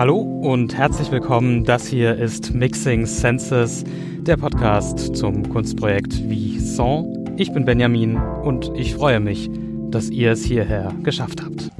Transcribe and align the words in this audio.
Hallo 0.00 0.20
und 0.20 0.74
herzlich 0.78 1.10
willkommen. 1.10 1.64
Das 1.64 1.86
hier 1.86 2.16
ist 2.16 2.54
Mixing 2.54 3.04
Senses, 3.04 3.84
der 4.20 4.38
Podcast 4.38 5.14
zum 5.14 5.46
Kunstprojekt 5.46 6.26
Vison. 6.26 7.28
Ich 7.36 7.52
bin 7.52 7.66
Benjamin 7.66 8.16
und 8.16 8.72
ich 8.74 8.94
freue 8.94 9.20
mich, 9.20 9.50
dass 9.90 10.08
ihr 10.08 10.32
es 10.32 10.42
hierher 10.42 10.94
geschafft 11.02 11.42
habt. 11.42 11.70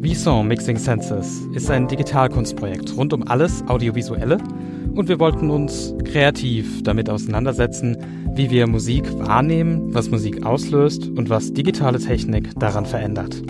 Vison 0.00 0.46
Mixing 0.46 0.76
Senses 0.76 1.40
ist 1.56 1.68
ein 1.72 1.88
Digitalkunstprojekt 1.88 2.96
rund 2.96 3.12
um 3.12 3.26
alles 3.26 3.64
Audiovisuelle 3.66 4.38
und 4.94 5.08
wir 5.08 5.18
wollten 5.18 5.50
uns 5.50 5.92
kreativ 6.04 6.84
damit 6.84 7.10
auseinandersetzen, 7.10 7.96
wie 8.36 8.48
wir 8.48 8.68
Musik 8.68 9.12
wahrnehmen, 9.18 9.92
was 9.92 10.08
Musik 10.08 10.46
auslöst 10.46 11.04
und 11.04 11.30
was 11.30 11.52
digitale 11.52 11.98
Technik 11.98 12.48
daran 12.60 12.86
verändert. 12.86 13.42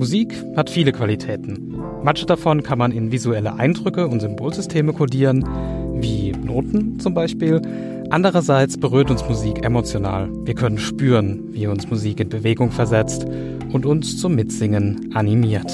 Musik 0.00 0.34
hat 0.56 0.70
viele 0.70 0.92
Qualitäten. 0.92 1.74
Manche 2.02 2.24
davon 2.24 2.62
kann 2.62 2.78
man 2.78 2.90
in 2.90 3.12
visuelle 3.12 3.56
Eindrücke 3.56 4.08
und 4.08 4.20
Symbolsysteme 4.20 4.94
kodieren, 4.94 5.44
wie 6.00 6.32
Noten 6.32 6.98
zum 6.98 7.12
Beispiel. 7.12 7.60
Andererseits 8.08 8.78
berührt 8.78 9.10
uns 9.10 9.28
Musik 9.28 9.62
emotional. 9.62 10.30
Wir 10.46 10.54
können 10.54 10.78
spüren, 10.78 11.52
wie 11.52 11.66
uns 11.66 11.90
Musik 11.90 12.18
in 12.18 12.30
Bewegung 12.30 12.70
versetzt 12.70 13.26
und 13.74 13.84
uns 13.84 14.18
zum 14.18 14.36
Mitsingen 14.36 15.10
animiert. 15.14 15.70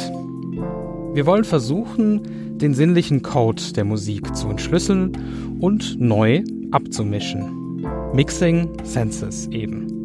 Wir 1.14 1.24
wollen 1.24 1.44
versuchen, 1.44 2.58
den 2.58 2.74
sinnlichen 2.74 3.22
Code 3.22 3.62
der 3.76 3.84
Musik 3.84 4.34
zu 4.34 4.48
entschlüsseln 4.48 5.12
und 5.60 6.00
neu 6.00 6.42
abzumischen. 6.72 7.84
Mixing 8.12 8.70
Senses 8.82 9.46
eben. 9.52 9.95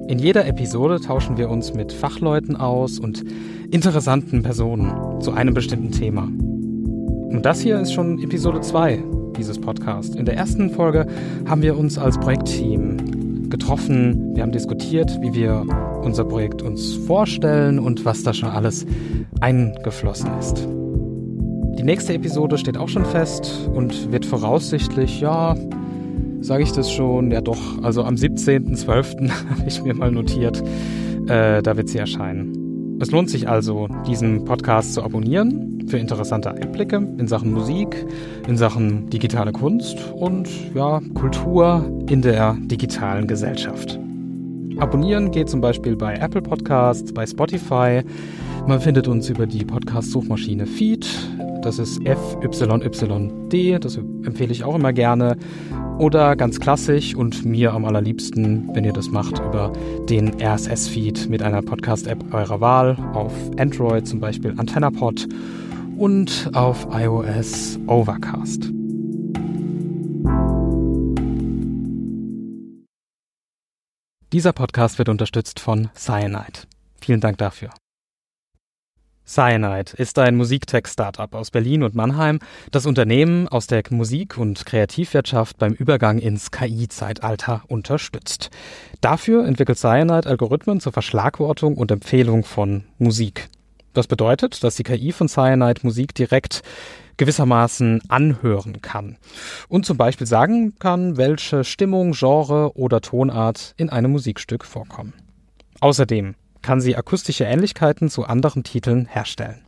In 0.07 0.19
jeder 0.19 0.47
Episode 0.47 1.01
tauschen 1.01 1.35
wir 1.35 1.49
uns 1.49 1.73
mit 1.73 1.91
Fachleuten 1.91 2.55
aus 2.55 2.97
und 2.97 3.25
interessanten 3.71 4.41
Personen 4.41 5.19
zu 5.19 5.33
einem 5.33 5.53
bestimmten 5.53 5.91
Thema. 5.91 6.23
Und 6.23 7.41
das 7.43 7.59
hier 7.59 7.77
ist 7.77 7.91
schon 7.91 8.17
Episode 8.23 8.61
2 8.61 9.03
dieses 9.37 9.59
Podcasts. 9.59 10.15
In 10.15 10.23
der 10.23 10.37
ersten 10.37 10.69
Folge 10.69 11.07
haben 11.45 11.61
wir 11.61 11.77
uns 11.77 11.97
als 11.97 12.17
Projektteam 12.17 13.49
getroffen. 13.49 14.33
Wir 14.33 14.43
haben 14.43 14.53
diskutiert, 14.53 15.11
wie 15.21 15.33
wir 15.33 15.65
unser 16.01 16.23
Projekt 16.23 16.61
uns 16.61 16.93
vorstellen 16.93 17.77
und 17.77 18.05
was 18.05 18.23
da 18.23 18.33
schon 18.33 18.49
alles 18.49 18.85
eingeflossen 19.41 20.29
ist. 20.39 20.65
Die 21.77 21.83
nächste 21.83 22.13
Episode 22.13 22.57
steht 22.57 22.77
auch 22.77 22.89
schon 22.89 23.03
fest 23.03 23.69
und 23.73 24.09
wird 24.09 24.25
voraussichtlich, 24.25 25.19
ja, 25.19 25.55
sage 26.47 26.63
ich 26.63 26.71
das 26.71 26.89
schon, 26.89 27.29
ja 27.29 27.41
doch, 27.41 27.59
also 27.83 28.03
am 28.03 28.15
17.12. 28.15 29.29
habe 29.49 29.67
ich 29.67 29.83
mir 29.83 29.93
mal 29.93 30.11
notiert, 30.11 30.63
äh, 31.27 31.61
da 31.61 31.75
wird 31.75 31.89
sie 31.89 31.97
erscheinen. 31.97 32.97
Es 33.01 33.11
lohnt 33.11 33.29
sich 33.29 33.49
also, 33.49 33.89
diesen 34.07 34.45
Podcast 34.45 34.93
zu 34.93 35.03
abonnieren 35.03 35.85
für 35.87 35.97
interessante 35.97 36.51
Einblicke 36.51 36.95
in 36.95 37.27
Sachen 37.27 37.51
Musik, 37.51 38.05
in 38.47 38.55
Sachen 38.55 39.09
digitale 39.09 39.51
Kunst 39.51 39.97
und 40.15 40.47
ja, 40.73 41.01
Kultur 41.15 41.85
in 42.09 42.21
der 42.21 42.55
digitalen 42.61 43.27
Gesellschaft. 43.27 43.99
Abonnieren 44.77 45.31
geht 45.31 45.49
zum 45.49 45.59
Beispiel 45.59 45.97
bei 45.97 46.13
Apple 46.15 46.41
Podcasts, 46.41 47.13
bei 47.13 47.25
Spotify. 47.25 48.03
Man 48.67 48.79
findet 48.79 49.09
uns 49.09 49.29
über 49.29 49.47
die 49.47 49.65
Podcast-Suchmaschine 49.65 50.65
Feed. 50.65 51.07
Das 51.61 51.77
ist 51.77 52.01
FYYD, 52.03 53.83
das 53.83 53.97
empfehle 53.97 54.51
ich 54.51 54.63
auch 54.63 54.75
immer 54.75 54.93
gerne. 54.93 55.35
Oder 55.97 56.35
ganz 56.35 56.59
klassisch 56.59 57.15
und 57.15 57.43
mir 57.43 57.73
am 57.73 57.83
allerliebsten, 57.83 58.69
wenn 58.73 58.85
ihr 58.85 58.93
das 58.93 59.09
macht, 59.09 59.39
über 59.39 59.73
den 60.07 60.39
RSS-Feed 60.39 61.27
mit 61.27 61.41
einer 61.41 61.63
Podcast-App 61.63 62.33
eurer 62.33 62.61
Wahl 62.61 62.95
auf 63.13 63.33
Android, 63.57 64.07
zum 64.07 64.19
Beispiel 64.19 64.53
AntennaPod 64.57 65.27
und 65.97 66.51
auf 66.53 66.87
iOS 66.91 67.79
Overcast. 67.87 68.71
Dieser 74.31 74.53
Podcast 74.53 74.99
wird 74.99 75.09
unterstützt 75.09 75.59
von 75.59 75.89
Cyanide. 75.95 76.67
Vielen 77.01 77.21
Dank 77.21 77.39
dafür. 77.39 77.69
Cyanide 79.27 79.91
ist 79.97 80.17
ein 80.19 80.37
Musiktech-Startup 80.37 81.35
aus 81.35 81.51
Berlin 81.51 81.83
und 81.83 81.95
Mannheim, 81.95 82.39
das 82.71 82.85
Unternehmen 82.85 83.49
aus 83.49 83.67
der 83.67 83.83
Musik- 83.89 84.37
und 84.37 84.65
Kreativwirtschaft 84.65 85.57
beim 85.57 85.73
Übergang 85.73 86.17
ins 86.17 86.49
KI-Zeitalter 86.51 87.63
unterstützt. 87.67 88.49
Dafür 89.01 89.45
entwickelt 89.45 89.77
Cyanide 89.77 90.29
Algorithmen 90.29 90.79
zur 90.79 90.93
Verschlagwortung 90.93 91.75
und 91.75 91.91
Empfehlung 91.91 92.45
von 92.45 92.85
Musik. 92.99 93.49
Das 93.93 94.07
bedeutet, 94.07 94.63
dass 94.63 94.75
die 94.77 94.83
KI 94.83 95.11
von 95.11 95.27
Cyanide 95.27 95.81
Musik 95.83 96.15
direkt 96.15 96.61
gewissermaßen 97.17 98.03
anhören 98.07 98.81
kann 98.81 99.17
und 99.67 99.85
zum 99.85 99.97
Beispiel 99.97 100.27
sagen 100.27 100.75
kann, 100.79 101.17
welche 101.17 101.63
Stimmung, 101.63 102.13
Genre 102.13 102.77
oder 102.77 103.01
Tonart 103.01 103.73
in 103.75 103.89
einem 103.89 104.11
Musikstück 104.11 104.63
vorkommen. 104.63 105.13
Außerdem 105.81 106.35
kann 106.61 106.81
sie 106.81 106.95
akustische 106.95 107.45
Ähnlichkeiten 107.45 108.09
zu 108.09 108.25
anderen 108.25 108.63
Titeln 108.63 109.05
herstellen. 109.05 109.65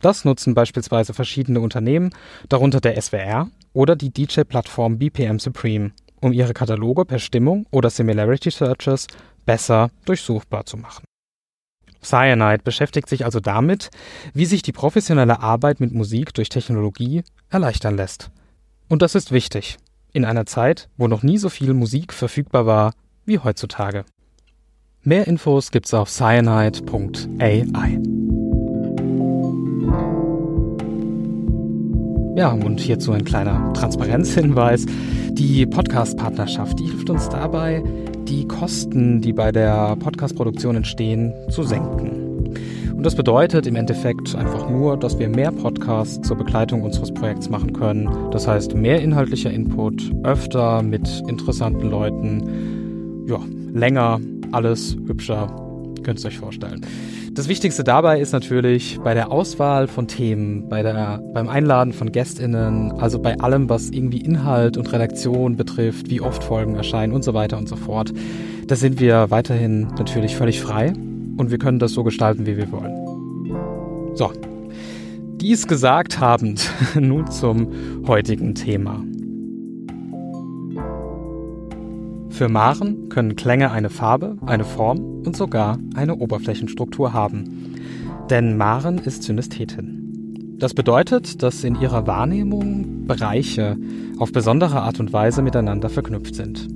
Das 0.00 0.24
nutzen 0.24 0.54
beispielsweise 0.54 1.14
verschiedene 1.14 1.60
Unternehmen, 1.60 2.10
darunter 2.48 2.80
der 2.80 3.00
SWR 3.00 3.48
oder 3.72 3.96
die 3.96 4.10
DJ-Plattform 4.10 4.98
BPM 4.98 5.38
Supreme, 5.38 5.92
um 6.20 6.32
ihre 6.32 6.52
Kataloge 6.52 7.04
per 7.04 7.18
Stimmung 7.18 7.66
oder 7.70 7.90
Similarity 7.90 8.50
Searches 8.50 9.06
besser 9.46 9.90
durchsuchbar 10.04 10.66
zu 10.66 10.76
machen. 10.76 11.04
Cyanide 12.02 12.62
beschäftigt 12.62 13.08
sich 13.08 13.24
also 13.24 13.40
damit, 13.40 13.90
wie 14.34 14.46
sich 14.46 14.62
die 14.62 14.72
professionelle 14.72 15.40
Arbeit 15.40 15.80
mit 15.80 15.92
Musik 15.92 16.34
durch 16.34 16.50
Technologie 16.50 17.22
erleichtern 17.48 17.96
lässt. 17.96 18.30
Und 18.88 19.00
das 19.02 19.14
ist 19.14 19.32
wichtig, 19.32 19.78
in 20.12 20.24
einer 20.24 20.46
Zeit, 20.46 20.88
wo 20.96 21.08
noch 21.08 21.22
nie 21.22 21.38
so 21.38 21.48
viel 21.48 21.72
Musik 21.72 22.12
verfügbar 22.12 22.66
war 22.66 22.94
wie 23.24 23.38
heutzutage. 23.38 24.04
Mehr 25.06 25.26
Infos 25.26 25.70
gibt's 25.70 25.92
auf 25.92 26.08
cyanide.ai. 26.08 27.98
Ja, 32.36 32.52
und 32.52 32.80
hierzu 32.80 33.12
ein 33.12 33.22
kleiner 33.26 33.70
Transparenzhinweis. 33.74 34.86
Die 35.32 35.66
Podcast-Partnerschaft, 35.66 36.80
die 36.80 36.84
hilft 36.84 37.10
uns 37.10 37.28
dabei, 37.28 37.84
die 38.26 38.48
Kosten, 38.48 39.20
die 39.20 39.34
bei 39.34 39.52
der 39.52 39.94
Podcast-Produktion 39.96 40.76
entstehen, 40.76 41.34
zu 41.50 41.64
senken. 41.64 42.54
Und 42.96 43.02
das 43.04 43.14
bedeutet 43.14 43.66
im 43.66 43.76
Endeffekt 43.76 44.34
einfach 44.34 44.70
nur, 44.70 44.96
dass 44.96 45.18
wir 45.18 45.28
mehr 45.28 45.52
Podcasts 45.52 46.26
zur 46.26 46.38
Begleitung 46.38 46.80
unseres 46.80 47.12
Projekts 47.12 47.50
machen 47.50 47.74
können. 47.74 48.08
Das 48.30 48.48
heißt, 48.48 48.74
mehr 48.74 49.02
inhaltlicher 49.02 49.50
Input, 49.50 50.10
öfter 50.22 50.82
mit 50.82 51.22
interessanten 51.28 51.90
Leuten, 51.90 53.26
ja, 53.28 53.38
länger, 53.74 54.20
alles 54.54 54.96
hübscher, 55.06 55.48
könnt 56.02 56.20
ihr 56.22 56.28
euch 56.28 56.38
vorstellen. 56.38 56.80
Das 57.32 57.48
Wichtigste 57.48 57.82
dabei 57.82 58.20
ist 58.20 58.32
natürlich 58.32 59.00
bei 59.02 59.12
der 59.12 59.32
Auswahl 59.32 59.88
von 59.88 60.06
Themen, 60.06 60.68
bei 60.68 60.82
der, 60.82 61.20
beim 61.34 61.48
Einladen 61.48 61.92
von 61.92 62.12
GästInnen, 62.12 62.92
also 62.92 63.18
bei 63.18 63.36
allem, 63.40 63.68
was 63.68 63.90
irgendwie 63.90 64.18
Inhalt 64.18 64.76
und 64.76 64.92
Redaktion 64.92 65.56
betrifft, 65.56 66.10
wie 66.10 66.20
oft 66.20 66.44
Folgen 66.44 66.76
erscheinen 66.76 67.12
und 67.12 67.24
so 67.24 67.34
weiter 67.34 67.58
und 67.58 67.68
so 67.68 67.74
fort. 67.74 68.12
Da 68.68 68.76
sind 68.76 69.00
wir 69.00 69.32
weiterhin 69.32 69.88
natürlich 69.98 70.36
völlig 70.36 70.60
frei 70.60 70.92
und 71.36 71.50
wir 71.50 71.58
können 71.58 71.80
das 71.80 71.92
so 71.92 72.04
gestalten, 72.04 72.46
wie 72.46 72.56
wir 72.56 72.70
wollen. 72.70 74.14
So, 74.14 74.30
dies 75.40 75.66
gesagt 75.66 76.20
habend, 76.20 76.70
nun 76.94 77.28
zum 77.30 78.06
heutigen 78.06 78.54
Thema. 78.54 79.02
Für 82.34 82.48
Maren 82.48 83.10
können 83.10 83.36
Klänge 83.36 83.70
eine 83.70 83.90
Farbe, 83.90 84.36
eine 84.44 84.64
Form 84.64 85.22
und 85.24 85.36
sogar 85.36 85.78
eine 85.94 86.16
Oberflächenstruktur 86.16 87.12
haben. 87.12 87.76
Denn 88.28 88.56
Maren 88.56 88.98
ist 88.98 89.22
Synästhetin. 89.22 90.56
Das 90.58 90.74
bedeutet, 90.74 91.44
dass 91.44 91.62
in 91.62 91.80
ihrer 91.80 92.08
Wahrnehmung 92.08 93.06
Bereiche 93.06 93.76
auf 94.18 94.32
besondere 94.32 94.80
Art 94.82 94.98
und 94.98 95.12
Weise 95.12 95.42
miteinander 95.42 95.88
verknüpft 95.88 96.34
sind. 96.34 96.66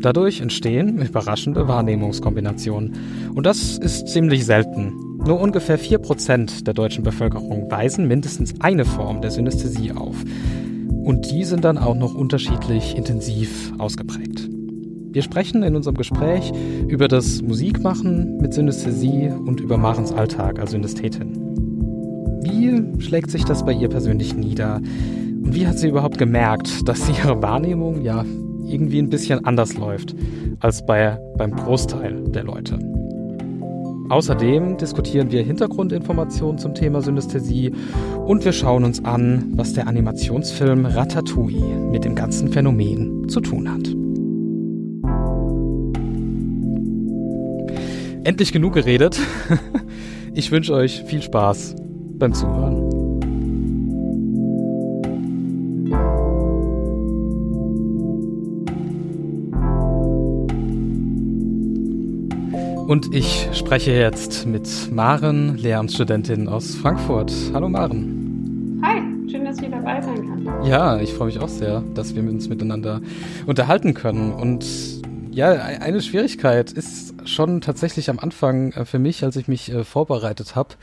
Dadurch 0.00 0.40
entstehen 0.40 1.02
überraschende 1.02 1.66
Wahrnehmungskombinationen. 1.66 2.94
Und 3.34 3.46
das 3.46 3.76
ist 3.76 4.06
ziemlich 4.06 4.46
selten. 4.46 4.92
Nur 5.26 5.40
ungefähr 5.40 5.80
4% 5.80 6.62
der 6.62 6.74
deutschen 6.74 7.02
Bevölkerung 7.02 7.68
weisen 7.68 8.06
mindestens 8.06 8.60
eine 8.60 8.84
Form 8.84 9.22
der 9.22 9.32
Synästhesie 9.32 9.90
auf. 9.90 10.14
Und 11.02 11.32
die 11.32 11.42
sind 11.42 11.64
dann 11.64 11.78
auch 11.78 11.96
noch 11.96 12.14
unterschiedlich 12.14 12.96
intensiv 12.96 13.72
ausgeprägt. 13.78 14.53
Wir 15.14 15.22
sprechen 15.22 15.62
in 15.62 15.76
unserem 15.76 15.96
Gespräch 15.96 16.52
über 16.88 17.06
das 17.06 17.40
Musikmachen 17.40 18.36
mit 18.38 18.52
Synästhesie 18.52 19.28
und 19.28 19.60
über 19.60 19.76
Marens 19.76 20.10
Alltag 20.10 20.58
als 20.58 20.72
Synästhetin. 20.72 22.40
Wie 22.42 23.00
schlägt 23.00 23.30
sich 23.30 23.44
das 23.44 23.64
bei 23.64 23.72
ihr 23.72 23.88
persönlich 23.88 24.34
nieder? 24.34 24.80
Und 25.44 25.54
wie 25.54 25.68
hat 25.68 25.78
sie 25.78 25.86
überhaupt 25.86 26.18
gemerkt, 26.18 26.88
dass 26.88 27.08
ihre 27.16 27.40
Wahrnehmung 27.40 28.02
ja 28.02 28.24
irgendwie 28.66 28.98
ein 28.98 29.08
bisschen 29.08 29.44
anders 29.44 29.76
läuft 29.76 30.16
als 30.58 30.84
bei, 30.84 31.16
beim 31.38 31.52
Großteil 31.52 32.24
der 32.30 32.42
Leute? 32.42 32.80
Außerdem 34.08 34.78
diskutieren 34.78 35.30
wir 35.30 35.44
Hintergrundinformationen 35.44 36.58
zum 36.58 36.74
Thema 36.74 37.02
Synästhesie 37.02 37.70
und 38.26 38.44
wir 38.44 38.52
schauen 38.52 38.82
uns 38.82 39.04
an, 39.04 39.52
was 39.54 39.74
der 39.74 39.86
Animationsfilm 39.86 40.86
Ratatouille 40.86 41.78
mit 41.92 42.04
dem 42.04 42.16
ganzen 42.16 42.48
Phänomen 42.48 43.28
zu 43.28 43.40
tun 43.40 43.72
hat. 43.72 44.03
Endlich 48.24 48.52
genug 48.52 48.74
geredet. 48.74 49.18
Ich 50.36 50.50
wünsche 50.50 50.74
euch 50.74 51.04
viel 51.06 51.22
Spaß 51.22 51.76
beim 52.18 52.34
Zuhören. 52.34 52.74
Und 62.88 63.14
ich 63.14 63.48
spreche 63.52 63.92
jetzt 63.92 64.44
mit 64.44 64.68
Maren, 64.90 65.56
Lehramtsstudentin 65.56 66.48
aus 66.48 66.74
Frankfurt. 66.74 67.32
Hallo 67.52 67.68
Maren. 67.68 68.80
Hi, 68.82 69.02
schön, 69.30 69.44
dass 69.44 69.62
ich 69.62 69.70
dabei 69.70 70.00
sein 70.00 70.16
kann. 70.16 70.64
Ja, 70.64 70.98
ich 70.98 71.12
freue 71.12 71.26
mich 71.26 71.38
auch 71.38 71.48
sehr, 71.48 71.84
dass 71.94 72.16
wir 72.16 72.24
uns 72.24 72.48
miteinander 72.48 73.00
unterhalten 73.46 73.94
können. 73.94 74.32
Und 74.32 74.64
ja, 75.34 75.52
eine 75.52 76.00
Schwierigkeit 76.00 76.70
ist 76.70 77.28
schon 77.28 77.60
tatsächlich 77.60 78.08
am 78.08 78.18
Anfang 78.18 78.72
äh, 78.72 78.84
für 78.84 78.98
mich, 78.98 79.24
als 79.24 79.36
ich 79.36 79.48
mich 79.48 79.70
äh, 79.70 79.84
vorbereitet 79.84 80.54
habe, 80.54 80.74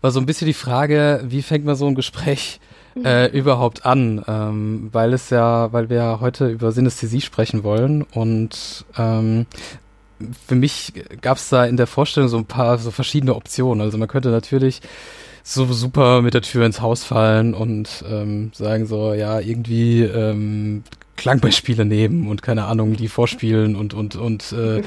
war 0.00 0.10
so 0.10 0.18
ein 0.18 0.26
bisschen 0.26 0.46
die 0.46 0.54
Frage, 0.54 1.22
wie 1.24 1.42
fängt 1.42 1.64
man 1.64 1.76
so 1.76 1.86
ein 1.86 1.94
Gespräch 1.94 2.60
mhm. 2.94 3.04
äh, 3.04 3.26
überhaupt 3.26 3.84
an? 3.84 4.24
Ähm, 4.26 4.88
weil 4.92 5.12
es 5.12 5.30
ja, 5.30 5.72
weil 5.72 5.90
wir 5.90 5.96
ja 5.98 6.20
heute 6.20 6.48
über 6.48 6.72
Synästhesie 6.72 7.20
sprechen 7.20 7.64
wollen 7.64 8.02
und 8.02 8.84
ähm, 8.96 9.46
für 10.46 10.54
mich 10.54 10.92
gab 11.20 11.36
es 11.36 11.48
da 11.48 11.64
in 11.64 11.76
der 11.76 11.86
Vorstellung 11.86 12.28
so 12.28 12.38
ein 12.38 12.46
paar 12.46 12.78
so 12.78 12.90
verschiedene 12.90 13.34
Optionen. 13.34 13.80
Also 13.80 13.98
man 13.98 14.08
könnte 14.08 14.30
natürlich 14.30 14.80
so 15.42 15.66
super 15.72 16.22
mit 16.22 16.34
der 16.34 16.42
Tür 16.42 16.64
ins 16.64 16.80
Haus 16.80 17.04
fallen 17.04 17.54
und 17.54 18.04
ähm, 18.08 18.52
sagen 18.54 18.86
so, 18.86 19.12
ja, 19.12 19.40
irgendwie 19.40 20.02
ähm, 20.02 20.84
Klangbeispiele 21.22 21.84
nehmen 21.84 22.26
und 22.26 22.42
keine 22.42 22.64
Ahnung, 22.64 22.96
die 22.96 23.06
vorspielen 23.06 23.76
und 23.76 23.94
und 23.94 24.16
und 24.16 24.52
äh, 24.52 24.82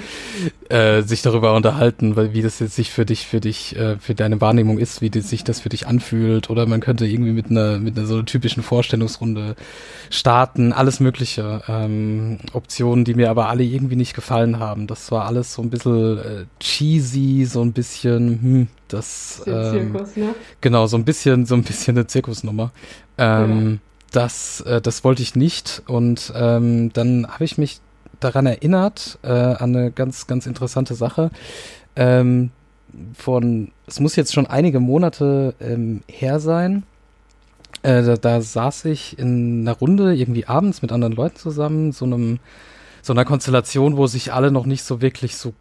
äh, 0.67 1.01
sich 1.01 1.21
darüber 1.21 1.55
unterhalten, 1.55 2.17
weil 2.17 2.33
wie 2.33 2.41
das 2.41 2.59
jetzt 2.59 2.75
sich 2.75 2.91
für 2.91 3.05
dich, 3.05 3.25
für 3.25 3.39
dich, 3.39 3.73
äh, 3.77 3.97
für 3.99 4.15
deine 4.15 4.41
Wahrnehmung 4.41 4.77
ist, 4.77 5.01
wie 5.01 5.09
das, 5.09 5.29
sich 5.29 5.45
das 5.45 5.61
für 5.61 5.69
dich 5.69 5.87
anfühlt. 5.87 6.49
Oder 6.49 6.65
man 6.65 6.81
könnte 6.81 7.05
irgendwie 7.05 7.31
mit 7.31 7.49
einer 7.49 7.79
mit 7.79 7.97
einer 7.97 8.05
so 8.05 8.15
einer 8.15 8.25
typischen 8.25 8.63
Vorstellungsrunde 8.63 9.55
starten, 10.09 10.73
alles 10.73 10.99
mögliche. 10.99 11.61
Ähm, 11.69 12.39
Optionen, 12.51 13.05
die 13.05 13.13
mir 13.13 13.29
aber 13.29 13.47
alle 13.47 13.63
irgendwie 13.63 13.95
nicht 13.95 14.13
gefallen 14.13 14.59
haben. 14.59 14.87
Das 14.87 15.13
war 15.13 15.27
alles 15.27 15.53
so 15.53 15.61
ein 15.61 15.69
bisschen 15.69 16.17
äh, 16.17 16.45
cheesy, 16.59 17.45
so 17.45 17.61
ein 17.61 17.71
bisschen, 17.71 18.41
hm, 18.41 18.67
das 18.89 19.41
ähm, 19.47 19.93
Zirkus, 19.93 20.17
ne? 20.17 20.35
genau, 20.59 20.85
so 20.87 20.97
ein 20.97 21.05
bisschen, 21.05 21.45
so 21.45 21.55
ein 21.55 21.63
bisschen 21.63 21.95
eine 21.95 22.07
Zirkusnummer. 22.07 22.73
Ähm, 23.17 23.79
ja 23.81 23.94
das, 24.15 24.61
äh, 24.61 24.81
das 24.81 25.03
wollte 25.03 25.21
ich 25.21 25.35
nicht. 25.35 25.83
Und 25.87 26.33
ähm, 26.35 26.91
dann 26.93 27.27
habe 27.27 27.43
ich 27.43 27.57
mich 27.57 27.79
daran 28.19 28.45
erinnert, 28.45 29.19
äh, 29.23 29.29
an 29.29 29.75
eine 29.75 29.91
ganz, 29.91 30.27
ganz 30.27 30.45
interessante 30.45 30.95
Sache. 30.95 31.31
Ähm, 31.95 32.51
von, 33.13 33.71
es 33.87 33.99
muss 33.99 34.15
jetzt 34.15 34.33
schon 34.33 34.47
einige 34.47 34.79
Monate 34.79 35.53
ähm, 35.59 36.01
her 36.07 36.39
sein. 36.39 36.83
Äh, 37.83 38.03
da, 38.03 38.15
da 38.15 38.41
saß 38.41 38.85
ich 38.85 39.19
in 39.19 39.61
einer 39.61 39.77
Runde 39.77 40.15
irgendwie 40.15 40.47
abends 40.47 40.81
mit 40.81 40.91
anderen 40.91 41.13
Leuten 41.13 41.37
zusammen, 41.37 41.91
so 41.91 42.05
einem, 42.05 42.39
so 43.01 43.13
einer 43.13 43.25
Konstellation, 43.25 43.97
wo 43.97 44.07
sich 44.07 44.33
alle 44.33 44.51
noch 44.51 44.65
nicht 44.65 44.83
so 44.83 45.01
wirklich 45.01 45.35
so 45.35 45.53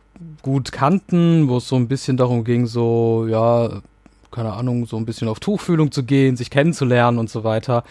gut 0.42 0.70
kannten, 0.70 1.48
wo 1.48 1.56
es 1.56 1.68
so 1.68 1.76
ein 1.76 1.88
bisschen 1.88 2.16
darum 2.16 2.44
ging, 2.44 2.66
so, 2.66 3.26
ja, 3.28 3.82
keine 4.30 4.52
Ahnung, 4.52 4.86
so 4.86 4.96
ein 4.96 5.06
bisschen 5.06 5.28
auf 5.28 5.40
Tuchfühlung 5.40 5.92
zu 5.92 6.04
gehen, 6.04 6.36
sich 6.36 6.50
kennenzulernen 6.50 7.18
und 7.18 7.30
so 7.30 7.44
weiter. 7.44 7.84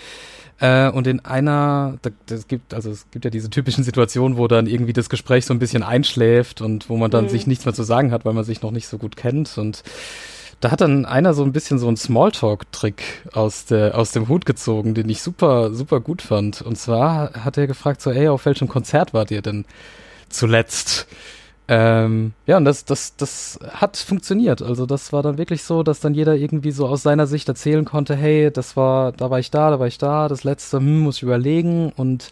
Äh, 0.59 0.89
und 0.89 1.07
in 1.07 1.19
einer, 1.21 1.97
das 2.25 2.47
gibt, 2.47 2.73
also 2.73 2.91
es 2.91 3.09
gibt 3.11 3.25
ja 3.25 3.31
diese 3.31 3.49
typischen 3.49 3.83
Situationen, 3.83 4.37
wo 4.37 4.47
dann 4.47 4.67
irgendwie 4.67 4.93
das 4.93 5.09
Gespräch 5.09 5.45
so 5.45 5.53
ein 5.53 5.59
bisschen 5.59 5.83
einschläft 5.83 6.61
und 6.61 6.89
wo 6.89 6.97
man 6.97 7.11
dann 7.11 7.25
mhm. 7.25 7.29
sich 7.29 7.47
nichts 7.47 7.65
mehr 7.65 7.73
zu 7.73 7.83
sagen 7.83 8.11
hat, 8.11 8.25
weil 8.25 8.33
man 8.33 8.43
sich 8.43 8.61
noch 8.61 8.71
nicht 8.71 8.87
so 8.87 8.97
gut 8.97 9.15
kennt. 9.15 9.57
Und 9.57 9.83
da 10.61 10.71
hat 10.71 10.81
dann 10.81 11.05
einer 11.05 11.33
so 11.33 11.43
ein 11.43 11.51
bisschen 11.51 11.79
so 11.79 11.87
einen 11.87 11.97
Smalltalk-Trick 11.97 13.03
aus, 13.33 13.65
der, 13.65 13.97
aus 13.97 14.11
dem 14.11 14.29
Hut 14.29 14.45
gezogen, 14.45 14.93
den 14.93 15.09
ich 15.09 15.21
super, 15.21 15.73
super 15.73 15.99
gut 15.99 16.21
fand. 16.21 16.61
Und 16.61 16.77
zwar 16.77 17.33
hat 17.43 17.57
er 17.57 17.67
gefragt 17.67 18.01
so, 18.01 18.11
ey, 18.11 18.29
auf 18.29 18.45
welchem 18.45 18.69
Konzert 18.69 19.13
wart 19.13 19.31
ihr 19.31 19.41
denn 19.41 19.65
zuletzt? 20.29 21.07
Ähm, 21.69 22.33
ja, 22.45 22.57
und 22.57 22.65
das, 22.65 22.83
das, 22.85 23.15
das 23.15 23.59
hat 23.69 23.95
funktioniert. 23.97 24.61
Also 24.61 24.85
das 24.85 25.13
war 25.13 25.23
dann 25.23 25.37
wirklich 25.37 25.63
so, 25.63 25.81
dass 25.83 26.01
dann 26.01 26.13
jeder 26.13 26.35
irgendwie 26.35 26.71
so 26.71 26.87
aus 26.87 27.03
seiner 27.03 27.25
Sicht 27.25 27.47
erzählen 27.47 27.85
konnte, 27.85 28.15
hey, 28.15 28.51
das 28.51 28.75
war, 28.75 29.13
da 29.13 29.29
war 29.29 29.39
ich 29.39 29.49
da, 29.49 29.69
da 29.69 29.79
war 29.79 29.87
ich 29.87 29.97
da, 29.97 30.27
das 30.27 30.43
letzte, 30.43 30.77
hm, 30.77 30.99
muss 30.99 31.17
ich 31.17 31.23
überlegen 31.23 31.91
und 31.95 32.31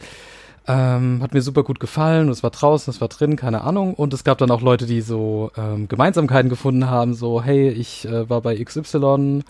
ähm, 0.68 1.20
hat 1.24 1.34
mir 1.34 1.42
super 1.42 1.64
gut 1.64 1.80
gefallen. 1.80 2.30
Es 2.30 2.44
war 2.44 2.52
draußen, 2.52 2.92
es 2.92 3.02
war 3.02 3.08
drin, 3.08 3.36
keine 3.36 3.62
Ahnung. 3.62 3.94
Und 3.94 4.14
es 4.14 4.24
gab 4.24 4.38
dann 4.38 4.52
auch 4.52 4.62
Leute, 4.62 4.86
die 4.86 5.02
so 5.02 5.52
ähm, 5.58 5.88
Gemeinsamkeiten 5.88 6.50
gefunden 6.50 6.90
haben, 6.90 7.14
so, 7.14 7.42
hey, 7.42 7.70
ich 7.70 8.06
äh, 8.06 8.30
war 8.30 8.42
bei 8.42 8.62
XY 8.64 9.44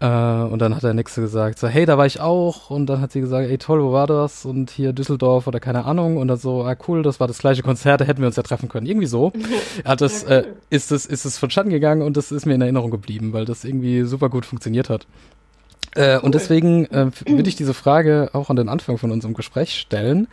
äh, 0.00 0.06
und 0.06 0.60
dann 0.60 0.74
hat 0.74 0.82
der 0.82 0.94
Nächste 0.94 1.20
gesagt, 1.20 1.58
so, 1.58 1.68
hey, 1.68 1.84
da 1.84 1.98
war 1.98 2.06
ich 2.06 2.20
auch. 2.20 2.70
Und 2.70 2.86
dann 2.86 3.02
hat 3.02 3.12
sie 3.12 3.20
gesagt, 3.20 3.48
ey, 3.48 3.58
toll, 3.58 3.82
wo 3.82 3.92
war 3.92 4.06
das? 4.06 4.46
Und 4.46 4.70
hier 4.70 4.94
Düsseldorf 4.94 5.46
oder 5.46 5.60
keine 5.60 5.84
Ahnung. 5.84 6.16
Und 6.16 6.28
dann 6.28 6.38
so, 6.38 6.64
ah, 6.64 6.74
cool, 6.88 7.02
das 7.02 7.20
war 7.20 7.28
das 7.28 7.38
gleiche 7.38 7.62
Konzert, 7.62 8.00
da 8.00 8.06
hätten 8.06 8.20
wir 8.20 8.26
uns 8.26 8.36
ja 8.36 8.42
treffen 8.42 8.68
können. 8.68 8.86
Irgendwie 8.86 9.06
so. 9.06 9.32
hat 9.84 10.00
das, 10.00 10.22
äh, 10.24 10.44
ist 10.70 10.90
es, 10.90 11.04
ist 11.04 11.26
es 11.26 11.36
vonstatten 11.36 11.68
gegangen 11.68 12.00
und 12.00 12.16
das 12.16 12.32
ist 12.32 12.46
mir 12.46 12.54
in 12.54 12.62
Erinnerung 12.62 12.90
geblieben, 12.90 13.34
weil 13.34 13.44
das 13.44 13.64
irgendwie 13.64 14.04
super 14.04 14.30
gut 14.30 14.46
funktioniert 14.46 14.88
hat. 14.88 15.06
Äh, 15.94 16.16
cool. 16.16 16.20
Und 16.22 16.34
deswegen 16.34 16.86
äh, 16.86 17.10
würde 17.26 17.48
ich 17.48 17.56
diese 17.56 17.74
Frage 17.74 18.30
auch 18.32 18.48
an 18.48 18.56
den 18.56 18.70
Anfang 18.70 18.96
von 18.96 19.10
unserem 19.10 19.34
Gespräch 19.34 19.78
stellen. 19.78 20.28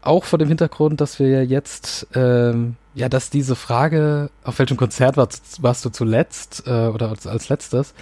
Auch 0.00 0.24
vor 0.24 0.38
dem 0.38 0.48
Hintergrund, 0.48 1.02
dass 1.02 1.18
wir 1.18 1.28
ja 1.28 1.42
jetzt, 1.42 2.06
ähm, 2.14 2.76
ja, 2.94 3.10
dass 3.10 3.28
diese 3.28 3.54
Frage, 3.54 4.30
auf 4.44 4.58
welchem 4.58 4.78
Konzert 4.78 5.18
warst, 5.18 5.62
warst 5.62 5.84
du 5.84 5.90
zuletzt 5.90 6.62
äh, 6.66 6.86
oder 6.86 7.10
als, 7.10 7.26
als 7.26 7.50
letztes, 7.50 7.92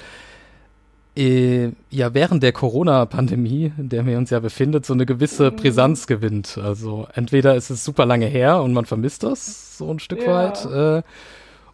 äh, 1.18 1.72
ja 1.90 2.14
während 2.14 2.42
der 2.42 2.52
Corona-Pandemie, 2.52 3.72
in 3.76 3.88
der 3.88 4.06
wir 4.06 4.16
uns 4.16 4.30
ja 4.30 4.38
befindet, 4.38 4.86
so 4.86 4.94
eine 4.94 5.04
gewisse 5.04 5.50
mhm. 5.50 5.56
Brisanz 5.56 6.06
gewinnt. 6.06 6.58
Also 6.62 7.08
entweder 7.14 7.56
ist 7.56 7.70
es 7.70 7.84
super 7.84 8.06
lange 8.06 8.26
her 8.26 8.62
und 8.62 8.72
man 8.72 8.84
vermisst 8.84 9.24
das 9.24 9.76
so 9.76 9.90
ein 9.90 9.98
Stück 9.98 10.22
ja. 10.22 10.34
weit, 10.34 10.64
äh, 10.64 11.02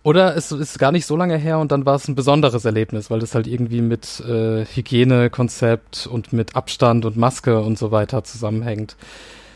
oder 0.02 0.36
es 0.36 0.52
ist 0.52 0.78
gar 0.78 0.92
nicht 0.92 1.06
so 1.06 1.16
lange 1.16 1.38
her 1.38 1.58
und 1.58 1.72
dann 1.72 1.86
war 1.86 1.94
es 1.94 2.08
ein 2.08 2.14
besonderes 2.14 2.66
Erlebnis, 2.66 3.10
weil 3.10 3.20
das 3.20 3.34
halt 3.34 3.46
irgendwie 3.46 3.80
mit 3.80 4.20
äh, 4.20 4.66
Hygienekonzept 4.66 6.06
und 6.06 6.32
mit 6.32 6.56
Abstand 6.56 7.06
und 7.06 7.16
Maske 7.16 7.60
und 7.60 7.78
so 7.78 7.90
weiter 7.90 8.22
zusammenhängt. 8.22 8.96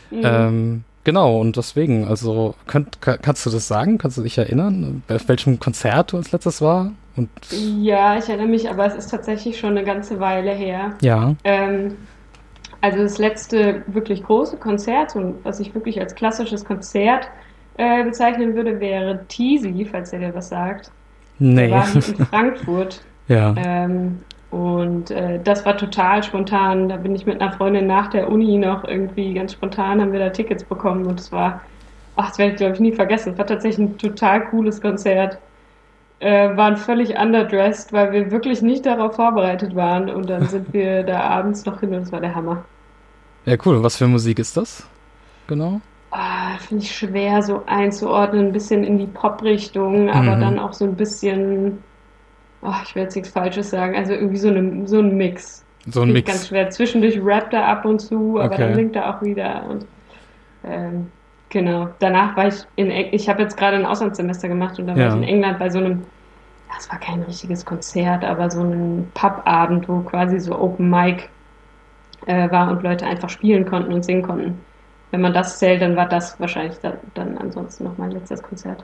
Mhm. 0.09 0.21
Ähm, 0.23 0.83
genau, 1.09 1.39
und 1.39 1.57
deswegen, 1.57 2.07
also 2.07 2.53
könnt, 2.67 3.01
kannst 3.01 3.43
du 3.43 3.49
das 3.49 3.67
sagen? 3.67 3.97
Kannst 3.97 4.19
du 4.19 4.21
dich 4.21 4.37
erinnern, 4.37 5.01
bei 5.07 5.17
welchem 5.25 5.59
Konzert 5.59 6.11
du 6.11 6.17
als 6.17 6.31
letztes 6.31 6.61
war? 6.61 6.91
Und 7.15 7.31
ja, 7.49 8.15
ich 8.19 8.29
erinnere 8.29 8.47
mich, 8.47 8.69
aber 8.69 8.85
es 8.85 8.93
ist 8.93 9.09
tatsächlich 9.09 9.57
schon 9.57 9.71
eine 9.71 9.83
ganze 9.83 10.19
Weile 10.19 10.51
her. 10.51 10.93
Ja. 11.01 11.33
Ähm, 11.43 11.97
also 12.81 12.99
das 12.99 13.17
letzte 13.17 13.81
wirklich 13.87 14.21
große 14.23 14.57
Konzert, 14.57 15.15
und 15.15 15.43
was 15.43 15.59
ich 15.59 15.73
wirklich 15.73 15.99
als 15.99 16.13
klassisches 16.13 16.63
Konzert 16.63 17.27
äh, 17.77 18.03
bezeichnen 18.03 18.53
würde, 18.53 18.79
wäre 18.79 19.25
Teasy, 19.29 19.87
falls 19.89 20.13
er 20.13 20.19
dir 20.19 20.35
was 20.35 20.49
sagt. 20.49 20.91
Nee. 21.39 21.69
Der 21.69 21.71
war 21.71 21.95
in 21.95 22.01
Frankfurt. 22.27 23.01
ja. 23.27 23.55
Ähm, 23.57 24.19
und 24.51 25.11
äh, 25.11 25.39
das 25.43 25.65
war 25.65 25.77
total 25.77 26.23
spontan. 26.23 26.89
Da 26.89 26.97
bin 26.97 27.15
ich 27.15 27.25
mit 27.25 27.41
einer 27.41 27.51
Freundin 27.51 27.87
nach 27.87 28.09
der 28.09 28.29
Uni 28.29 28.57
noch 28.57 28.83
irgendwie 28.83 29.33
ganz 29.33 29.53
spontan, 29.53 30.01
haben 30.01 30.11
wir 30.11 30.19
da 30.19 30.29
Tickets 30.29 30.63
bekommen 30.63 31.05
und 31.05 31.19
es 31.19 31.31
war, 31.31 31.61
ach, 32.15 32.29
das 32.29 32.37
werde 32.37 32.51
ich 32.53 32.57
glaube 32.57 32.73
ich 32.73 32.79
nie 32.79 32.93
vergessen. 32.93 33.33
Es 33.33 33.37
war 33.37 33.45
tatsächlich 33.45 33.87
ein 33.87 33.97
total 33.97 34.45
cooles 34.47 34.81
Konzert 34.81 35.37
äh, 36.19 36.55
waren 36.55 36.77
völlig 36.77 37.17
underdressed, 37.17 37.93
weil 37.93 38.11
wir 38.11 38.31
wirklich 38.31 38.61
nicht 38.61 38.85
darauf 38.85 39.15
vorbereitet 39.15 39.75
waren. 39.75 40.09
Und 40.09 40.29
dann 40.29 40.47
sind 40.47 40.73
wir 40.73 41.03
da 41.03 41.21
abends 41.21 41.65
noch 41.65 41.79
hin 41.79 41.93
und 41.93 42.01
das 42.01 42.11
war 42.11 42.21
der 42.21 42.35
Hammer. 42.35 42.63
Ja, 43.45 43.55
cool. 43.65 43.77
Und 43.77 43.83
was 43.83 43.97
für 43.97 44.07
Musik 44.07 44.39
ist 44.39 44.57
das? 44.57 44.85
Genau. 45.47 45.81
Ah, 46.11 46.57
Finde 46.57 46.83
ich 46.83 46.95
schwer 46.95 47.41
so 47.41 47.63
einzuordnen. 47.65 48.47
Ein 48.47 48.53
bisschen 48.53 48.83
in 48.83 48.97
die 48.97 49.07
Pop-Richtung, 49.07 50.09
aber 50.09 50.35
mhm. 50.35 50.41
dann 50.41 50.59
auch 50.59 50.73
so 50.73 50.85
ein 50.85 50.95
bisschen, 50.95 51.83
oh, 52.61 52.73
ich 52.83 52.95
will 52.95 53.03
jetzt 53.03 53.15
nichts 53.15 53.31
Falsches 53.31 53.69
sagen, 53.69 53.95
also 53.95 54.13
irgendwie 54.13 54.37
so, 54.37 54.49
eine, 54.49 54.87
so 54.87 54.99
ein 54.99 55.15
Mix. 55.15 55.63
So 55.87 56.01
ein 56.01 56.11
Mix. 56.11 56.29
Ganz 56.29 56.47
schwer. 56.47 56.69
Zwischendurch 56.69 57.19
rappt 57.23 57.53
er 57.53 57.65
ab 57.65 57.85
und 57.85 57.99
zu, 57.99 58.39
aber 58.39 58.53
okay. 58.53 58.63
dann 58.63 58.75
singt 58.75 58.95
er 58.95 59.15
auch 59.15 59.21
wieder. 59.21 59.65
Und 59.69 59.85
ähm, 60.63 61.07
genau. 61.49 61.89
Danach 61.99 62.35
war 62.35 62.47
ich 62.47 62.55
in, 62.75 62.91
ich 62.91 63.29
habe 63.29 63.41
jetzt 63.41 63.57
gerade 63.57 63.77
ein 63.77 63.85
Auslandssemester 63.85 64.47
gemacht 64.47 64.77
und 64.79 64.87
da 64.87 64.95
war 64.95 65.07
ich 65.07 65.13
in 65.13 65.23
England 65.23 65.59
bei 65.59 65.69
so 65.69 65.79
einem, 65.79 66.03
das 66.75 66.89
war 66.91 66.99
kein 66.99 67.21
richtiges 67.23 67.65
Konzert, 67.65 68.23
aber 68.23 68.49
so 68.49 68.61
ein 68.61 69.09
Pubabend, 69.13 69.87
wo 69.87 70.01
quasi 70.01 70.39
so 70.39 70.57
Open 70.59 70.89
Mic 70.89 71.29
äh, 72.25 72.51
war 72.51 72.69
und 72.71 72.83
Leute 72.83 73.05
einfach 73.05 73.29
spielen 73.29 73.65
konnten 73.65 73.93
und 73.93 74.03
singen 74.03 74.23
konnten. 74.23 74.59
Wenn 75.11 75.21
man 75.21 75.33
das 75.33 75.57
zählt, 75.57 75.81
dann 75.81 75.95
war 75.95 76.07
das 76.07 76.39
wahrscheinlich 76.39 76.77
dann, 76.79 76.97
dann 77.15 77.37
ansonsten 77.37 77.85
noch 77.85 77.97
mein 77.97 78.11
letztes 78.11 78.43
Konzert. 78.43 78.83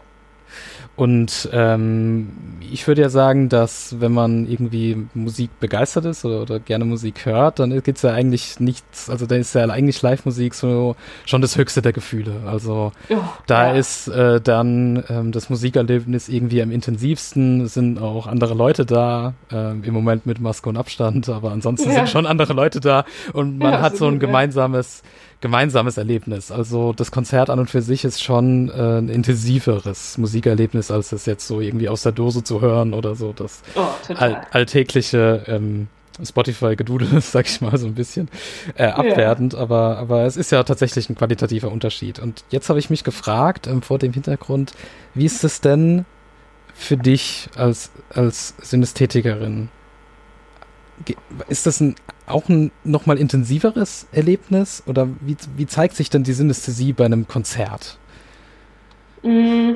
Und 0.95 1.49
ähm, 1.51 2.29
ich 2.71 2.87
würde 2.87 3.01
ja 3.01 3.09
sagen, 3.09 3.49
dass 3.49 3.99
wenn 3.99 4.13
man 4.13 4.47
irgendwie 4.49 5.05
Musik 5.13 5.49
begeistert 5.59 6.05
ist 6.05 6.23
oder, 6.23 6.41
oder 6.41 6.59
gerne 6.59 6.85
Musik 6.85 7.25
hört, 7.25 7.59
dann 7.59 7.71
gibt 7.83 7.97
es 7.97 8.01
ja 8.03 8.11
eigentlich 8.11 8.61
nichts, 8.61 9.09
also 9.09 9.25
da 9.25 9.35
ist 9.35 9.53
ja 9.55 9.65
eigentlich 9.65 10.01
Live-Musik 10.01 10.53
so 10.53 10.95
schon 11.25 11.41
das 11.41 11.57
höchste 11.57 11.81
der 11.81 11.91
Gefühle. 11.91 12.41
Also 12.45 12.93
oh, 13.09 13.17
da 13.45 13.73
ja. 13.73 13.77
ist 13.77 14.07
äh, 14.07 14.39
dann 14.39 15.03
ähm, 15.09 15.33
das 15.33 15.49
Musikerlebnis 15.49 16.29
irgendwie 16.29 16.61
am 16.61 16.71
intensivsten, 16.71 17.67
sind 17.67 17.99
auch 17.99 18.25
andere 18.25 18.53
Leute 18.53 18.85
da, 18.85 19.33
äh, 19.51 19.71
im 19.71 19.93
Moment 19.93 20.25
mit 20.25 20.39
Maske 20.39 20.69
und 20.69 20.77
Abstand, 20.77 21.27
aber 21.27 21.51
ansonsten 21.51 21.89
ja. 21.89 21.95
sind 21.95 22.09
schon 22.09 22.25
andere 22.25 22.53
Leute 22.53 22.79
da 22.79 23.03
und 23.33 23.57
man 23.57 23.73
ja, 23.73 23.81
hat 23.81 23.97
so 23.97 24.07
ein 24.07 24.19
gemeinsames 24.19 25.03
gemeinsames 25.45 25.97
Erlebnis. 25.97 26.51
Also 26.51 26.91
das 26.91 27.11
Konzert 27.11 27.51
an 27.51 27.59
und 27.59 27.69
für 27.69 27.83
sich 27.83 28.03
ist 28.03 28.23
schon 28.23 28.69
äh, 28.69 28.97
ein 28.97 29.09
intensiveres 29.09 30.17
Musikerlebnis, 30.17 30.89
als 30.89 31.11
es 31.11 31.27
jetzt 31.27 31.45
so 31.45 31.61
irgendwie 31.61 31.87
aus 31.87 32.01
der 32.01 32.13
Dose 32.13 32.43
zu 32.43 32.61
hören 32.61 32.95
oder 32.95 33.13
so 33.13 33.31
das 33.31 33.61
oh, 33.75 33.85
all 34.15 34.41
alltägliche 34.49 35.43
ähm, 35.45 35.87
Spotify-Gedudel 36.23 37.21
sag 37.21 37.45
ich 37.45 37.61
mal, 37.61 37.77
so 37.77 37.85
ein 37.85 37.93
bisschen 37.93 38.27
äh, 38.73 38.87
abwertend, 38.87 39.53
ja. 39.53 39.59
aber, 39.59 39.99
aber 39.99 40.25
es 40.25 40.35
ist 40.35 40.51
ja 40.51 40.63
tatsächlich 40.63 41.11
ein 41.11 41.15
qualitativer 41.15 41.71
Unterschied. 41.71 42.17
Und 42.17 42.43
jetzt 42.49 42.69
habe 42.69 42.79
ich 42.79 42.89
mich 42.89 43.03
gefragt, 43.03 43.67
ähm, 43.67 43.83
vor 43.83 43.99
dem 43.99 44.13
Hintergrund, 44.13 44.73
wie 45.13 45.25
ist 45.25 45.43
es 45.43 45.61
denn 45.61 46.05
für 46.73 46.97
dich 46.97 47.49
als, 47.55 47.91
als 48.09 48.55
Synästhetikerin? 48.63 49.69
Ist 51.49 51.67
das 51.67 51.81
ein 51.81 51.93
auch 52.27 52.49
ein 52.49 52.71
nochmal 52.83 53.17
intensiveres 53.17 54.07
Erlebnis? 54.11 54.83
Oder 54.87 55.07
wie, 55.21 55.37
wie 55.55 55.67
zeigt 55.67 55.95
sich 55.95 56.09
denn 56.09 56.23
die 56.23 56.33
Synästhesie 56.33 56.93
bei 56.93 57.05
einem 57.05 57.27
Konzert? 57.27 57.97
Mm, 59.23 59.73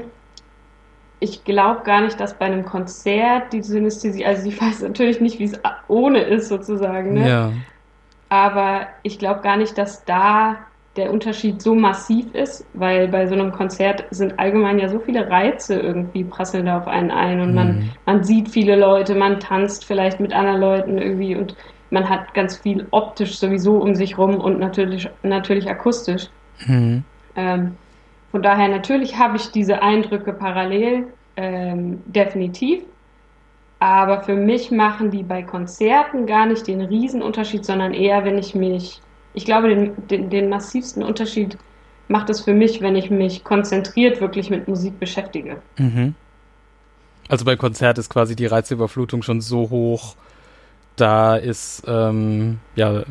ich 1.19 1.43
glaube 1.43 1.81
gar 1.83 2.01
nicht, 2.01 2.19
dass 2.19 2.33
bei 2.33 2.45
einem 2.45 2.65
Konzert 2.65 3.53
die 3.53 3.61
Synästhesie, 3.61 4.25
also 4.25 4.47
ich 4.47 4.61
weiß 4.61 4.81
natürlich 4.81 5.21
nicht, 5.21 5.39
wie 5.39 5.45
es 5.45 5.59
ohne 5.87 6.21
ist 6.21 6.47
sozusagen, 6.47 7.13
ne? 7.13 7.29
Ja. 7.29 7.51
Aber 8.29 8.87
ich 9.01 9.17
glaube 9.17 9.41
gar 9.41 9.57
nicht, 9.57 9.77
dass 9.77 10.05
da 10.05 10.57
der 10.95 11.11
Unterschied 11.11 11.61
so 11.61 11.75
massiv 11.75 12.33
ist, 12.33 12.65
weil 12.73 13.07
bei 13.07 13.25
so 13.27 13.33
einem 13.33 13.51
Konzert 13.51 14.05
sind 14.11 14.37
allgemein 14.37 14.79
ja 14.79 14.89
so 14.89 14.99
viele 14.99 15.29
Reize 15.29 15.79
irgendwie 15.79 16.23
prasseln 16.23 16.65
da 16.65 16.77
auf 16.77 16.87
einen 16.87 17.11
ein 17.11 17.39
und 17.39 17.49
mhm. 17.49 17.55
man, 17.55 17.89
man 18.05 18.23
sieht 18.23 18.49
viele 18.49 18.75
Leute, 18.75 19.15
man 19.15 19.39
tanzt 19.39 19.85
vielleicht 19.85 20.19
mit 20.19 20.33
anderen 20.33 20.59
Leuten 20.59 20.97
irgendwie 20.97 21.35
und 21.35 21.55
man 21.89 22.09
hat 22.09 22.33
ganz 22.33 22.57
viel 22.57 22.87
optisch 22.91 23.37
sowieso 23.37 23.77
um 23.77 23.95
sich 23.95 24.17
rum 24.17 24.35
und 24.35 24.59
natürlich, 24.59 25.09
natürlich 25.23 25.69
akustisch. 25.69 26.27
Mhm. 26.65 27.03
Ähm, 27.35 27.75
von 28.31 28.43
daher 28.43 28.67
natürlich 28.67 29.17
habe 29.17 29.37
ich 29.37 29.51
diese 29.51 29.81
Eindrücke 29.81 30.33
parallel, 30.33 31.07
ähm, 31.35 32.01
definitiv. 32.05 32.83
Aber 33.79 34.23
für 34.23 34.35
mich 34.35 34.71
machen 34.71 35.09
die 35.09 35.23
bei 35.23 35.41
Konzerten 35.41 36.25
gar 36.25 36.45
nicht 36.45 36.67
den 36.67 36.81
Riesenunterschied, 36.81 37.65
sondern 37.65 37.93
eher, 37.93 38.25
wenn 38.25 38.37
ich 38.37 38.53
mich, 38.53 39.01
ich 39.33 39.45
glaube, 39.45 39.69
den, 39.69 40.07
den, 40.07 40.29
den 40.29 40.49
massivsten 40.49 41.01
Unterschied 41.01 41.57
macht 42.09 42.29
es 42.29 42.41
für 42.41 42.53
mich, 42.53 42.81
wenn 42.81 42.95
ich 42.95 43.09
mich 43.09 43.43
konzentriert 43.43 44.19
wirklich 44.19 44.49
mit 44.49 44.67
Musik 44.67 44.99
beschäftige. 44.99 45.61
Mhm. 45.77 46.15
Also 47.29 47.45
bei 47.45 47.55
Konzert 47.55 47.97
ist 47.99 48.09
quasi 48.09 48.35
die 48.35 48.47
Reizüberflutung 48.47 49.21
schon 49.21 49.39
so 49.39 49.69
hoch, 49.69 50.15
da 50.99 51.35
ist, 51.35 51.83
ähm, 51.87 52.59
ja, 52.75 53.03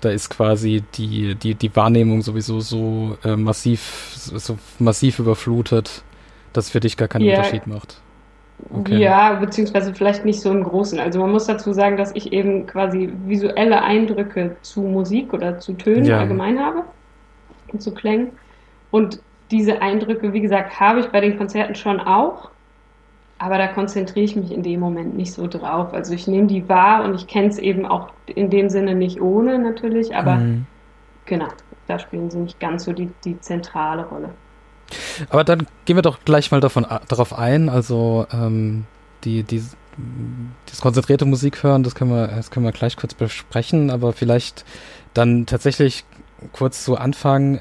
da 0.00 0.10
ist 0.10 0.30
quasi 0.30 0.82
die, 0.94 1.34
die, 1.34 1.54
die 1.54 1.74
Wahrnehmung 1.74 2.22
sowieso 2.22 2.60
so 2.60 3.16
äh, 3.24 3.36
massiv, 3.36 4.12
so 4.14 4.58
massiv 4.78 5.18
überflutet, 5.18 6.02
dass 6.52 6.66
es 6.66 6.70
für 6.70 6.80
dich 6.80 6.96
gar 6.96 7.08
keinen 7.08 7.24
yeah. 7.24 7.38
Unterschied 7.38 7.66
macht. 7.66 8.00
Okay. 8.72 8.98
Ja, 8.98 9.34
beziehungsweise 9.34 9.94
vielleicht 9.94 10.24
nicht 10.24 10.40
so 10.40 10.50
im 10.50 10.64
Großen. 10.64 10.98
Also 10.98 11.20
man 11.20 11.30
muss 11.30 11.46
dazu 11.46 11.72
sagen, 11.72 11.96
dass 11.96 12.14
ich 12.14 12.32
eben 12.32 12.66
quasi 12.66 13.12
visuelle 13.26 13.82
Eindrücke 13.82 14.56
zu 14.62 14.80
Musik 14.80 15.32
oder 15.34 15.58
zu 15.58 15.74
Tönen 15.74 16.06
ja. 16.06 16.20
allgemein 16.20 16.58
habe 16.58 16.84
und 17.68 17.82
zu 17.82 17.92
Klängen. 17.92 18.32
Und 18.90 19.20
diese 19.50 19.82
Eindrücke, 19.82 20.32
wie 20.32 20.40
gesagt, 20.40 20.80
habe 20.80 21.00
ich 21.00 21.06
bei 21.08 21.20
den 21.20 21.36
Konzerten 21.36 21.74
schon 21.74 22.00
auch. 22.00 22.50
Aber 23.38 23.58
da 23.58 23.66
konzentriere 23.66 24.24
ich 24.24 24.34
mich 24.34 24.50
in 24.50 24.62
dem 24.62 24.80
Moment 24.80 25.14
nicht 25.14 25.32
so 25.32 25.46
drauf. 25.46 25.92
Also 25.92 26.14
ich 26.14 26.26
nehme 26.26 26.46
die 26.46 26.68
wahr 26.68 27.04
und 27.04 27.14
ich 27.14 27.26
kenne 27.26 27.48
es 27.48 27.58
eben 27.58 27.84
auch 27.84 28.08
in 28.26 28.48
dem 28.48 28.70
Sinne 28.70 28.94
nicht 28.94 29.20
ohne 29.20 29.58
natürlich, 29.58 30.14
aber 30.14 30.36
mhm. 30.36 30.66
genau, 31.26 31.48
da 31.86 31.98
spielen 31.98 32.30
sie 32.30 32.38
nicht 32.38 32.58
ganz 32.60 32.84
so 32.84 32.92
die, 32.92 33.10
die 33.24 33.38
zentrale 33.40 34.06
Rolle. 34.06 34.30
Aber 35.28 35.44
dann 35.44 35.66
gehen 35.84 35.96
wir 35.96 36.02
doch 36.02 36.20
gleich 36.24 36.50
mal 36.50 36.60
davon, 36.60 36.86
darauf 37.08 37.36
ein. 37.36 37.68
Also 37.68 38.26
ähm, 38.32 38.84
die, 39.24 39.42
die, 39.42 39.62
das 40.66 40.80
konzentrierte 40.80 41.24
Musik 41.24 41.62
hören, 41.62 41.82
das 41.82 41.94
können 41.94 42.10
wir, 42.10 42.28
das 42.28 42.50
können 42.50 42.64
wir 42.64 42.72
gleich 42.72 42.96
kurz 42.96 43.14
besprechen, 43.14 43.90
aber 43.90 44.12
vielleicht 44.12 44.64
dann 45.14 45.46
tatsächlich 45.46 46.04
kurz 46.52 46.84
zu 46.84 46.96
Anfang 46.96 47.58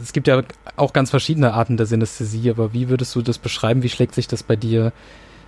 es 0.00 0.12
gibt 0.12 0.28
ja 0.28 0.42
auch 0.76 0.92
ganz 0.92 1.10
verschiedene 1.10 1.54
Arten 1.54 1.76
der 1.76 1.86
Synästhesie, 1.86 2.50
aber 2.50 2.72
wie 2.72 2.88
würdest 2.88 3.14
du 3.14 3.22
das 3.22 3.38
beschreiben? 3.38 3.82
Wie 3.82 3.88
schlägt 3.88 4.14
sich 4.14 4.28
das 4.28 4.42
bei 4.42 4.56
dir 4.56 4.92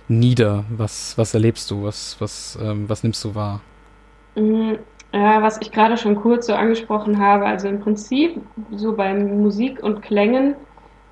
nieder? 0.07 0.65
Was, 0.69 1.17
was 1.17 1.33
erlebst 1.33 1.71
du? 1.71 1.83
Was, 1.83 2.17
was, 2.19 2.57
ähm, 2.61 2.89
was 2.89 3.03
nimmst 3.03 3.23
du 3.23 3.35
wahr? 3.35 3.61
Mhm. 4.35 4.79
Ja, 5.13 5.41
was 5.41 5.61
ich 5.61 5.71
gerade 5.71 5.97
schon 5.97 6.15
kurz 6.15 6.47
so 6.47 6.53
angesprochen 6.53 7.19
habe, 7.19 7.45
also 7.45 7.69
im 7.69 7.79
Prinzip 7.79 8.41
so 8.75 8.93
bei 8.93 9.13
Musik 9.13 9.81
und 9.81 10.01
Klängen 10.01 10.55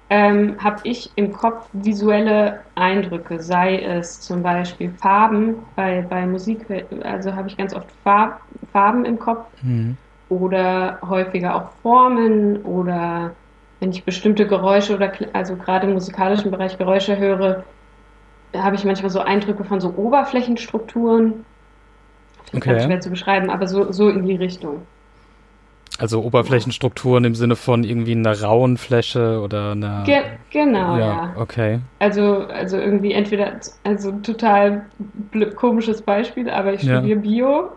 ähm, 0.10 0.62
habe 0.62 0.82
ich 0.84 1.10
im 1.16 1.32
Kopf 1.32 1.70
visuelle 1.72 2.60
Eindrücke, 2.76 3.42
sei 3.42 3.80
es 3.80 4.20
zum 4.20 4.44
Beispiel 4.44 4.92
Farben, 5.02 5.56
bei, 5.78 6.02
bei 6.02 6.26
Musik, 6.26 6.66
also 7.04 7.34
habe 7.34 7.48
ich 7.48 7.56
ganz 7.56 7.74
oft 7.74 7.90
Farb, 8.04 8.42
Farben 8.74 9.06
im 9.06 9.18
Kopf. 9.18 9.46
Mhm 9.62 9.98
oder 10.40 11.00
häufiger 11.08 11.56
auch 11.56 11.70
Formen 11.82 12.62
oder 12.64 13.32
wenn 13.80 13.92
ich 13.92 14.04
bestimmte 14.04 14.48
Geräusche 14.48 14.96
oder 14.96 15.12
also 15.34 15.56
gerade 15.56 15.88
im 15.88 15.94
musikalischen 15.94 16.52
Bereich 16.52 16.78
Geräusche 16.78 17.18
höre, 17.18 17.64
habe 18.56 18.76
ich 18.76 18.86
manchmal 18.86 19.10
so 19.10 19.20
Eindrücke 19.20 19.64
von 19.64 19.82
so 19.82 19.94
Oberflächenstrukturen. 19.96 21.46
Okay. 22.56 22.80
Schwer 22.80 23.00
zu 23.00 23.10
beschreiben, 23.10 23.50
aber 23.50 23.68
so, 23.68 23.92
so 23.92 24.10
in 24.10 24.26
die 24.26 24.36
Richtung. 24.36 24.84
Also 26.00 26.24
Oberflächenstrukturen 26.24 27.24
im 27.24 27.36
Sinne 27.36 27.56
von 27.56 27.84
irgendwie 27.84 28.14
einer 28.14 28.42
rauen 28.42 28.78
Fläche 28.78 29.40
oder 29.42 29.72
einer. 29.72 30.04
Ge 30.04 30.22
genau, 30.50 30.98
ja, 30.98 31.00
ja. 31.00 31.36
Okay. 31.38 31.80
Also, 32.00 32.48
also 32.48 32.78
irgendwie 32.78 33.12
entweder, 33.12 33.60
also 33.84 34.12
total 34.24 34.86
komisches 35.56 36.02
Beispiel, 36.02 36.50
aber 36.50 36.74
ich 36.74 36.82
studiere 36.82 37.08
ja. 37.08 37.16
Bio. 37.16 37.72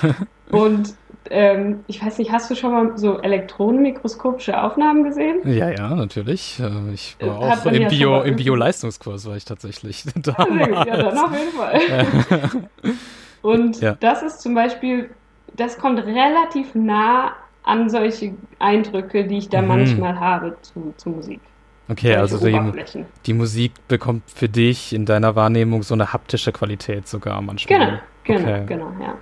und 0.50 0.94
ähm, 1.30 1.84
ich 1.86 2.04
weiß 2.04 2.18
nicht, 2.18 2.32
hast 2.32 2.50
du 2.50 2.54
schon 2.54 2.72
mal 2.72 2.98
so 2.98 3.20
elektronenmikroskopische 3.20 4.60
Aufnahmen 4.62 5.04
gesehen? 5.04 5.40
Ja, 5.44 5.70
ja, 5.70 5.94
natürlich. 5.94 6.60
Äh, 6.60 6.92
ich 6.92 7.16
war 7.20 7.38
auch 7.38 7.66
im, 7.66 7.82
ja 7.82 7.88
Bio, 7.88 8.22
im 8.22 8.36
Bio-Leistungskurs 8.36 9.26
war 9.26 9.36
ich 9.36 9.44
tatsächlich. 9.44 10.04
Damals. 10.16 10.86
Ja, 10.86 10.96
dann 10.96 11.18
auf 11.18 11.32
jeden 11.32 11.52
Fall. 11.52 12.68
Und 13.42 13.80
ja. 13.80 13.96
das 14.00 14.22
ist 14.22 14.40
zum 14.40 14.54
Beispiel, 14.54 15.10
das 15.54 15.78
kommt 15.78 16.04
relativ 16.04 16.74
nah 16.74 17.32
an 17.62 17.88
solche 17.90 18.34
Eindrücke, 18.58 19.24
die 19.24 19.38
ich 19.38 19.48
da 19.48 19.62
mhm. 19.62 19.68
manchmal 19.68 20.18
habe 20.18 20.56
zu, 20.62 20.94
zu 20.96 21.10
Musik. 21.10 21.40
Okay, 21.88 22.16
also 22.16 22.38
die, 22.38 23.04
die, 23.26 23.34
Musik 23.34 23.72
bekommt 23.88 24.22
für 24.30 24.48
dich 24.48 24.94
in 24.94 25.04
deiner 25.04 25.36
Wahrnehmung 25.36 25.82
so 25.82 25.92
eine 25.92 26.14
haptische 26.14 26.50
Qualität 26.50 27.06
sogar 27.06 27.42
manchmal. 27.42 28.00
Genau, 28.24 28.38
genau, 28.42 28.48
okay. 28.48 28.64
genau, 28.66 28.92
ja. 29.02 29.18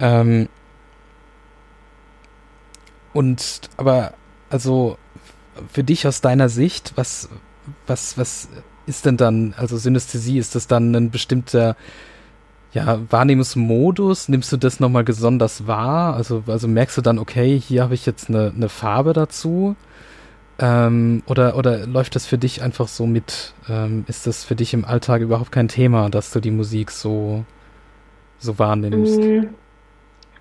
Ähm, 0.00 0.48
und 3.12 3.60
aber 3.76 4.12
also 4.50 4.98
für 5.72 5.84
dich 5.84 6.06
aus 6.06 6.20
deiner 6.20 6.48
Sicht, 6.48 6.92
was 6.96 7.28
was 7.86 8.16
was 8.16 8.48
ist 8.86 9.04
denn 9.04 9.16
dann 9.16 9.54
also 9.56 9.76
Synästhesie 9.76 10.38
ist 10.38 10.54
das 10.54 10.66
dann 10.66 10.94
ein 10.94 11.10
bestimmter 11.10 11.76
ja, 12.72 13.00
Wahrnehmungsmodus, 13.10 14.28
nimmst 14.28 14.52
du 14.52 14.56
das 14.56 14.78
nochmal 14.78 15.04
besonders 15.04 15.66
wahr? 15.66 16.14
Also, 16.14 16.44
also 16.46 16.68
merkst 16.68 16.98
du 16.98 17.02
dann, 17.02 17.18
okay, 17.18 17.58
hier 17.58 17.82
habe 17.82 17.94
ich 17.94 18.04
jetzt 18.04 18.28
eine, 18.28 18.52
eine 18.54 18.68
Farbe 18.68 19.14
dazu? 19.14 19.74
Ähm, 20.58 21.22
oder, 21.26 21.56
oder 21.56 21.86
läuft 21.86 22.14
das 22.16 22.26
für 22.26 22.36
dich 22.36 22.62
einfach 22.62 22.88
so 22.88 23.06
mit? 23.06 23.54
Ähm, 23.68 24.04
ist 24.08 24.26
das 24.26 24.44
für 24.44 24.54
dich 24.54 24.74
im 24.74 24.84
Alltag 24.84 25.22
überhaupt 25.22 25.52
kein 25.52 25.68
Thema, 25.68 26.10
dass 26.10 26.30
du 26.30 26.40
die 26.40 26.50
Musik 26.50 26.90
so, 26.90 27.44
so 28.38 28.58
wahrnimmst? 28.58 29.20
Mm, 29.20 29.46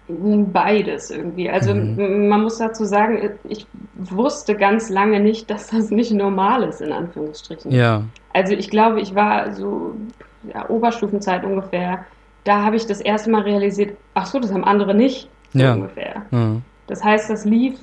Beides 0.08 1.12
irgendwie. 1.12 1.50
Also 1.50 1.74
mhm. 1.74 2.28
man 2.30 2.44
muss 2.44 2.58
dazu 2.58 2.86
sagen, 2.86 3.32
ich 3.50 3.68
wusste 3.96 4.56
ganz 4.56 4.90
lange 4.90 5.20
nicht, 5.20 5.50
dass 5.50 5.68
das 5.68 5.92
nicht 5.92 6.12
normal 6.12 6.64
ist, 6.64 6.82
in 6.82 6.92
Anführungsstrichen. 6.92 7.72
Ja. 7.72 8.04
Also 8.34 8.54
ich 8.54 8.70
glaube, 8.70 9.02
ich 9.02 9.16
war 9.16 9.52
so 9.54 9.96
ja, 10.54 10.70
Oberstufenzeit 10.70 11.44
ungefähr. 11.44 12.06
Da 12.44 12.64
habe 12.64 12.78
ich 12.78 12.86
das 12.86 13.02
erste 13.02 13.30
Mal 13.30 13.42
realisiert, 13.42 13.98
ach 14.14 14.28
so, 14.28 14.40
das 14.40 14.54
haben 14.54 14.64
andere 14.64 14.96
nicht. 14.96 15.30
So 15.54 15.60
ja. 15.60 15.74
ungefähr. 15.74 16.26
Mhm. 16.32 16.62
Das 16.88 17.04
heißt, 17.04 17.30
das 17.30 17.44
lief, 17.44 17.78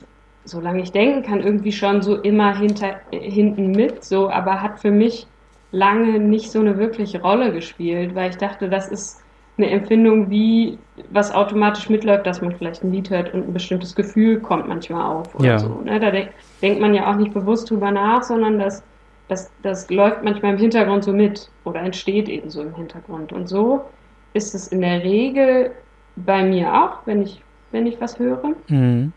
solange 0.45 0.83
ich 0.83 0.93
denken 0.93 1.23
kann, 1.23 1.41
irgendwie 1.41 1.73
schon 1.73 2.01
so 2.01 2.17
immer 2.17 2.57
hinter, 2.57 3.01
hinten 3.11 3.73
mit, 3.73 4.05
so, 4.05 4.31
aber 4.31 4.63
hat 4.63 4.81
für 4.81 4.91
mich 4.91 5.27
lange 5.73 6.19
nicht 6.21 6.51
so 6.51 6.61
eine 6.61 6.79
wirkliche 6.79 7.21
Rolle 7.21 7.53
gespielt, 7.53 8.15
weil 8.15 8.31
ich 8.31 8.37
dachte, 8.37 8.69
das 8.69 8.89
ist 8.89 9.24
eine 9.57 9.71
Empfindung, 9.71 10.31
wie 10.31 10.79
was 11.11 11.33
automatisch 11.33 11.89
mitläuft, 11.89 12.27
dass 12.27 12.41
man 12.41 12.57
vielleicht 12.57 12.83
ein 12.83 12.93
Lied 12.93 13.11
hört 13.11 13.33
und 13.35 13.49
ein 13.49 13.53
bestimmtes 13.53 13.95
Gefühl 13.95 14.41
kommt 14.41 14.67
manchmal 14.69 15.03
auf 15.03 15.35
oder 15.35 15.45
ja. 15.45 15.59
so. 15.59 15.81
Ne? 15.85 16.01
Da 16.01 16.11
de 16.11 16.27
denkt 16.61 16.81
man 16.81 16.95
ja 16.95 17.11
auch 17.11 17.17
nicht 17.17 17.33
bewusst 17.33 17.71
drüber 17.71 17.91
nach, 17.91 18.23
sondern 18.23 18.59
das, 18.59 18.83
das, 19.29 19.51
das 19.63 19.89
läuft 19.91 20.25
manchmal 20.25 20.55
im 20.55 20.59
Hintergrund 20.59 21.05
so 21.05 21.13
mit 21.13 21.51
oder 21.65 21.81
entsteht 21.81 22.29
eben 22.29 22.51
so 22.51 22.63
im 22.63 22.75
Hintergrund. 22.75 23.33
Und 23.33 23.49
so 23.49 23.85
ist 24.33 24.55
es 24.55 24.69
in 24.69 24.81
der 24.81 25.03
Regel 25.03 25.71
bei 26.17 26.43
mir 26.43 26.73
auch, 26.73 27.07
wenn 27.07 27.23
ich, 27.23 27.43
wenn 27.71 27.87
ich 27.87 28.01
was 28.01 28.19
höre. 28.19 28.55
Mhm. 28.69 29.13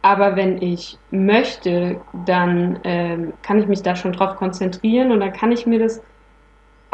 Aber 0.00 0.36
wenn 0.36 0.60
ich 0.60 0.98
möchte, 1.10 1.98
dann 2.26 2.78
ähm, 2.84 3.32
kann 3.42 3.58
ich 3.58 3.66
mich 3.66 3.82
da 3.82 3.96
schon 3.96 4.12
drauf 4.12 4.36
konzentrieren 4.36 5.12
und 5.12 5.20
dann 5.20 5.32
kann 5.32 5.50
ich 5.50 5.66
mir 5.66 5.78
das 5.78 6.02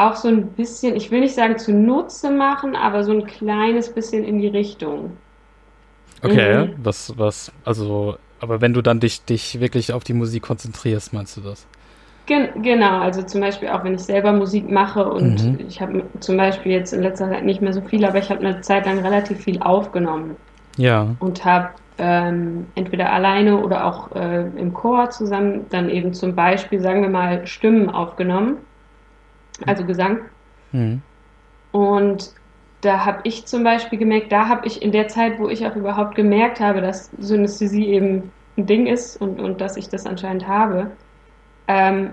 auch 0.07 0.17
so 0.17 0.29
ein 0.29 0.49
bisschen, 0.49 0.97
ich 0.97 1.11
will 1.11 1.21
nicht 1.21 1.35
sagen 1.35 1.59
zunutze 1.59 2.31
machen, 2.31 2.77
aber 2.77 3.05
so 3.05 3.13
ein 3.13 3.27
kleines 3.27 3.93
bisschen 3.93 4.25
in 4.25 4.41
die 4.41 4.49
Richtung. 4.49 5.17
Okay, 6.23 6.67
mhm. 6.67 6.75
was, 6.83 7.17
was, 7.17 7.53
also, 7.65 8.17
aber 8.41 8.61
wenn 8.61 8.75
du 8.75 8.83
dann 8.83 9.01
dich, 9.01 9.25
dich 9.25 9.61
wirklich 9.61 9.93
auf 9.93 10.05
die 10.05 10.13
Musik 10.13 10.43
konzentrierst, 10.43 11.13
meinst 11.13 11.37
du 11.37 11.41
das? 11.41 11.67
Gen 12.27 12.63
genau, 12.63 13.01
also 13.01 13.23
zum 13.23 13.41
Beispiel 13.41 13.69
auch 13.69 13.83
wenn 13.83 13.95
ich 13.95 14.03
selber 14.03 14.33
Musik 14.33 14.71
mache 14.71 15.11
und 15.11 15.43
mhm. 15.43 15.59
ich 15.67 15.81
habe 15.81 16.05
zum 16.21 16.37
Beispiel 16.37 16.73
jetzt 16.73 16.93
in 16.93 17.03
letzter 17.03 17.29
Zeit 17.31 17.45
nicht 17.45 17.63
mehr 17.63 17.73
so 17.73 17.81
viel, 17.81 18.05
aber 18.05 18.19
ich 18.19 18.31
habe 18.31 18.41
eine 18.41 18.61
Zeit 18.61 18.87
lang 18.87 18.99
relativ 19.01 19.39
viel 19.39 19.61
aufgenommen. 19.61 20.37
Ja. 20.77 21.17
Und 21.19 21.45
habe 21.45 21.71
ähm, 21.99 22.67
entweder 22.75 23.13
alleine 23.13 23.59
oder 23.59 23.87
auch 23.87 24.15
äh, 24.15 24.47
im 24.57 24.73
Chor 24.73 25.11
zusammen 25.11 25.67
dann 25.71 25.89
eben 25.89 26.13
zum 26.13 26.35
Beispiel, 26.35 26.81
sagen 26.81 27.03
wir 27.03 27.11
mal, 27.11 27.47
Stimmen 27.47 27.91
aufgenommen 27.91 28.59
also 29.67 29.85
Gesang. 29.85 30.21
Mhm. 30.73 31.03
Und 31.73 32.33
da 32.81 33.05
habe 33.05 33.21
ich 33.25 33.47
zum 33.47 33.63
Beispiel 33.63 33.99
gemerkt, 33.99 34.33
da 34.33 34.49
habe 34.49 34.67
ich 34.67 34.83
in 34.83 34.93
der 34.93 35.09
Zeit, 35.09 35.39
wo 35.39 35.49
ich 35.49 35.67
auch 35.67 35.77
überhaupt 35.77 36.15
gemerkt 36.15 36.61
habe, 36.61 36.81
dass 36.81 37.11
Synästhesie 37.19 37.89
eben 37.89 38.33
ein 38.57 38.67
Ding 38.67 38.87
ist 38.87 39.21
und, 39.21 39.41
und 39.41 39.61
dass 39.61 39.77
ich 39.77 39.89
das 39.89 40.07
anscheinend 40.07 40.49
habe, 40.49 40.91
ähm, 41.69 42.11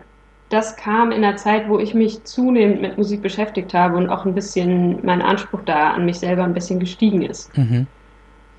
das 0.49 0.77
kam 0.77 1.11
in 1.11 1.21
der 1.21 1.35
Zeit, 1.35 1.67
wo 1.67 1.77
ich 1.79 1.93
mich 1.93 2.23
zunehmend 2.23 2.81
mit 2.81 2.97
Musik 2.97 3.21
beschäftigt 3.21 3.73
habe 3.73 3.97
und 3.97 4.09
auch 4.09 4.25
ein 4.25 4.33
bisschen 4.33 4.99
mein 5.03 5.21
Anspruch 5.21 5.61
da 5.65 5.91
an 5.91 6.05
mich 6.05 6.19
selber 6.19 6.43
ein 6.43 6.53
bisschen 6.53 6.79
gestiegen 6.79 7.21
ist. 7.21 7.55
Mhm. 7.57 7.87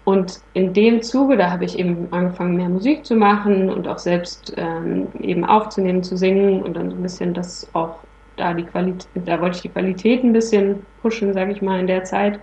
Und 0.05 0.41
in 0.55 0.73
dem 0.73 1.03
Zuge, 1.03 1.37
da 1.37 1.51
habe 1.51 1.65
ich 1.65 1.79
eben 1.79 2.09
angefangen, 2.13 2.57
mehr 2.57 2.69
Musik 2.69 3.05
zu 3.05 3.15
machen 3.15 3.71
und 3.71 3.87
auch 3.89 3.99
selbst 3.99 4.55
ähm, 4.57 5.09
eben 5.21 5.45
aufzunehmen, 5.45 6.03
zu 6.03 6.17
singen 6.17 6.63
und 6.63 6.75
dann 6.75 6.91
so 6.91 6.97
ein 6.97 7.03
bisschen 7.03 7.35
das 7.35 7.69
auch 7.75 7.99
da 8.39 8.55
die 8.55 8.65
Qualität, 8.65 9.09
da 9.15 9.41
wollte 9.41 9.57
ich 9.57 9.63
die 9.63 9.69
Qualität 9.69 10.25
ein 10.25 10.33
bisschen 10.33 10.87
pushen, 11.03 11.33
sage 11.33 11.53
ich 11.53 11.63
mal, 11.63 11.81
in 11.81 11.87
der 11.87 12.05
Zeit. 12.05 12.41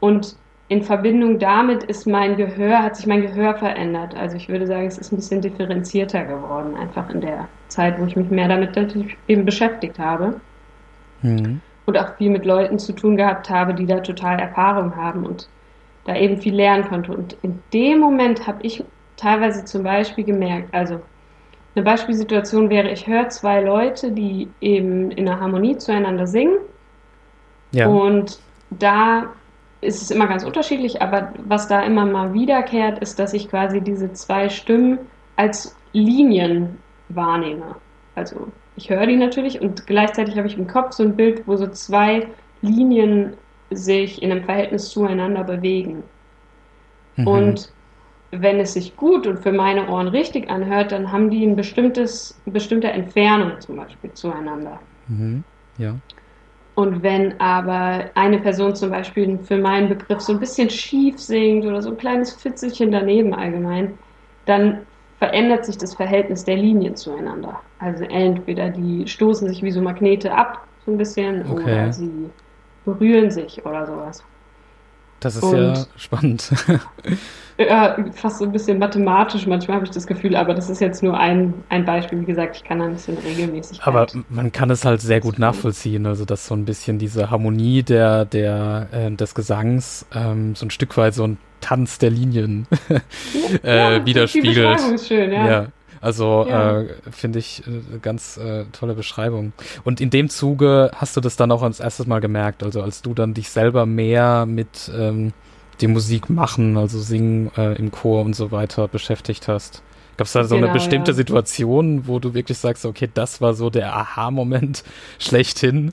Und 0.00 0.36
in 0.68 0.82
Verbindung 0.82 1.38
damit 1.38 1.82
ist 1.84 2.06
mein 2.06 2.36
Gehör, 2.36 2.82
hat 2.82 2.96
sich 2.96 3.06
mein 3.06 3.22
Gehör 3.22 3.54
verändert. 3.54 4.14
Also 4.16 4.36
ich 4.36 4.48
würde 4.48 4.66
sagen, 4.66 4.86
es 4.86 4.98
ist 4.98 5.12
ein 5.12 5.16
bisschen 5.16 5.40
differenzierter 5.40 6.24
geworden, 6.24 6.76
einfach 6.76 7.10
in 7.10 7.20
der 7.20 7.48
Zeit, 7.68 8.00
wo 8.00 8.06
ich 8.06 8.14
mich 8.14 8.30
mehr 8.30 8.46
damit 8.46 8.76
eben 9.26 9.44
beschäftigt 9.44 9.98
habe. 9.98 10.40
Mhm. 11.22 11.60
Und 11.86 11.98
auch 11.98 12.14
viel 12.16 12.30
mit 12.30 12.44
Leuten 12.44 12.78
zu 12.78 12.92
tun 12.92 13.16
gehabt 13.16 13.50
habe, 13.50 13.74
die 13.74 13.84
da 13.84 13.98
total 13.98 14.38
Erfahrung 14.38 14.94
haben 14.94 15.26
und 15.26 15.48
da 16.04 16.14
eben 16.14 16.36
viel 16.36 16.54
lernen 16.54 16.84
konnte. 16.84 17.16
Und 17.16 17.36
in 17.42 17.60
dem 17.72 17.98
Moment 17.98 18.46
habe 18.46 18.60
ich 18.62 18.84
teilweise 19.16 19.64
zum 19.64 19.82
Beispiel 19.82 20.24
gemerkt, 20.24 20.72
also 20.72 21.00
eine 21.74 21.84
Beispielsituation 21.84 22.68
wäre, 22.68 22.90
ich 22.90 23.06
höre 23.06 23.28
zwei 23.28 23.60
Leute, 23.60 24.10
die 24.10 24.48
eben 24.60 25.10
in 25.12 25.28
einer 25.28 25.40
Harmonie 25.40 25.76
zueinander 25.78 26.26
singen. 26.26 26.58
Ja. 27.72 27.86
Und 27.86 28.40
da 28.70 29.30
ist 29.80 30.02
es 30.02 30.10
immer 30.10 30.26
ganz 30.26 30.44
unterschiedlich, 30.44 31.00
aber 31.00 31.32
was 31.44 31.68
da 31.68 31.82
immer 31.82 32.04
mal 32.04 32.34
wiederkehrt, 32.34 32.98
ist, 32.98 33.18
dass 33.18 33.32
ich 33.32 33.48
quasi 33.48 33.80
diese 33.80 34.12
zwei 34.12 34.48
Stimmen 34.48 34.98
als 35.36 35.76
Linien 35.92 36.78
wahrnehme. 37.08 37.76
Also 38.14 38.48
ich 38.76 38.90
höre 38.90 39.06
die 39.06 39.16
natürlich 39.16 39.60
und 39.60 39.86
gleichzeitig 39.86 40.36
habe 40.36 40.48
ich 40.48 40.58
im 40.58 40.66
Kopf 40.66 40.92
so 40.92 41.02
ein 41.02 41.16
Bild, 41.16 41.46
wo 41.46 41.56
so 41.56 41.66
zwei 41.68 42.26
Linien 42.62 43.34
sich 43.70 44.22
in 44.22 44.32
einem 44.32 44.44
Verhältnis 44.44 44.90
zueinander 44.90 45.44
bewegen. 45.44 46.02
Mhm. 47.16 47.26
Und 47.26 47.72
wenn 48.32 48.60
es 48.60 48.74
sich 48.74 48.96
gut 48.96 49.26
und 49.26 49.40
für 49.40 49.52
meine 49.52 49.88
Ohren 49.88 50.08
richtig 50.08 50.48
anhört, 50.50 50.92
dann 50.92 51.10
haben 51.10 51.30
die 51.30 51.44
ein 51.44 51.56
bestimmtes, 51.56 52.40
eine 52.46 52.52
bestimmte 52.52 52.88
Entfernung 52.90 53.60
zum 53.60 53.76
Beispiel 53.76 54.12
zueinander. 54.12 54.78
Mhm. 55.08 55.42
Ja. 55.78 55.96
Und 56.76 57.02
wenn 57.02 57.38
aber 57.40 58.04
eine 58.14 58.38
Person 58.38 58.74
zum 58.76 58.90
Beispiel 58.90 59.38
für 59.38 59.58
meinen 59.58 59.88
Begriff 59.88 60.20
so 60.20 60.32
ein 60.32 60.40
bisschen 60.40 60.70
schief 60.70 61.18
singt 61.18 61.64
oder 61.64 61.82
so 61.82 61.90
ein 61.90 61.96
kleines 61.96 62.32
Fitzelchen 62.32 62.92
daneben 62.92 63.34
allgemein, 63.34 63.98
dann 64.46 64.86
verändert 65.18 65.66
sich 65.66 65.76
das 65.76 65.94
Verhältnis 65.94 66.44
der 66.44 66.56
Linien 66.56 66.96
zueinander. 66.96 67.60
Also 67.78 68.04
entweder 68.04 68.70
die 68.70 69.06
stoßen 69.06 69.48
sich 69.48 69.62
wie 69.62 69.70
so 69.70 69.82
Magnete 69.82 70.32
ab, 70.32 70.66
so 70.86 70.92
ein 70.92 70.96
bisschen, 70.96 71.42
okay. 71.50 71.62
oder 71.64 71.92
sie 71.92 72.30
berühren 72.84 73.30
sich 73.30 73.64
oder 73.66 73.86
sowas. 73.86 74.24
Das 75.20 75.36
ist 75.36 75.42
und, 75.42 75.56
ja 75.56 75.86
spannend. 75.96 76.50
ja, 77.58 77.96
fast 78.14 78.38
so 78.38 78.44
ein 78.44 78.52
bisschen 78.52 78.78
mathematisch 78.78 79.46
manchmal 79.46 79.76
habe 79.76 79.86
ich 79.86 79.92
das 79.92 80.06
Gefühl, 80.06 80.34
aber 80.34 80.54
das 80.54 80.70
ist 80.70 80.80
jetzt 80.80 81.02
nur 81.02 81.18
ein, 81.18 81.52
ein 81.68 81.84
Beispiel. 81.84 82.20
Wie 82.20 82.24
gesagt, 82.24 82.56
ich 82.56 82.64
kann 82.64 82.78
da 82.78 82.86
ein 82.86 82.92
bisschen 82.92 83.18
regelmäßig. 83.18 83.82
Aber 83.82 84.06
man 84.28 84.50
kann 84.50 84.70
es 84.70 84.84
halt 84.84 85.00
sehr 85.00 85.20
gut 85.20 85.38
nachvollziehen, 85.38 86.06
also 86.06 86.24
dass 86.24 86.46
so 86.46 86.54
ein 86.54 86.64
bisschen 86.64 86.98
diese 86.98 87.30
Harmonie 87.30 87.82
der, 87.82 88.24
der, 88.24 88.88
äh, 88.92 89.10
des 89.10 89.34
Gesangs 89.34 90.06
ähm, 90.14 90.54
so 90.54 90.66
ein 90.66 90.70
Stück 90.70 90.96
weit 90.96 91.14
so 91.14 91.26
ein 91.26 91.38
Tanz 91.60 91.98
der 91.98 92.10
Linien 92.10 92.66
äh, 93.62 93.96
ja, 93.96 94.06
widerspiegelt. 94.06 94.80
Die 94.80 94.94
ist 94.94 95.08
schön, 95.08 95.30
ja. 95.30 95.48
ja. 95.48 95.66
Also 96.00 96.46
ja. 96.48 96.80
äh, 96.80 96.88
finde 97.10 97.38
ich 97.38 97.62
äh, 97.66 97.98
ganz 98.00 98.38
äh, 98.38 98.64
tolle 98.72 98.94
Beschreibung. 98.94 99.52
Und 99.84 100.00
in 100.00 100.10
dem 100.10 100.30
Zuge 100.30 100.90
hast 100.94 101.16
du 101.16 101.20
das 101.20 101.36
dann 101.36 101.52
auch 101.52 101.62
als 101.62 101.80
erstes 101.80 102.06
Mal 102.06 102.20
gemerkt, 102.20 102.62
also 102.62 102.82
als 102.82 103.02
du 103.02 103.12
dann 103.12 103.34
dich 103.34 103.50
selber 103.50 103.84
mehr 103.84 104.46
mit 104.46 104.90
ähm, 104.96 105.32
die 105.80 105.88
Musik 105.88 106.30
machen, 106.30 106.76
also 106.76 106.98
singen 106.98 107.50
äh, 107.56 107.74
im 107.74 107.90
Chor 107.90 108.22
und 108.24 108.34
so 108.34 108.50
weiter 108.50 108.88
beschäftigt 108.88 109.48
hast. 109.48 109.82
Gab 110.16 110.26
es 110.26 110.32
da 110.32 110.44
so 110.44 110.54
genau, 110.54 110.68
eine 110.68 110.74
bestimmte 110.74 111.12
ja. 111.12 111.16
Situation, 111.16 112.06
wo 112.06 112.18
du 112.18 112.34
wirklich 112.34 112.58
sagst, 112.58 112.84
okay, 112.84 113.08
das 113.12 113.40
war 113.40 113.54
so 113.54 113.70
der 113.70 113.94
Aha-Moment 113.94 114.84
schlechthin? 115.18 115.92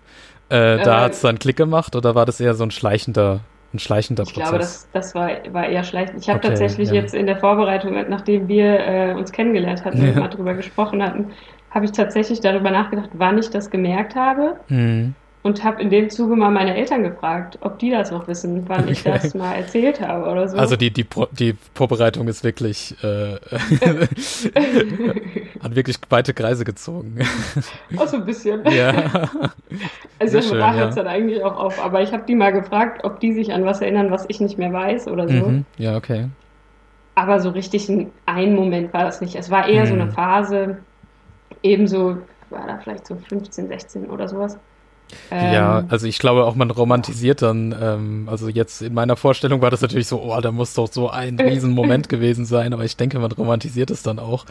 Äh, 0.50 0.84
da 0.84 1.00
äh, 1.00 1.04
hat 1.06 1.13
es 1.13 1.22
dann 1.22 1.39
Klick 1.39 1.58
gemacht 1.58 1.96
oder 1.96 2.15
war 2.15 2.26
das 2.26 2.39
eher 2.39 2.54
so 2.56 2.63
ein 2.63 2.72
schleichender, 2.72 3.41
ein 3.78 3.80
schleichender 3.80 4.24
ich 4.24 4.34
Prozess? 4.34 4.44
Ich 4.44 4.50
glaube, 4.50 4.60
das, 4.60 4.90
das 4.92 5.16
war, 5.16 5.30
war 5.54 5.68
eher 5.68 5.84
schleichend. 5.84 6.22
Ich 6.22 6.30
habe 6.30 6.40
okay, 6.40 6.50
tatsächlich 6.50 6.90
ja. 6.90 6.96
jetzt 6.96 7.13
in 7.13 7.26
der 7.26 7.38
Vorbereitung, 7.38 7.96
nachdem 8.10 8.48
wir 8.48 8.80
äh, 8.80 9.13
uns 9.13 9.32
kennengelernt 9.32 9.86
hatten 9.86 10.02
ja. 10.02 10.10
und 10.10 10.18
mal 10.18 10.28
drüber 10.28 10.54
gesprochen 10.54 11.02
hatten, 11.02 11.32
habe 11.72 11.86
ich 11.86 11.92
tatsächlich 11.92 12.40
darüber 12.40 12.72
nachgedacht, 12.72 13.10
wann 13.13 13.38
ich 13.38 13.50
das 13.50 13.70
gemerkt 13.70 14.16
habe. 14.16 14.58
Mhm 14.68 15.16
und 15.43 15.63
habe 15.63 15.82
in 15.82 15.89
dem 15.89 16.10
Zuge 16.10 16.36
mal 16.36 16.52
meine 16.52 16.76
Eltern 16.76 17.04
gefragt, 17.04 17.58
ob 17.62 17.80
die 17.80 17.89
das 17.89 18.12
noch 18.12 18.28
wissen, 18.28 18.63
wann 18.67 18.82
okay. 18.84 18.91
ich 18.91 19.04
das 19.04 19.34
mal 19.34 19.54
erzählt 19.54 20.02
habe 20.02 20.30
oder 20.30 20.50
so. 20.50 20.58
Also 20.58 20.76
die, 20.76 20.91
die, 20.91 21.06
die 21.32 21.56
Vorbereitung 21.73 22.28
ist 22.28 22.43
wirklich, 22.43 22.95
äh, 23.04 23.36
hat 25.62 25.76
wirklich 25.76 25.97
weite 26.10 26.34
Kreise 26.34 26.65
gezogen. 26.65 27.19
Auch 27.95 28.08
so 28.08 28.17
ein 28.17 28.26
bisschen. 28.26 28.62
Ja. 28.71 29.30
Also 30.19 30.41
schön, 30.41 30.58
da 30.58 30.73
hört 30.73 30.89
es 30.89 30.95
ja. 30.95 31.04
dann 31.04 31.13
eigentlich 31.13 31.43
auch 31.43 31.56
auf. 31.56 31.84
Aber 31.84 32.02
ich 32.02 32.12
habe 32.12 32.23
die 32.28 32.36
mal 32.36 32.52
gefragt, 32.52 33.04
ob 33.04 33.19
die 33.19 33.34
sich 33.34 33.54
an 33.54 33.63
was 33.63 33.82
erinnern, 33.82 34.12
was 34.12 34.26
ich 34.28 34.41
nicht 34.41 34.58
mehr 34.58 34.73
weiß 34.73 35.08
oder 35.08 35.28
so. 35.28 35.34
Mhm. 35.47 35.65
Ja, 35.78 35.95
okay. 35.95 36.28
Aber 37.15 37.39
so 37.39 37.52
richtig 37.52 37.88
ein, 37.89 38.12
ein 38.26 38.54
Moment 38.54 38.93
war 38.93 39.04
das 39.04 39.21
nicht. 39.21 39.36
Es 39.36 39.50
war 39.50 39.67
eher 39.69 39.86
mhm. 39.86 39.88
so 39.88 39.93
eine 39.93 40.12
Phase, 40.12 40.78
ebenso, 41.63 42.17
war 42.50 42.67
da 42.67 42.80
vielleicht 42.80 43.08
so 43.08 43.15
15, 43.15 43.67
16 43.67 44.10
oder 44.10 44.28
sowas 44.28 44.58
ja, 45.32 45.86
also 45.89 46.08
ich 46.08 46.20
glaube 46.20 46.46
auch, 46.46 46.56
man 46.56 46.72
romantisiert 46.72 47.41
dann, 47.41 47.76
ähm, 47.80 48.28
also 48.30 48.50
jetzt 48.50 48.82
in 48.82 48.93
meiner 48.93 49.15
Vorstellung 49.15 49.62
war 49.62 49.72
das 49.72 49.82
natürlich 49.82 50.08
so, 50.08 50.22
oh, 50.22 50.39
da 50.41 50.52
muss 50.52 50.74
doch 50.74 50.91
so 50.91 51.10
ein 51.10 51.39
Riesenmoment 51.39 52.10
gewesen 52.10 52.46
sein, 52.46 52.74
aber 52.74 52.84
ich 52.84 52.98
denke, 52.98 53.20
man 53.20 53.32
romantisiert 53.32 53.91
es 53.91 54.04
dann 54.04 54.20
auch 54.20 54.46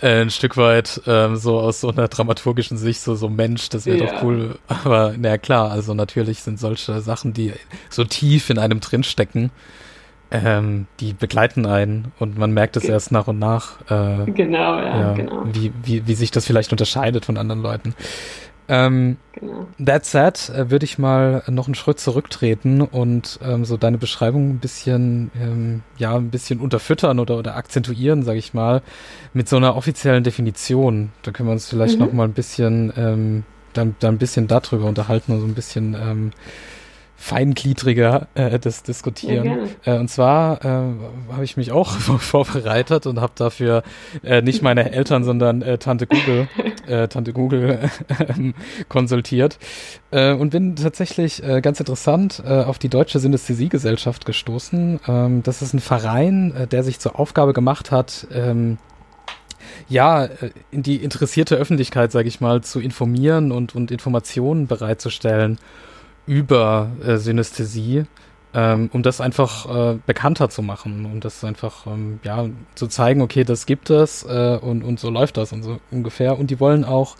äh, 0.00 0.22
ein 0.22 0.30
Stück 0.30 0.56
weit 0.56 1.00
ähm, 1.06 1.36
so 1.36 1.58
aus 1.58 1.80
so 1.80 1.90
einer 1.90 2.08
dramaturgischen 2.08 2.76
Sicht, 2.76 3.00
so, 3.00 3.14
so 3.14 3.28
Mensch, 3.28 3.68
das 3.68 3.86
wäre 3.86 3.98
ja. 3.98 4.06
doch 4.06 4.22
cool. 4.22 4.58
Aber 4.68 5.14
na 5.18 5.38
klar, 5.38 5.70
also 5.70 5.94
natürlich 5.94 6.42
sind 6.42 6.58
solche 6.58 7.00
Sachen, 7.00 7.32
die 7.32 7.52
so 7.88 8.04
tief 8.04 8.50
in 8.50 8.58
einem 8.58 8.80
drinstecken, 8.80 9.50
ähm, 10.30 10.86
die 10.98 11.12
begleiten 11.12 11.66
einen 11.66 12.12
und 12.18 12.36
man 12.36 12.50
merkt 12.50 12.76
es 12.76 12.82
Ge 12.82 12.90
erst 12.90 13.12
nach 13.12 13.28
und 13.28 13.38
nach. 13.38 13.80
Äh, 13.82 14.30
genau, 14.30 14.78
ja, 14.78 15.00
ja, 15.00 15.12
genau. 15.12 15.44
Wie, 15.52 15.72
wie, 15.84 16.06
wie 16.06 16.14
sich 16.14 16.30
das 16.30 16.46
vielleicht 16.46 16.72
unterscheidet 16.72 17.24
von 17.24 17.36
anderen 17.36 17.62
Leuten. 17.62 17.94
Ähm, 18.68 19.16
genau. 19.32 19.66
That 19.84 20.04
said, 20.04 20.50
äh, 20.50 20.70
würde 20.70 20.84
ich 20.84 20.98
mal 20.98 21.42
noch 21.48 21.66
einen 21.66 21.74
Schritt 21.74 22.00
zurücktreten 22.00 22.80
und 22.80 23.38
ähm, 23.42 23.64
so 23.64 23.76
deine 23.76 23.98
Beschreibung 23.98 24.50
ein 24.50 24.58
bisschen, 24.58 25.30
ähm, 25.40 25.82
ja, 25.98 26.16
ein 26.16 26.30
bisschen 26.30 26.60
unterfüttern 26.60 27.18
oder, 27.18 27.38
oder 27.38 27.56
akzentuieren, 27.56 28.22
sage 28.22 28.38
ich 28.38 28.54
mal, 28.54 28.82
mit 29.34 29.48
so 29.48 29.56
einer 29.56 29.76
offiziellen 29.76 30.24
Definition. 30.24 31.12
Da 31.22 31.30
können 31.30 31.48
wir 31.48 31.52
uns 31.52 31.68
vielleicht 31.68 31.98
mhm. 31.98 32.06
noch 32.06 32.12
mal 32.12 32.24
ein 32.24 32.32
bisschen, 32.32 32.92
ähm, 32.96 33.44
dann, 33.72 33.94
dann 34.00 34.16
ein 34.16 34.18
bisschen 34.18 34.48
darüber 34.48 34.86
unterhalten 34.86 35.32
und 35.32 35.40
so 35.40 35.46
ein 35.46 35.54
bisschen 35.54 35.94
ähm, 35.94 36.32
feingliedriger 37.16 38.28
äh, 38.34 38.58
das 38.58 38.82
diskutieren. 38.82 39.68
Ja, 39.84 39.94
äh, 39.94 39.98
und 39.98 40.08
zwar 40.08 40.64
äh, 40.64 40.68
habe 41.32 41.44
ich 41.44 41.56
mich 41.56 41.72
auch 41.72 41.92
vorbereitet 41.98 43.06
und 43.06 43.20
habe 43.20 43.32
dafür 43.34 43.82
äh, 44.22 44.42
nicht 44.42 44.62
meine 44.62 44.92
Eltern, 44.92 45.24
sondern 45.24 45.62
äh, 45.62 45.78
Tante 45.78 46.06
Google, 46.06 46.48
äh, 46.86 47.08
Tante 47.08 47.32
Google 47.32 47.90
äh, 48.08 48.52
konsultiert 48.88 49.58
äh, 50.10 50.32
und 50.32 50.50
bin 50.50 50.76
tatsächlich 50.76 51.42
äh, 51.42 51.60
ganz 51.62 51.80
interessant 51.80 52.42
äh, 52.46 52.62
auf 52.62 52.78
die 52.78 52.90
Deutsche 52.90 53.18
Synästhesiegesellschaft 53.18 54.26
gestoßen. 54.26 55.00
Ähm, 55.08 55.42
das 55.42 55.62
ist 55.62 55.72
ein 55.72 55.80
Verein, 55.80 56.54
äh, 56.54 56.66
der 56.66 56.82
sich 56.82 57.00
zur 57.00 57.18
Aufgabe 57.18 57.54
gemacht 57.54 57.90
hat, 57.90 58.26
ähm, 58.30 58.78
ja, 59.88 60.26
äh, 60.26 60.50
in 60.70 60.82
die 60.82 60.96
interessierte 60.96 61.56
Öffentlichkeit, 61.56 62.12
sage 62.12 62.28
ich 62.28 62.40
mal, 62.40 62.62
zu 62.62 62.78
informieren 62.78 63.52
und, 63.52 63.74
und 63.74 63.90
Informationen 63.90 64.66
bereitzustellen 64.66 65.58
über 66.26 66.90
äh, 67.04 67.16
Synästhesie, 67.16 68.04
ähm, 68.54 68.90
um 68.92 69.02
das 69.02 69.20
einfach 69.20 69.92
äh, 69.94 69.98
bekannter 70.06 70.48
zu 70.48 70.62
machen, 70.62 71.04
um 71.06 71.20
das 71.20 71.44
einfach 71.44 71.86
ähm, 71.86 72.20
ja 72.22 72.46
zu 72.74 72.86
zeigen, 72.86 73.20
okay, 73.20 73.44
das 73.44 73.66
gibt 73.66 73.90
es 73.90 74.24
äh, 74.24 74.58
und, 74.60 74.82
und 74.82 74.98
so 75.00 75.10
läuft 75.10 75.36
das 75.36 75.52
und 75.52 75.62
so 75.62 75.78
ungefähr. 75.90 76.38
Und 76.38 76.50
die 76.50 76.60
wollen 76.60 76.84
auch 76.84 77.16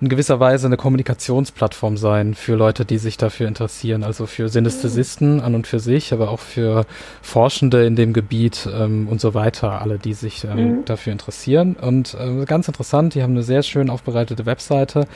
in 0.00 0.08
gewisser 0.08 0.40
Weise 0.40 0.66
eine 0.66 0.76
Kommunikationsplattform 0.76 1.96
sein 1.96 2.34
für 2.34 2.54
Leute, 2.54 2.84
die 2.84 2.98
sich 2.98 3.16
dafür 3.16 3.48
interessieren, 3.48 4.04
also 4.04 4.26
für 4.26 4.48
Synästhesisten 4.48 5.40
an 5.40 5.54
und 5.54 5.66
für 5.66 5.80
sich, 5.80 6.12
aber 6.12 6.30
auch 6.30 6.40
für 6.40 6.86
Forschende 7.22 7.84
in 7.86 7.96
dem 7.96 8.12
Gebiet 8.12 8.68
ähm, 8.72 9.08
und 9.08 9.20
so 9.20 9.34
weiter, 9.34 9.80
alle, 9.80 9.98
die 9.98 10.14
sich 10.14 10.44
ähm, 10.44 10.56
mhm. 10.56 10.84
dafür 10.84 11.12
interessieren. 11.12 11.76
Und 11.80 12.14
äh, 12.14 12.44
ganz 12.44 12.68
interessant, 12.68 13.14
die 13.14 13.22
haben 13.22 13.32
eine 13.32 13.42
sehr 13.42 13.62
schön 13.62 13.90
aufbereitete 13.90 14.46
Webseite 14.46 15.06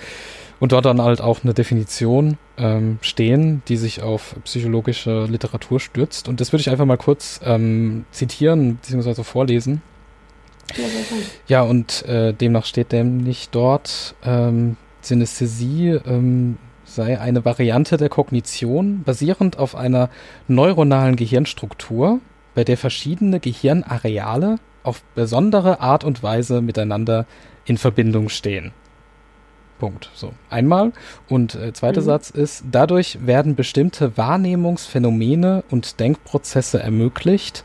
und 0.61 0.73
dort 0.73 0.87
dann 0.87 1.01
halt 1.01 1.21
auch 1.21 1.45
eine 1.45 1.55
Definition 1.55 2.37
ähm, 2.57 2.99
stehen, 3.01 3.62
die 3.69 3.77
sich 3.77 4.03
auf 4.03 4.35
psychologische 4.45 5.25
Literatur 5.25 5.81
stürzt. 5.81 6.29
Und 6.29 6.41
das 6.41 6.53
würde 6.53 6.61
ich 6.62 6.71
einfach 6.71 6.85
mal 6.85 6.97
kurz 6.97 7.41
ähm, 7.45 8.05
zitieren 8.11 8.77
bzw. 8.77 9.23
vorlesen. 9.23 9.83
Ja, 10.77 10.85
ja 11.47 11.63
und 11.63 12.05
äh, 12.07 12.33
demnach 12.33 12.67
steht 12.67 12.93
nämlich 12.93 13.51
dort, 13.51 14.15
ähm, 14.25 14.77
Synästhesie 15.01 16.01
ähm, 16.07 16.59
sei 16.85 17.21
eine 17.21 17.45
Variante 17.45 17.97
der 17.97 18.09
Kognition 18.09 19.03
basierend 19.05 19.59
auf 19.59 19.75
einer 19.75 20.11
neuronalen 20.49 21.17
Gehirnstruktur, 21.17 22.21
bei 22.55 22.65
der 22.65 22.77
verschiedene 22.77 23.41
Gehirnareale 23.41 24.57
auf 24.83 25.03
besondere 25.15 25.81
Art 25.81 26.03
und 26.05 26.23
Weise 26.23 26.61
miteinander 26.61 27.27
in 27.67 27.79
Verbindung 27.79 28.29
stehen. 28.29 28.73
Punkt. 29.79 30.11
So, 30.15 30.33
einmal. 30.51 30.93
Und 31.29 31.55
äh, 31.55 31.73
zweiter 31.73 32.01
mhm. 32.01 32.07
Satz 32.07 32.31
ist, 32.31 32.65
dadurch 32.71 33.25
werden 33.25 33.55
bestimmte 33.55 34.17
Wahrnehmungsphänomene 34.17 35.63
und 35.71 36.01
Denkprozesse 36.01 36.83
ermöglicht. 36.83 37.65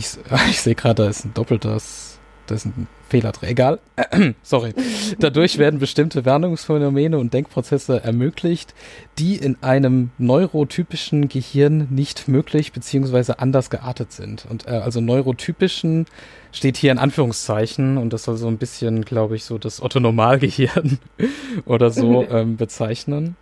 Ich, 0.00 0.16
ich 0.50 0.60
sehe 0.60 0.74
gerade, 0.74 1.04
da 1.04 1.08
ist 1.08 1.24
ein 1.24 1.34
doppeltes, 1.34 2.18
da 2.46 2.54
ist 2.54 2.64
ein 2.64 2.88
Fehler 3.08 3.32
drin. 3.32 3.50
Egal. 3.50 3.80
Sorry. 4.42 4.72
Dadurch 5.18 5.58
werden 5.58 5.78
bestimmte 5.78 6.24
Wahrnehmungsphänomene 6.24 7.18
und 7.18 7.34
Denkprozesse 7.34 8.02
ermöglicht, 8.02 8.74
die 9.18 9.36
in 9.36 9.62
einem 9.62 10.10
neurotypischen 10.18 11.28
Gehirn 11.28 11.88
nicht 11.90 12.28
möglich 12.28 12.72
bzw. 12.72 13.34
anders 13.38 13.68
geartet 13.68 14.12
sind. 14.12 14.46
Und 14.48 14.66
äh, 14.66 14.70
also 14.70 15.00
neurotypischen 15.00 16.06
steht 16.52 16.76
hier 16.76 16.92
in 16.92 16.98
Anführungszeichen 16.98 17.98
und 17.98 18.12
das 18.12 18.24
soll 18.24 18.36
so 18.36 18.48
ein 18.48 18.58
bisschen, 18.58 19.04
glaube 19.04 19.36
ich, 19.36 19.44
so 19.44 19.58
das 19.58 19.82
Otto-Normalgehirn 19.82 20.98
oder 21.66 21.90
so 21.90 22.26
ähm, 22.30 22.56
bezeichnen. 22.56 23.36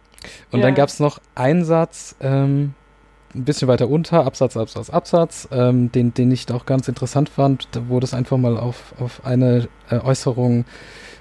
Und 0.50 0.60
ja. 0.60 0.66
dann 0.66 0.74
gab 0.74 0.88
es 0.88 0.98
noch 0.98 1.20
einen 1.36 1.64
Satz, 1.64 2.16
ähm, 2.20 2.74
ein 3.34 3.44
bisschen 3.44 3.68
weiter 3.68 3.88
unter, 3.88 4.24
Absatz, 4.24 4.56
Absatz, 4.56 4.90
Absatz, 4.90 5.48
ähm, 5.52 5.92
den, 5.92 6.14
den 6.14 6.30
ich 6.30 6.50
auch 6.50 6.66
ganz 6.66 6.88
interessant 6.88 7.28
fand, 7.28 7.68
wo 7.88 8.00
das 8.00 8.14
einfach 8.14 8.38
mal 8.38 8.56
auf, 8.56 8.94
auf 8.98 9.24
eine 9.24 9.68
äh, 9.90 9.98
Äußerung 9.98 10.64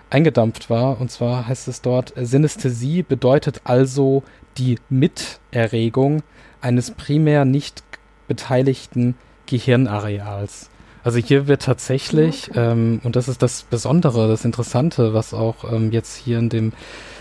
eingedampft 0.10 0.70
war. 0.70 1.00
Und 1.02 1.12
zwar 1.12 1.48
heißt 1.48 1.67
es 1.67 1.82
dort, 1.82 2.13
Synästhesie 2.15 3.04
bedeutet 3.04 3.62
also 3.65 4.24
die 4.58 4.80
Miterregung 4.89 6.24
eines 6.62 6.91
primär 6.91 7.46
nicht 7.46 7.84
beteiligten 8.28 9.15
Gehirnareals. 9.46 10.70
Also 11.04 11.20
hier 11.20 11.48
wird 11.48 11.62
tatsächlich, 11.62 12.52
ähm, 12.56 13.00
und 13.04 13.15
das 13.15 13.30
ist 13.30 13.41
das 13.41 13.63
Besondere, 13.63 14.28
das 14.28 14.43
Interessante, 14.43 15.13
was 15.13 15.34
auch 15.34 15.72
ähm, 15.72 15.91
jetzt 15.91 16.17
hier 16.17 16.39
in 16.39 16.50
dem 16.50 16.74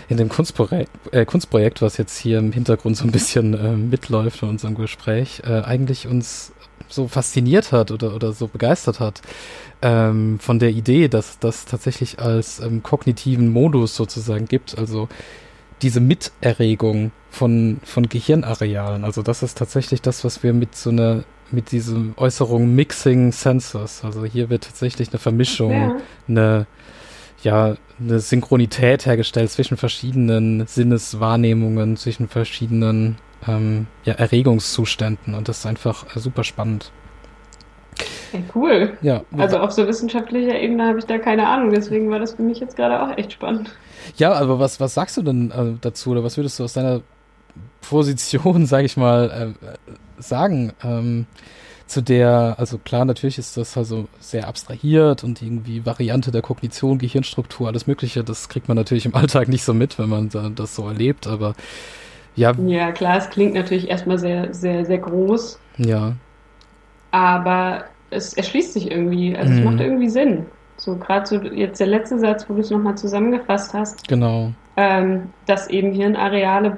in 0.09 0.17
dem 0.17 0.29
Kunstprojekt, 0.29 0.89
äh, 1.11 1.25
Kunstprojekt, 1.25 1.81
was 1.81 1.97
jetzt 1.97 2.17
hier 2.17 2.39
im 2.39 2.51
Hintergrund 2.51 2.97
so 2.97 3.03
ein 3.03 3.11
bisschen 3.11 3.53
äh, 3.53 3.75
mitläuft 3.75 4.41
in 4.41 4.49
unserem 4.49 4.75
Gespräch, 4.75 5.41
äh, 5.45 5.61
eigentlich 5.61 6.07
uns 6.07 6.53
so 6.87 7.07
fasziniert 7.07 7.71
hat 7.71 7.91
oder, 7.91 8.15
oder 8.15 8.31
so 8.31 8.47
begeistert 8.47 8.99
hat 8.99 9.21
ähm, 9.81 10.39
von 10.39 10.59
der 10.59 10.69
Idee, 10.69 11.07
dass 11.07 11.39
das 11.39 11.65
tatsächlich 11.65 12.19
als 12.19 12.59
ähm, 12.59 12.83
kognitiven 12.83 13.49
Modus 13.51 13.95
sozusagen 13.95 14.45
gibt, 14.45 14.77
also 14.77 15.09
diese 15.81 15.99
Miterregung 15.99 17.11
von, 17.29 17.79
von 17.83 18.07
Gehirnarealen. 18.07 19.03
Also 19.03 19.21
das 19.21 19.43
ist 19.43 19.57
tatsächlich 19.57 20.01
das, 20.01 20.23
was 20.23 20.41
wir 20.43 20.53
mit 20.53 20.75
so 20.75 20.89
einer 20.89 21.23
mit 21.51 21.71
diesem 21.71 22.13
Äußerung 22.17 22.75
Mixing 22.75 23.31
Sensors. 23.31 24.03
Also 24.03 24.25
hier 24.25 24.49
wird 24.49 24.65
tatsächlich 24.65 25.09
eine 25.09 25.19
Vermischung, 25.19 25.71
ja. 25.71 25.95
eine, 26.27 26.67
ja, 27.43 27.75
eine 27.99 28.19
Synchronität 28.19 29.05
hergestellt 29.05 29.51
zwischen 29.51 29.77
verschiedenen 29.77 30.65
Sinneswahrnehmungen, 30.67 31.97
zwischen 31.97 32.27
verschiedenen 32.27 33.17
ähm, 33.47 33.87
ja, 34.03 34.13
Erregungszuständen 34.13 35.35
und 35.35 35.47
das 35.47 35.59
ist 35.59 35.65
einfach 35.65 36.15
äh, 36.15 36.19
super 36.19 36.43
spannend. 36.43 36.91
Hey, 38.31 38.43
cool. 38.53 38.97
Ja. 39.01 39.23
Also 39.37 39.57
auf 39.57 39.71
so 39.71 39.87
wissenschaftlicher 39.87 40.59
Ebene 40.59 40.85
habe 40.85 40.99
ich 40.99 41.05
da 41.05 41.17
keine 41.17 41.47
Ahnung, 41.47 41.71
deswegen 41.71 42.09
war 42.09 42.19
das 42.19 42.33
für 42.33 42.41
mich 42.41 42.59
jetzt 42.59 42.75
gerade 42.75 43.01
auch 43.01 43.17
echt 43.17 43.31
spannend. 43.31 43.71
Ja, 44.17 44.33
aber 44.33 44.59
was, 44.59 44.79
was 44.79 44.93
sagst 44.93 45.17
du 45.17 45.21
denn 45.21 45.51
äh, 45.51 45.77
dazu 45.81 46.11
oder 46.11 46.23
was 46.23 46.37
würdest 46.37 46.59
du 46.59 46.63
aus 46.63 46.73
deiner 46.73 47.01
Position, 47.81 48.65
sage 48.67 48.85
ich 48.85 48.97
mal, 48.97 49.55
äh, 49.55 50.21
sagen? 50.21 50.73
Ähm, 50.83 51.25
zu 51.87 52.01
der, 52.01 52.55
also 52.57 52.77
klar, 52.77 53.05
natürlich 53.05 53.37
ist 53.37 53.57
das 53.57 53.77
also 53.77 54.07
sehr 54.19 54.47
abstrahiert 54.47 55.23
und 55.23 55.41
irgendwie 55.41 55.85
Variante 55.85 56.31
der 56.31 56.41
Kognition, 56.41 56.97
Gehirnstruktur, 56.97 57.67
alles 57.67 57.87
Mögliche, 57.87 58.23
das 58.23 58.49
kriegt 58.49 58.67
man 58.67 58.75
natürlich 58.75 59.05
im 59.05 59.15
Alltag 59.15 59.47
nicht 59.47 59.63
so 59.63 59.73
mit, 59.73 59.97
wenn 59.97 60.09
man 60.09 60.29
da, 60.29 60.49
das 60.49 60.75
so 60.75 60.87
erlebt, 60.87 61.27
aber 61.27 61.55
ja. 62.35 62.53
Ja, 62.65 62.91
klar, 62.91 63.17
es 63.17 63.29
klingt 63.29 63.55
natürlich 63.55 63.89
erstmal 63.89 64.19
sehr, 64.19 64.53
sehr, 64.53 64.85
sehr 64.85 64.99
groß. 64.99 65.59
Ja. 65.77 66.13
Aber 67.11 67.85
es 68.11 68.33
erschließt 68.33 68.73
sich 68.73 68.91
irgendwie, 68.91 69.35
also 69.35 69.51
mhm. 69.51 69.59
es 69.59 69.65
macht 69.65 69.79
irgendwie 69.79 70.09
Sinn. 70.09 70.45
So 70.77 70.95
gerade 70.95 71.25
so 71.25 71.41
jetzt 71.41 71.79
der 71.79 71.87
letzte 71.87 72.19
Satz, 72.19 72.47
wo 72.47 72.53
du 72.53 72.61
es 72.61 72.69
nochmal 72.69 72.95
zusammengefasst 72.95 73.73
hast. 73.73 74.07
Genau. 74.07 74.51
Ähm, 74.75 75.29
dass 75.47 75.67
eben 75.69 75.91
Hirnareale 75.91 76.77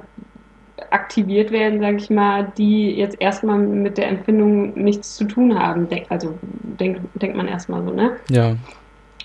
aktiviert 0.90 1.50
werden, 1.50 1.80
sage 1.80 1.96
ich 1.96 2.10
mal, 2.10 2.52
die 2.56 2.90
jetzt 2.92 3.20
erstmal 3.20 3.58
mit 3.58 3.98
der 3.98 4.08
Empfindung 4.08 4.74
nichts 4.74 5.16
zu 5.16 5.24
tun 5.24 5.58
haben. 5.58 5.88
also 6.08 6.38
denkt, 6.62 7.00
denkt 7.14 7.36
man 7.36 7.48
erstmal 7.48 7.82
so, 7.84 7.90
ne? 7.90 8.12
Ja. 8.28 8.56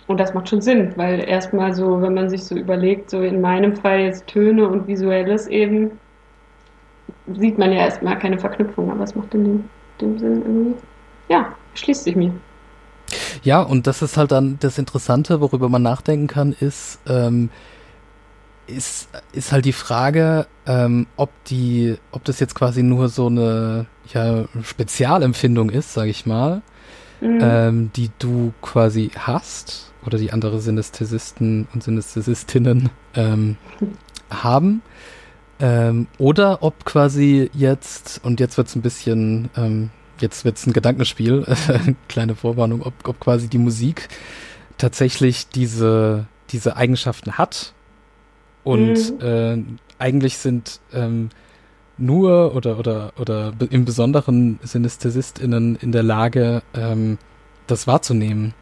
Und 0.08 0.20
das 0.20 0.34
macht 0.34 0.50
schon 0.50 0.62
Sinn, 0.62 0.94
weil 0.96 1.28
erstmal 1.28 1.74
so, 1.74 2.02
wenn 2.02 2.14
man 2.14 2.30
sich 2.30 2.44
so 2.44 2.56
überlegt, 2.56 3.10
so 3.10 3.22
in 3.22 3.42
meinem 3.42 3.76
Fall 3.76 4.02
jetzt 4.02 4.28
Töne 4.28 4.68
und 4.68 4.88
Visuelles 4.88 5.48
eben, 5.48 5.92
sieht 7.34 7.58
man 7.58 7.72
ja 7.72 7.80
erstmal 7.80 8.20
keine 8.20 8.38
Verknüpfung, 8.38 8.92
aber 8.92 9.04
es 9.04 9.16
macht 9.16 9.34
in 9.34 9.44
dem, 9.44 9.64
dem 10.00 10.20
Sinn 10.20 10.42
irgendwie, 10.42 10.76
ja, 11.30 11.56
schließt 11.74 12.04
sich 12.04 12.16
mir. 12.16 12.32
Ja, 13.44 13.62
und 13.62 13.88
das 13.88 14.02
ist 14.02 14.18
halt 14.18 14.32
dann 14.32 14.58
das 14.60 14.78
Interessante, 14.78 15.42
worüber 15.42 15.70
man 15.70 15.82
nachdenken 15.82 16.28
kann, 16.28 16.56
ist, 16.60 17.00
ähm, 17.08 17.50
ist, 18.68 19.10
ist 19.32 19.52
halt 19.52 19.66
die 19.66 19.74
Frage, 19.74 20.48
ähm, 20.66 21.08
ob 21.16 21.32
die, 21.46 21.98
ob 22.12 22.24
das 22.24 22.40
jetzt 22.40 22.56
quasi 22.56 22.84
nur 22.84 23.10
so 23.10 23.28
eine 23.28 23.86
ja, 24.14 24.46
Spezialempfindung 24.64 25.70
ist, 25.70 25.94
sag 25.94 26.08
ich 26.08 26.26
mal, 26.26 26.62
mhm. 27.22 27.40
ähm, 27.42 27.92
die 27.96 28.12
du 28.20 28.54
quasi 28.62 29.12
hast 29.18 29.92
oder 30.06 30.18
die 30.18 30.32
andere 30.32 30.62
Synästhesisten 30.62 31.68
und 31.74 31.84
Synästhesistinnen 31.84 32.90
ähm, 33.16 33.58
haben. 34.30 34.82
Ähm, 35.60 36.08
oder 36.18 36.64
ob 36.64 36.86
quasi 36.86 37.50
jetzt, 37.54 38.20
und 38.24 38.40
jetzt 38.40 38.58
wird's 38.58 38.76
ein 38.76 38.82
bisschen, 38.82 39.50
ähm, 39.56 39.90
jetzt 40.20 40.46
wird's 40.46 40.68
ein 40.68 40.74
Gedankenspiel, 40.74 41.46
kleine 42.08 42.36
Vorwarnung, 42.36 42.82
ob, 42.82 42.94
ob 43.08 43.20
quasi 43.20 43.48
die 43.48 43.58
Musik 43.58 44.10
tatsächlich 44.78 45.48
diese, 45.48 46.26
diese 46.52 46.76
Eigenschaften 46.76 47.38
hat 47.38 47.74
und 48.66 49.22
mhm. 49.22 49.26
äh, 49.26 49.58
eigentlich 50.00 50.38
sind 50.38 50.82
ähm, 50.92 51.30
nur 51.98 52.54
oder 52.54 52.78
oder 52.78 53.14
oder 53.18 53.54
im 53.70 53.86
Besonderen 53.86 54.60
SynästhesistInnen 54.64 55.78
in 55.78 55.94
der 55.94 56.04
Lage, 56.04 56.62
ähm, 56.74 57.18
das 57.68 57.88
wahrzunehmen. 57.88 58.54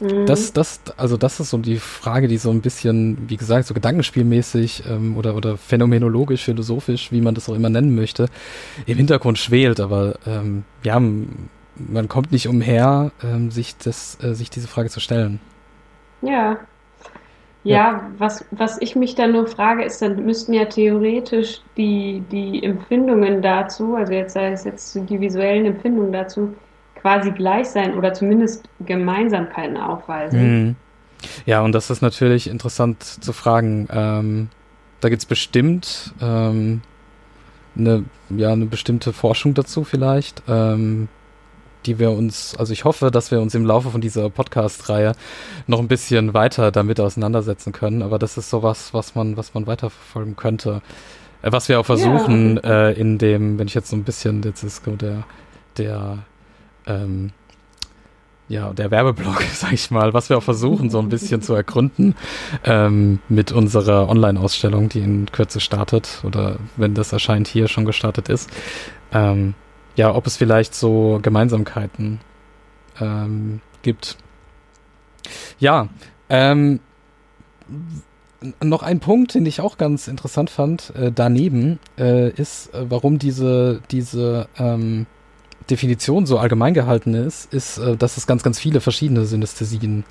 Mhm. 0.00 0.26
Das, 0.26 0.52
das, 0.52 0.80
also 0.96 1.16
das 1.16 1.40
ist 1.40 1.50
so 1.50 1.58
die 1.58 1.78
Frage, 1.78 2.28
die 2.28 2.36
so 2.36 2.50
ein 2.50 2.60
bisschen, 2.60 3.28
wie 3.28 3.36
gesagt, 3.36 3.66
so 3.66 3.74
gedankenspielmäßig 3.74 4.84
ähm, 4.88 5.16
oder 5.16 5.34
oder 5.34 5.56
phänomenologisch, 5.56 6.44
philosophisch, 6.44 7.10
wie 7.10 7.20
man 7.20 7.34
das 7.34 7.48
auch 7.48 7.54
immer 7.54 7.70
nennen 7.70 7.94
möchte, 7.94 8.28
im 8.86 8.98
Hintergrund 8.98 9.38
schwelt. 9.38 9.80
Aber 9.80 10.18
ähm, 10.26 10.64
ja, 10.84 11.00
man 11.00 12.08
kommt 12.08 12.32
nicht 12.32 12.48
umher, 12.48 13.12
ähm, 13.24 13.50
sich 13.50 13.76
das, 13.78 14.18
äh, 14.22 14.34
sich 14.34 14.50
diese 14.50 14.68
Frage 14.68 14.90
zu 14.90 15.00
stellen. 15.00 15.40
Ja, 16.20 16.58
ja, 17.64 18.10
was, 18.18 18.44
was 18.50 18.80
ich 18.80 18.96
mich 18.96 19.14
dann 19.14 19.32
nur 19.32 19.46
frage, 19.46 19.84
ist, 19.84 20.02
dann 20.02 20.24
müssten 20.24 20.52
ja 20.52 20.64
theoretisch 20.64 21.60
die, 21.76 22.22
die 22.30 22.62
Empfindungen 22.62 23.40
dazu, 23.40 23.94
also 23.94 24.12
jetzt 24.12 24.34
sei 24.34 24.52
es 24.52 24.64
jetzt 24.64 24.94
die 25.08 25.20
visuellen 25.20 25.66
Empfindungen 25.66 26.12
dazu, 26.12 26.54
quasi 26.96 27.30
gleich 27.30 27.68
sein 27.68 27.94
oder 27.94 28.12
zumindest 28.14 28.68
Gemeinsamkeiten 28.84 29.76
aufweisen. 29.76 30.66
Mhm. 30.66 30.76
Ja, 31.46 31.62
und 31.62 31.72
das 31.72 31.88
ist 31.90 32.02
natürlich 32.02 32.50
interessant 32.50 33.02
zu 33.02 33.32
fragen. 33.32 33.88
Ähm, 33.92 34.48
da 35.00 35.08
gibt 35.08 35.22
es 35.22 35.26
bestimmt 35.26 36.12
ähm, 36.20 36.82
eine, 37.76 38.04
ja, 38.30 38.52
eine 38.52 38.66
bestimmte 38.66 39.12
Forschung 39.12 39.54
dazu 39.54 39.84
vielleicht. 39.84 40.42
Ähm, 40.48 41.08
die 41.86 41.98
wir 41.98 42.10
uns, 42.10 42.56
also 42.56 42.72
ich 42.72 42.84
hoffe, 42.84 43.10
dass 43.10 43.30
wir 43.30 43.40
uns 43.40 43.54
im 43.54 43.64
Laufe 43.66 43.90
von 43.90 44.00
dieser 44.00 44.28
Podcast-Reihe 44.30 45.12
noch 45.66 45.78
ein 45.78 45.88
bisschen 45.88 46.34
weiter 46.34 46.70
damit 46.70 47.00
auseinandersetzen 47.00 47.72
können. 47.72 48.02
Aber 48.02 48.18
das 48.18 48.36
ist 48.36 48.50
sowas, 48.50 48.94
was 48.94 49.14
man, 49.14 49.36
was 49.36 49.54
man 49.54 49.66
weiterverfolgen 49.66 50.36
könnte. 50.36 50.82
Äh, 51.42 51.52
was 51.52 51.68
wir 51.68 51.80
auch 51.80 51.86
versuchen, 51.86 52.60
ja. 52.62 52.88
äh, 52.88 52.92
in 52.92 53.18
dem, 53.18 53.58
wenn 53.58 53.66
ich 53.66 53.74
jetzt 53.74 53.90
so 53.90 53.96
ein 53.96 54.04
bisschen, 54.04 54.42
jetzt 54.42 54.62
ist 54.62 54.82
der, 54.86 55.24
der, 55.76 56.18
ähm, 56.86 57.30
ja, 58.48 58.72
der 58.72 58.90
Werbeblock, 58.90 59.42
sag 59.52 59.72
ich 59.72 59.90
mal, 59.90 60.14
was 60.14 60.28
wir 60.28 60.38
auch 60.38 60.42
versuchen, 60.42 60.90
so 60.90 60.98
ein 60.98 61.08
bisschen 61.08 61.42
zu 61.42 61.54
ergründen 61.54 62.14
ähm, 62.64 63.18
mit 63.28 63.52
unserer 63.52 64.08
Online-Ausstellung, 64.08 64.88
die 64.88 65.00
in 65.00 65.26
Kürze 65.30 65.60
startet 65.60 66.22
oder 66.24 66.56
wenn 66.76 66.94
das 66.94 67.12
erscheint 67.12 67.48
hier 67.48 67.68
schon 67.68 67.84
gestartet 67.84 68.28
ist. 68.28 68.50
Ähm, 69.12 69.54
ja, 69.96 70.14
ob 70.14 70.26
es 70.26 70.36
vielleicht 70.36 70.74
so 70.74 71.18
Gemeinsamkeiten 71.22 72.20
ähm, 73.00 73.60
gibt. 73.82 74.16
Ja, 75.58 75.88
ähm, 76.28 76.80
noch 78.62 78.82
ein 78.82 79.00
Punkt, 79.00 79.34
den 79.34 79.46
ich 79.46 79.60
auch 79.60 79.78
ganz 79.78 80.08
interessant 80.08 80.50
fand, 80.50 80.92
äh, 80.96 81.12
daneben, 81.14 81.78
äh, 81.98 82.30
ist, 82.30 82.74
äh, 82.74 82.90
warum 82.90 83.18
diese, 83.18 83.80
diese 83.90 84.48
ähm, 84.58 85.06
Definition 85.70 86.26
so 86.26 86.38
allgemein 86.38 86.74
gehalten 86.74 87.14
ist, 87.14 87.52
ist, 87.52 87.78
äh, 87.78 87.96
dass 87.96 88.16
es 88.16 88.26
ganz, 88.26 88.42
ganz 88.42 88.58
viele 88.58 88.80
verschiedene 88.80 89.24
Synästhesien 89.24 90.04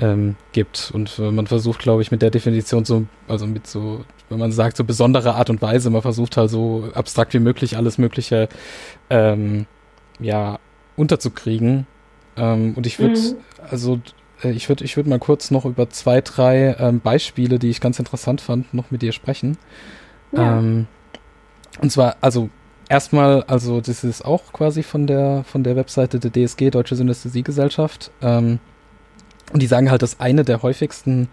ähm, 0.00 0.36
gibt. 0.52 0.90
Und 0.92 1.18
äh, 1.18 1.30
man 1.30 1.46
versucht, 1.46 1.80
glaube 1.80 2.02
ich, 2.02 2.10
mit 2.10 2.22
der 2.22 2.30
Definition 2.30 2.84
so, 2.84 3.06
also 3.26 3.46
mit 3.46 3.66
so, 3.66 4.04
wenn 4.28 4.38
man 4.38 4.52
sagt, 4.52 4.76
so 4.76 4.84
besondere 4.84 5.34
Art 5.34 5.50
und 5.50 5.62
Weise, 5.62 5.90
man 5.90 6.02
versucht 6.02 6.36
halt 6.36 6.50
so 6.50 6.88
abstrakt 6.94 7.34
wie 7.34 7.40
möglich 7.40 7.76
alles 7.76 7.98
Mögliche, 7.98 8.48
ähm, 9.10 9.66
ja, 10.20 10.58
unterzukriegen. 10.96 11.86
Ähm, 12.36 12.74
und 12.76 12.86
ich 12.86 12.98
würde, 12.98 13.18
mhm. 13.18 13.36
also 13.70 14.00
äh, 14.42 14.50
ich 14.50 14.68
würde, 14.68 14.84
ich 14.84 14.96
würde 14.96 15.10
mal 15.10 15.18
kurz 15.18 15.50
noch 15.50 15.64
über 15.64 15.90
zwei, 15.90 16.20
drei 16.20 16.76
ähm, 16.78 17.00
Beispiele, 17.00 17.58
die 17.58 17.70
ich 17.70 17.80
ganz 17.80 17.98
interessant 17.98 18.40
fand, 18.40 18.72
noch 18.74 18.90
mit 18.90 19.02
dir 19.02 19.12
sprechen. 19.12 19.58
Ja. 20.32 20.58
Ähm, 20.58 20.86
und 21.80 21.90
zwar, 21.90 22.16
also 22.20 22.50
erstmal, 22.88 23.42
also 23.44 23.80
das 23.80 24.04
ist 24.04 24.24
auch 24.24 24.52
quasi 24.52 24.82
von 24.82 25.06
der 25.06 25.44
von 25.44 25.62
der 25.62 25.76
Webseite 25.76 26.18
der 26.18 26.32
DSG 26.32 26.70
Deutsche 26.70 26.96
Synästhesiegesellschaft. 26.96 28.10
Ähm, 28.20 28.58
und 29.52 29.62
die 29.62 29.66
sagen 29.66 29.90
halt, 29.90 30.02
dass 30.02 30.20
eine 30.20 30.44
der 30.44 30.62
häufigsten 30.62 31.28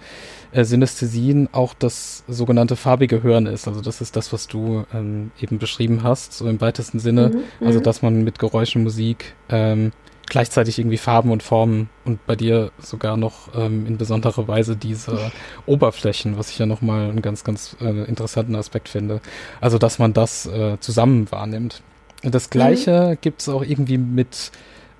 äh, 0.51 0.63
Synästhesien 0.63 1.49
auch 1.51 1.73
das 1.73 2.23
sogenannte 2.27 2.75
farbige 2.75 3.23
Hören 3.23 3.45
ist. 3.45 3.67
Also 3.67 3.81
das 3.81 4.01
ist 4.01 4.15
das, 4.15 4.31
was 4.31 4.47
du 4.47 4.85
ähm, 4.93 5.31
eben 5.41 5.59
beschrieben 5.59 6.03
hast, 6.03 6.33
so 6.33 6.47
im 6.47 6.61
weitesten 6.61 6.99
Sinne. 6.99 7.29
Mhm, 7.29 7.65
also 7.65 7.79
mhm. 7.79 7.83
dass 7.83 8.01
man 8.01 8.23
mit 8.23 8.39
Geräuschen, 8.39 8.83
Musik 8.83 9.33
ähm, 9.49 9.91
gleichzeitig 10.27 10.79
irgendwie 10.79 10.97
Farben 10.97 11.29
und 11.31 11.43
Formen 11.43 11.89
und 12.03 12.25
bei 12.25 12.35
dir 12.35 12.71
sogar 12.79 13.17
noch 13.17 13.53
ähm, 13.55 13.85
in 13.85 13.97
besonderer 13.97 14.47
Weise 14.47 14.75
diese 14.75 15.31
Oberflächen, 15.65 16.37
was 16.37 16.49
ich 16.49 16.57
ja 16.57 16.65
nochmal 16.65 17.09
einen 17.09 17.21
ganz, 17.21 17.43
ganz 17.43 17.75
äh, 17.81 18.05
interessanten 18.05 18.55
Aspekt 18.55 18.89
finde. 18.89 19.21
Also 19.61 19.77
dass 19.77 19.99
man 19.99 20.13
das 20.13 20.45
äh, 20.45 20.79
zusammen 20.79 21.31
wahrnimmt. 21.31 21.81
Das 22.23 22.49
gleiche 22.49 23.11
mhm. 23.11 23.17
gibt 23.21 23.41
es 23.41 23.49
auch 23.49 23.61
irgendwie 23.61 23.97
mit 23.97 24.51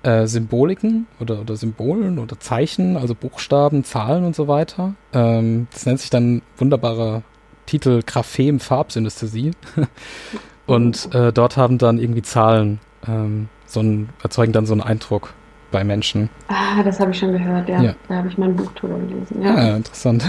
äh, 0.06 0.26
Symboliken 0.26 1.06
oder, 1.18 1.40
oder 1.40 1.56
Symbolen 1.56 2.18
oder 2.18 2.38
Zeichen, 2.38 2.96
also 2.96 3.14
Buchstaben, 3.14 3.84
Zahlen 3.84 4.24
und 4.24 4.36
so 4.36 4.46
weiter. 4.46 4.94
Ähm, 5.12 5.66
das 5.72 5.84
nennt 5.84 6.00
sich 6.00 6.10
dann 6.10 6.42
wunderbarer 6.56 7.22
Titel 7.66 8.02
Graphem 8.06 8.60
Farbsynästhesie. 8.60 9.50
und 10.66 11.12
äh, 11.14 11.32
dort 11.32 11.56
haben 11.56 11.78
dann 11.78 11.98
irgendwie 11.98 12.22
Zahlen 12.22 12.78
ähm, 13.08 13.48
so 13.66 13.80
ein, 13.80 14.10
erzeugen 14.22 14.52
dann 14.52 14.66
so 14.66 14.74
einen 14.74 14.82
Eindruck 14.82 15.34
bei 15.76 15.84
Menschen. 15.84 16.30
Ah, 16.48 16.82
das 16.82 16.98
habe 17.00 17.10
ich 17.10 17.18
schon 17.18 17.32
gehört, 17.32 17.68
ja. 17.68 17.82
ja. 17.82 17.94
Da 18.08 18.14
habe 18.14 18.28
ich 18.28 18.38
mal 18.38 18.48
ein 18.48 18.56
Buch 18.56 18.72
drüber 18.72 18.96
gelesen. 18.98 19.42
Ja. 19.42 19.54
Ah, 19.54 19.76
interessant. 19.76 20.24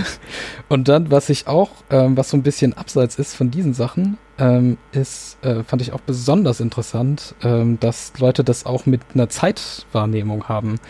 Und 0.68 0.90
dann, 0.90 1.10
was 1.10 1.30
ich 1.30 1.48
auch, 1.48 1.70
ähm, 1.90 2.18
was 2.18 2.32
so 2.32 2.36
ein 2.36 2.44
bisschen 2.44 2.74
abseits 2.74 3.18
ist 3.18 3.34
von 3.34 3.50
diesen 3.50 3.74
Sachen, 3.74 4.18
ähm, 4.38 4.78
ist, 4.92 5.42
äh, 5.46 5.64
fand 5.64 5.82
ich 5.82 5.94
auch 5.94 6.02
besonders 6.02 6.60
interessant, 6.60 7.34
ähm, 7.44 7.80
dass 7.80 8.12
Leute 8.20 8.44
das 8.44 8.66
auch 8.66 8.86
mit 8.86 9.00
einer 9.14 9.30
Zeitwahrnehmung 9.30 10.50
haben. 10.50 10.82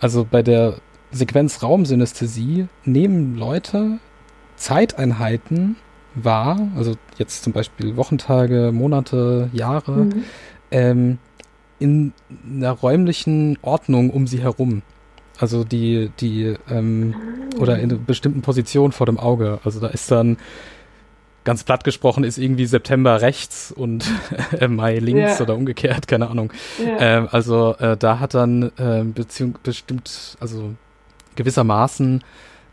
Also 0.00 0.26
bei 0.28 0.42
der 0.42 0.74
Sequenz 1.12 1.62
Raumsynästhesie 1.62 2.66
nehmen 2.84 3.36
Leute 3.36 4.00
Zeiteinheiten 4.56 5.76
wahr, 6.16 6.58
also 6.76 6.96
jetzt 7.16 7.44
zum 7.44 7.52
Beispiel 7.52 7.96
Wochentage, 7.96 8.72
Monate, 8.72 9.50
Jahre, 9.52 9.92
mhm. 9.92 10.24
ähm, 10.72 11.18
in 11.80 12.12
einer 12.48 12.70
räumlichen 12.70 13.58
Ordnung 13.62 14.10
um 14.10 14.26
sie 14.26 14.40
herum. 14.40 14.82
Also 15.38 15.64
die, 15.64 16.10
die, 16.20 16.54
ähm, 16.70 17.14
oder 17.58 17.78
in 17.78 17.90
einer 17.90 17.98
bestimmten 17.98 18.42
Position 18.42 18.92
vor 18.92 19.06
dem 19.06 19.18
Auge. 19.18 19.58
Also 19.64 19.80
da 19.80 19.88
ist 19.88 20.10
dann, 20.10 20.36
ganz 21.44 21.64
platt 21.64 21.84
gesprochen, 21.84 22.24
ist 22.24 22.38
irgendwie 22.38 22.66
September 22.66 23.20
rechts 23.22 23.72
und 23.72 24.04
äh, 24.60 24.68
Mai 24.68 24.98
links 24.98 25.38
ja. 25.38 25.40
oder 25.40 25.56
umgekehrt, 25.56 26.06
keine 26.08 26.28
Ahnung. 26.28 26.52
Ja. 26.78 26.96
Ähm, 27.00 27.28
also 27.30 27.74
äh, 27.78 27.96
da 27.96 28.20
hat 28.20 28.34
dann 28.34 28.70
äh, 28.76 29.04
beziehung, 29.04 29.56
bestimmt, 29.62 30.36
also 30.40 30.74
gewissermaßen 31.36 32.22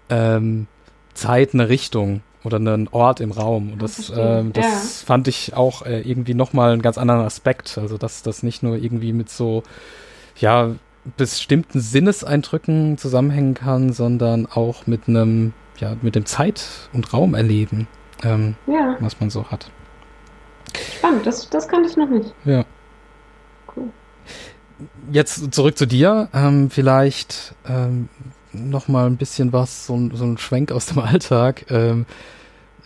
ähm, 0.09 0.67
Zeit 1.13 1.53
eine 1.53 1.69
Richtung 1.69 2.21
oder 2.47 2.57
einen 2.57 2.87
Ort 2.87 3.19
im 3.19 3.31
Raum. 3.31 3.73
Und 3.73 3.81
das, 3.81 4.09
äh, 4.09 4.43
das 4.51 4.65
ja. 4.65 5.05
fand 5.05 5.27
ich 5.27 5.53
auch 5.55 5.85
äh, 5.85 6.01
irgendwie 6.01 6.33
nochmal 6.33 6.71
einen 6.71 6.81
ganz 6.81 6.97
anderen 6.97 7.21
Aspekt. 7.21 7.77
Also, 7.77 7.97
dass 7.97 8.23
das 8.23 8.41
nicht 8.41 8.63
nur 8.63 8.77
irgendwie 8.77 9.13
mit 9.13 9.29
so, 9.29 9.63
ja, 10.37 10.71
bestimmten 11.15 11.79
Sinneseindrücken 11.79 12.97
zusammenhängen 12.97 13.53
kann, 13.53 13.93
sondern 13.93 14.45
auch 14.45 14.87
mit 14.87 15.07
einem, 15.07 15.53
ja, 15.77 15.95
mit 16.01 16.15
dem 16.15 16.25
Zeit- 16.25 16.89
und 16.93 17.13
Raumerleben, 17.13 17.87
ähm, 18.23 18.55
ja. 18.65 18.97
was 18.99 19.19
man 19.19 19.29
so 19.29 19.45
hat. 19.51 19.69
Spannend, 20.97 21.25
das, 21.25 21.49
das 21.49 21.67
kannte 21.67 21.89
ich 21.89 21.95
noch 21.95 22.09
nicht. 22.09 22.33
Ja. 22.45 22.65
Cool. 23.75 23.89
Jetzt 25.11 25.53
zurück 25.53 25.77
zu 25.77 25.85
dir. 25.85 26.29
Ähm, 26.33 26.69
vielleicht 26.69 27.55
ähm, 27.67 28.09
noch 28.51 28.87
mal 28.87 29.07
ein 29.07 29.17
bisschen 29.17 29.53
was, 29.53 29.85
so, 29.85 30.09
so 30.13 30.25
ein 30.25 30.37
Schwenk 30.37 30.71
aus 30.71 30.87
dem 30.87 30.99
Alltag. 31.03 31.65
Ähm, 31.69 32.05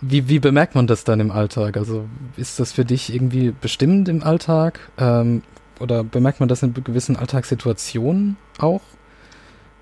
wie, 0.01 0.27
wie 0.27 0.39
bemerkt 0.39 0.75
man 0.75 0.87
das 0.87 1.03
dann 1.03 1.19
im 1.19 1.31
Alltag? 1.31 1.77
Also 1.77 2.05
ist 2.35 2.59
das 2.59 2.71
für 2.71 2.85
dich 2.85 3.13
irgendwie 3.13 3.51
bestimmend 3.51 4.09
im 4.09 4.23
Alltag? 4.23 4.79
Ähm, 4.99 5.43
oder 5.79 6.03
bemerkt 6.03 6.39
man 6.39 6.49
das 6.49 6.63
in 6.63 6.73
gewissen 6.73 7.15
Alltagssituationen 7.15 8.37
auch? 8.59 8.81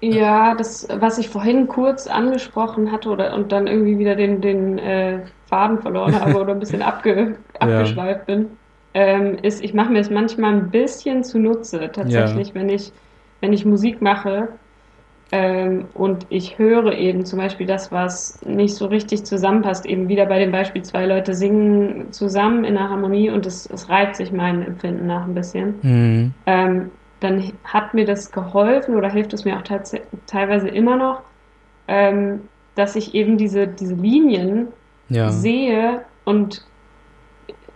Ja, 0.01 0.55
das, 0.55 0.87
was 0.89 1.17
ich 1.17 1.27
vorhin 1.27 1.67
kurz 1.67 2.07
angesprochen 2.07 2.91
hatte 2.91 3.09
oder 3.09 3.33
und 3.33 3.51
dann 3.51 3.67
irgendwie 3.67 3.99
wieder 3.99 4.15
den, 4.15 4.39
den 4.39 4.77
äh, 4.79 5.19
Faden 5.47 5.81
verloren 5.81 6.17
habe 6.19 6.39
oder 6.39 6.53
ein 6.53 6.59
bisschen 6.59 6.81
abge, 6.81 7.35
abgeschweift 7.59 8.25
bin, 8.25 8.47
ähm, 8.93 9.37
ist, 9.41 9.61
ich 9.61 9.73
mache 9.73 9.91
mir 9.91 9.99
es 9.99 10.09
manchmal 10.09 10.53
ein 10.53 10.69
bisschen 10.69 11.23
zunutze, 11.23 11.91
tatsächlich, 11.91 12.49
ja. 12.49 12.55
wenn 12.55 12.69
ich, 12.69 12.93
wenn 13.41 13.51
ich 13.51 13.65
Musik 13.65 14.01
mache 14.01 14.49
ähm, 15.31 15.85
und 15.93 16.25
ich 16.29 16.57
höre 16.57 16.93
eben 16.93 17.23
zum 17.23 17.37
Beispiel 17.37 17.67
das, 17.67 17.91
was 17.91 18.41
nicht 18.45 18.73
so 18.73 18.87
richtig 18.87 19.25
zusammenpasst, 19.25 19.85
eben 19.85 20.07
wieder 20.07 20.25
bei 20.25 20.39
dem 20.39 20.51
Beispiel, 20.51 20.81
zwei 20.81 21.05
Leute 21.05 21.35
singen 21.35 22.11
zusammen 22.11 22.63
in 22.63 22.73
der 22.73 22.89
Harmonie 22.89 23.29
und 23.29 23.45
es, 23.45 23.67
es 23.67 23.89
reibt 23.89 24.15
sich 24.15 24.31
mein 24.31 24.65
Empfinden 24.65 25.05
nach 25.05 25.25
ein 25.25 25.35
bisschen. 25.35 25.75
Mhm. 25.81 26.33
Ähm, 26.47 26.91
dann 27.19 27.51
hat 27.63 27.93
mir 27.93 28.05
das 28.05 28.31
geholfen 28.31 28.95
oder 28.95 29.11
hilft 29.11 29.33
es 29.33 29.45
mir 29.45 29.57
auch 29.57 29.63
teilweise 30.25 30.69
immer 30.69 30.95
noch, 30.95 31.21
ähm, 31.87 32.41
dass 32.75 32.95
ich 32.95 33.13
eben 33.13 33.37
diese, 33.37 33.67
diese 33.67 33.95
Linien 33.95 34.69
ja. 35.09 35.29
sehe 35.29 36.05
und 36.25 36.65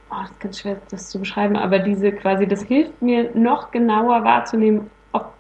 oh, 0.09 0.15
das 0.21 0.31
ist 0.31 0.39
ganz 0.39 0.59
schwer, 0.59 0.77
das 0.89 1.09
zu 1.09 1.19
beschreiben, 1.19 1.55
aber 1.55 1.79
diese 1.79 2.11
quasi, 2.13 2.47
das 2.47 2.63
hilft 2.63 3.01
mir 3.01 3.29
noch 3.35 3.69
genauer 3.71 4.23
wahrzunehmen, 4.23 4.89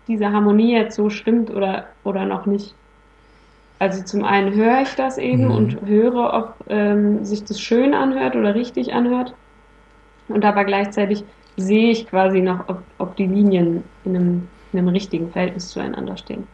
diese 0.07 0.31
Harmonie 0.31 0.73
jetzt 0.73 0.95
so 0.95 1.09
stimmt 1.09 1.49
oder, 1.49 1.87
oder 2.03 2.25
noch 2.25 2.45
nicht. 2.45 2.73
Also 3.79 4.03
zum 4.03 4.23
einen 4.23 4.53
höre 4.53 4.81
ich 4.81 4.95
das 4.95 5.17
eben 5.17 5.45
mhm. 5.45 5.51
und 5.51 5.81
höre, 5.85 6.33
ob 6.33 6.55
ähm, 6.69 7.25
sich 7.25 7.43
das 7.43 7.59
schön 7.59 7.93
anhört 7.93 8.35
oder 8.35 8.55
richtig 8.55 8.93
anhört. 8.93 9.33
Und 10.27 10.45
aber 10.45 10.63
gleichzeitig 10.63 11.23
sehe 11.57 11.91
ich 11.91 12.07
quasi 12.07 12.41
noch, 12.41 12.69
ob, 12.69 12.81
ob 12.97 13.15
die 13.15 13.27
Linien 13.27 13.83
in 14.05 14.15
einem, 14.15 14.47
in 14.71 14.79
einem 14.79 14.87
richtigen 14.89 15.31
Verhältnis 15.31 15.69
zueinander 15.69 16.17
stehen. 16.17 16.47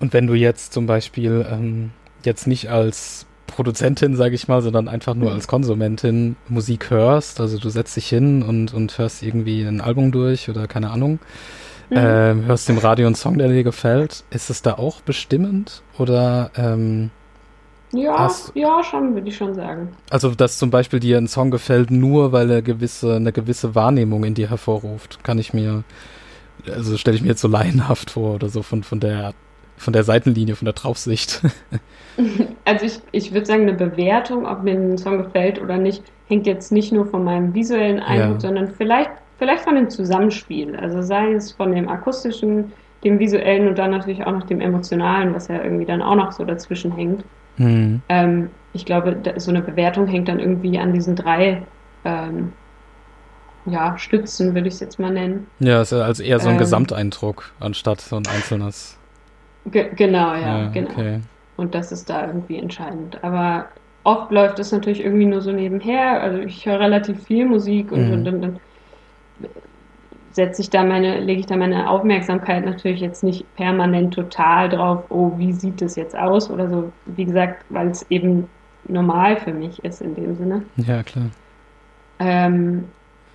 Und 0.00 0.12
wenn 0.12 0.26
du 0.26 0.34
jetzt 0.34 0.72
zum 0.72 0.86
Beispiel 0.86 1.46
ähm, 1.50 1.90
jetzt 2.24 2.46
nicht 2.46 2.68
als 2.68 3.26
Produzentin, 3.46 4.16
sage 4.16 4.34
ich 4.34 4.48
mal, 4.48 4.62
sondern 4.62 4.88
einfach 4.88 5.14
nur 5.14 5.32
als 5.32 5.46
Konsumentin 5.46 6.36
Musik 6.48 6.90
hörst, 6.90 7.40
also 7.40 7.58
du 7.58 7.68
setzt 7.68 7.96
dich 7.96 8.08
hin 8.08 8.42
und, 8.42 8.72
und 8.72 8.96
hörst 8.98 9.22
irgendwie 9.22 9.62
ein 9.62 9.80
Album 9.80 10.10
durch 10.10 10.48
oder 10.48 10.66
keine 10.66 10.90
Ahnung, 10.90 11.18
mhm. 11.92 11.98
ähm, 11.98 12.46
hörst 12.46 12.68
im 12.70 12.78
Radio 12.78 13.06
einen 13.06 13.14
Song, 13.14 13.38
der 13.38 13.48
dir 13.48 13.64
gefällt, 13.64 14.24
ist 14.30 14.50
es 14.50 14.62
da 14.62 14.74
auch 14.74 15.00
bestimmend 15.00 15.82
oder 15.98 16.50
ähm, 16.56 17.10
ja, 17.92 18.18
Hast, 18.18 18.52
ja, 18.54 18.82
schon, 18.82 19.14
würde 19.14 19.28
ich 19.28 19.36
schon 19.36 19.54
sagen. 19.54 19.90
Also, 20.08 20.30
dass 20.30 20.56
zum 20.56 20.70
Beispiel 20.70 20.98
dir 20.98 21.18
ein 21.18 21.28
Song 21.28 21.50
gefällt, 21.50 21.90
nur 21.90 22.32
weil 22.32 22.50
er 22.50 22.62
gewisse, 22.62 23.16
eine 23.16 23.32
gewisse 23.32 23.74
Wahrnehmung 23.74 24.24
in 24.24 24.34
dir 24.34 24.48
hervorruft, 24.48 25.22
kann 25.22 25.38
ich 25.38 25.52
mir, 25.52 25.84
also 26.66 26.96
stelle 26.96 27.16
ich 27.16 27.22
mir 27.22 27.28
jetzt 27.28 27.42
so 27.42 27.48
laienhaft 27.48 28.12
vor 28.12 28.36
oder 28.36 28.48
so 28.48 28.62
von, 28.62 28.82
von 28.82 28.98
der, 28.98 29.34
von 29.76 29.92
der 29.92 30.04
Seitenlinie, 30.04 30.56
von 30.56 30.64
der 30.64 30.74
Draufsicht. 30.74 31.42
Also 32.66 32.84
ich, 32.84 33.00
ich 33.12 33.32
würde 33.32 33.46
sagen, 33.46 33.62
eine 33.62 33.72
Bewertung, 33.72 34.46
ob 34.46 34.64
mir 34.64 34.74
ein 34.74 34.98
Song 34.98 35.16
gefällt 35.16 35.58
oder 35.58 35.78
nicht, 35.78 36.02
hängt 36.28 36.46
jetzt 36.46 36.70
nicht 36.70 36.92
nur 36.92 37.06
von 37.06 37.24
meinem 37.24 37.54
visuellen 37.54 38.00
Eindruck, 38.00 38.34
ja. 38.34 38.40
sondern 38.40 38.68
vielleicht, 38.68 39.10
vielleicht 39.42 39.64
von 39.64 39.74
dem 39.74 39.90
Zusammenspiel. 39.90 40.76
Also 40.76 41.02
sei 41.02 41.32
es 41.32 41.50
von 41.50 41.72
dem 41.72 41.88
akustischen, 41.88 42.70
dem 43.02 43.18
visuellen 43.18 43.66
und 43.66 43.76
dann 43.76 43.90
natürlich 43.90 44.24
auch 44.24 44.30
noch 44.30 44.46
dem 44.46 44.60
emotionalen, 44.60 45.34
was 45.34 45.48
ja 45.48 45.60
irgendwie 45.60 45.84
dann 45.84 46.00
auch 46.00 46.14
noch 46.14 46.30
so 46.30 46.44
dazwischen 46.44 46.92
hängt. 46.92 47.24
Mhm. 47.56 48.02
Ähm, 48.08 48.50
ich 48.72 48.84
glaube, 48.84 49.16
so 49.38 49.50
eine 49.50 49.60
Bewertung 49.60 50.06
hängt 50.06 50.28
dann 50.28 50.38
irgendwie 50.38 50.78
an 50.78 50.92
diesen 50.92 51.16
drei 51.16 51.60
ähm, 52.04 52.52
ja, 53.66 53.98
Stützen, 53.98 54.54
würde 54.54 54.68
ich 54.68 54.74
es 54.74 54.80
jetzt 54.80 55.00
mal 55.00 55.10
nennen. 55.10 55.48
Ja, 55.58 55.82
ist 55.82 55.92
also 55.92 56.22
eher 56.22 56.38
so 56.38 56.46
ein 56.46 56.54
ähm, 56.54 56.58
Gesamteindruck, 56.60 57.52
anstatt 57.58 58.00
so 58.00 58.14
ein 58.14 58.26
einzelnes. 58.28 58.96
Ge 59.66 59.90
genau, 59.96 60.34
ja, 60.34 60.62
ja 60.62 60.68
genau. 60.68 60.90
Okay. 60.90 61.20
Und 61.56 61.74
das 61.74 61.90
ist 61.90 62.08
da 62.08 62.28
irgendwie 62.28 62.58
entscheidend. 62.58 63.18
Aber 63.24 63.66
oft 64.04 64.30
läuft 64.30 64.60
es 64.60 64.70
natürlich 64.70 65.04
irgendwie 65.04 65.26
nur 65.26 65.40
so 65.40 65.50
nebenher. 65.50 66.22
Also 66.22 66.38
ich 66.38 66.64
höre 66.64 66.78
relativ 66.78 67.24
viel 67.24 67.44
Musik 67.44 67.90
und, 67.90 68.06
mhm. 68.06 68.12
und, 68.12 68.28
und, 68.28 68.44
und 68.44 68.60
setze 70.32 70.62
ich 70.62 70.70
da 70.70 70.82
meine, 70.82 71.20
lege 71.20 71.40
ich 71.40 71.46
da 71.46 71.56
meine 71.56 71.88
Aufmerksamkeit 71.88 72.64
natürlich 72.64 73.00
jetzt 73.00 73.22
nicht 73.22 73.44
permanent 73.56 74.14
total 74.14 74.68
drauf, 74.68 75.04
oh, 75.10 75.32
wie 75.36 75.52
sieht 75.52 75.82
es 75.82 75.96
jetzt 75.96 76.16
aus 76.16 76.50
oder 76.50 76.68
so. 76.68 76.92
Wie 77.06 77.24
gesagt, 77.24 77.64
weil 77.68 77.88
es 77.88 78.04
eben 78.10 78.48
normal 78.88 79.36
für 79.36 79.52
mich 79.52 79.84
ist 79.84 80.00
in 80.00 80.14
dem 80.14 80.34
Sinne. 80.36 80.62
Ja, 80.76 81.02
klar. 81.02 81.26
Ähm, 82.18 82.84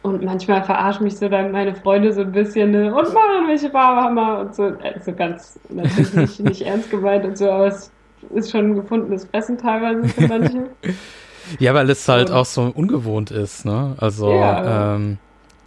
und 0.02 0.24
manchmal 0.24 0.64
verarschen 0.64 1.04
mich 1.04 1.18
so 1.18 1.30
dann 1.30 1.52
meine 1.52 1.76
Freunde 1.76 2.14
so 2.14 2.22
ein 2.22 2.32
bisschen 2.32 2.72
ne, 2.72 2.94
und 2.94 3.14
machen 3.14 3.48
welche 3.48 3.70
Farbe 3.70 4.02
haben 4.02 4.16
wir 4.16 4.40
und 4.40 4.56
so. 4.56 4.72
Also 4.82 5.14
ganz 5.14 5.60
natürlich 5.70 6.14
nicht, 6.14 6.40
nicht 6.44 6.62
ernst 6.62 6.90
gemeint 6.90 7.26
und 7.26 7.38
so, 7.38 7.52
aber 7.52 7.68
es 7.68 7.92
ist 8.34 8.52
schon 8.52 8.72
ein 8.72 8.76
gefundenes 8.76 9.26
Fressen 9.26 9.58
teilweise 9.58 10.08
für 10.08 10.28
manche. 10.28 10.70
ja, 11.60 11.74
weil 11.74 11.90
es 11.90 12.08
halt 12.08 12.30
und, 12.30 12.36
auch 12.36 12.46
so 12.46 12.72
ungewohnt 12.74 13.32
ist, 13.32 13.66
ne? 13.66 13.96
Also, 13.98 14.32
ja, 14.32 14.96
ähm, 14.96 15.18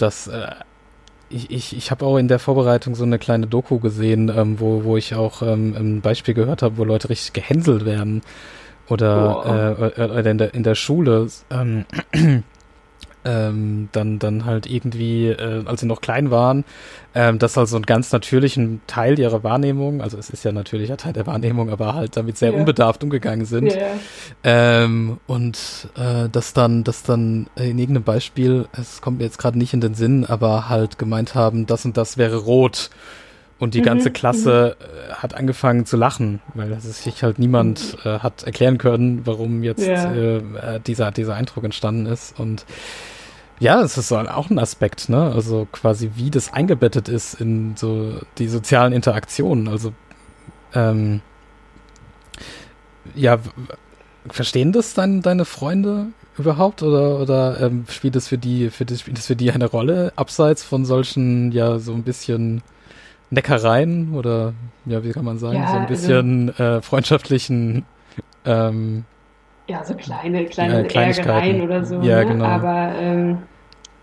das. 0.02 0.26
Äh, 0.26 0.50
ich, 1.28 1.50
ich, 1.50 1.76
ich 1.76 1.90
habe 1.92 2.04
auch 2.04 2.16
in 2.16 2.26
der 2.26 2.40
Vorbereitung 2.40 2.96
so 2.96 3.04
eine 3.04 3.18
kleine 3.20 3.46
Doku 3.46 3.78
gesehen, 3.78 4.32
ähm, 4.34 4.58
wo, 4.58 4.82
wo 4.82 4.96
ich 4.96 5.14
auch 5.14 5.42
ähm, 5.42 5.76
ein 5.76 6.00
Beispiel 6.00 6.34
gehört 6.34 6.62
habe, 6.62 6.76
wo 6.76 6.84
Leute 6.84 7.08
richtig 7.08 7.32
gehänselt 7.32 7.84
werden. 7.84 8.22
Oder, 8.88 9.46
oh. 9.46 10.00
äh, 10.00 10.04
oder 10.04 10.30
in, 10.30 10.38
der, 10.38 10.54
in 10.54 10.64
der 10.64 10.74
Schule. 10.74 11.28
Ähm, 11.50 11.84
ähm, 13.24 13.88
dann, 13.92 14.18
dann 14.18 14.44
halt 14.44 14.66
irgendwie, 14.66 15.28
äh, 15.28 15.64
als 15.66 15.80
sie 15.80 15.86
noch 15.86 16.00
klein 16.00 16.30
waren, 16.30 16.64
ähm, 17.14 17.38
das 17.38 17.58
als 17.58 17.70
so 17.70 17.76
einen 17.76 17.86
ganz 17.86 18.12
natürlichen 18.12 18.80
Teil 18.86 19.18
ihrer 19.18 19.42
Wahrnehmung, 19.42 20.00
also 20.00 20.16
es 20.16 20.30
ist 20.30 20.44
ja 20.44 20.52
natürlicher 20.52 20.96
Teil 20.96 21.12
der 21.12 21.26
Wahrnehmung, 21.26 21.70
aber 21.70 21.94
halt 21.94 22.16
damit 22.16 22.38
sehr 22.38 22.52
ja. 22.52 22.58
unbedarft 22.58 23.02
umgegangen 23.02 23.46
sind. 23.46 23.72
Ja. 23.72 23.88
Ähm, 24.44 25.18
und 25.26 25.88
äh, 25.96 26.28
das 26.30 26.52
dann, 26.52 26.84
das 26.84 27.02
dann 27.02 27.48
in 27.56 27.78
irgendeinem 27.78 28.04
Beispiel, 28.04 28.68
es 28.72 29.00
kommt 29.00 29.18
mir 29.18 29.24
jetzt 29.24 29.38
gerade 29.38 29.58
nicht 29.58 29.74
in 29.74 29.80
den 29.80 29.94
Sinn, 29.94 30.24
aber 30.24 30.68
halt 30.68 30.98
gemeint 30.98 31.34
haben, 31.34 31.66
das 31.66 31.84
und 31.84 31.96
das 31.96 32.16
wäre 32.16 32.36
rot. 32.36 32.90
Und 33.60 33.74
die 33.74 33.80
mhm, 33.80 33.84
ganze 33.84 34.10
Klasse 34.10 34.76
mhm. 34.78 35.10
Äh, 35.10 35.14
hat 35.14 35.34
angefangen 35.34 35.86
zu 35.86 35.96
lachen, 35.96 36.40
weil 36.54 36.80
sich 36.80 37.22
halt 37.22 37.38
niemand 37.38 37.96
mhm. 38.04 38.10
äh, 38.10 38.18
hat 38.18 38.42
erklären 38.42 38.78
können, 38.78 39.22
warum 39.26 39.62
jetzt 39.62 39.86
ja. 39.86 40.12
äh, 40.12 40.36
äh 40.38 40.80
dieser, 40.84 41.12
dieser 41.12 41.34
Eindruck 41.34 41.62
entstanden 41.64 42.06
ist. 42.06 42.40
Und 42.40 42.64
ja, 43.60 43.82
es 43.82 43.98
ist 43.98 44.10
auch 44.10 44.50
ein 44.50 44.58
Aspekt, 44.58 45.10
ne? 45.10 45.30
Also 45.34 45.68
quasi 45.70 46.12
wie 46.16 46.30
das 46.30 46.52
eingebettet 46.52 47.10
ist 47.10 47.34
in 47.34 47.76
so 47.76 48.14
die 48.38 48.48
sozialen 48.48 48.94
Interaktionen. 48.94 49.68
Also 49.68 49.92
ähm, 50.74 51.20
ja, 53.14 53.38
verstehen 54.28 54.72
das 54.72 54.94
dann 54.94 55.20
deine 55.20 55.44
Freunde 55.44 56.06
überhaupt 56.38 56.82
oder 56.82 57.20
oder 57.20 57.60
ähm, 57.60 57.84
spielt 57.90 58.16
das 58.16 58.28
für 58.28 58.38
die 58.38 58.70
für 58.70 58.86
das 58.86 59.00
spielt 59.00 59.18
das 59.18 59.26
für 59.26 59.36
die 59.36 59.50
eine 59.50 59.66
Rolle 59.66 60.12
abseits 60.16 60.62
von 60.62 60.86
solchen 60.86 61.52
ja 61.52 61.78
so 61.78 61.92
ein 61.92 62.02
bisschen 62.02 62.62
Neckereien 63.30 64.14
oder 64.14 64.52
ja 64.86 65.04
wie 65.04 65.12
kann 65.12 65.24
man 65.24 65.38
sagen 65.38 65.56
ja, 65.56 65.66
so 65.68 65.74
ein 65.74 65.82
also 65.82 65.88
bisschen 65.88 66.50
also, 66.50 66.62
äh, 66.62 66.82
freundschaftlichen 66.82 67.84
ähm, 68.44 69.04
ja 69.68 69.84
so 69.84 69.94
kleine 69.94 70.46
kleine 70.46 70.88
ja, 70.88 71.00
Ärgereien 71.00 71.60
oder 71.62 71.84
so 71.84 72.00
ja 72.00 72.18
ne? 72.18 72.26
genau 72.26 72.44
aber 72.44 72.92
ähm, 72.98 73.38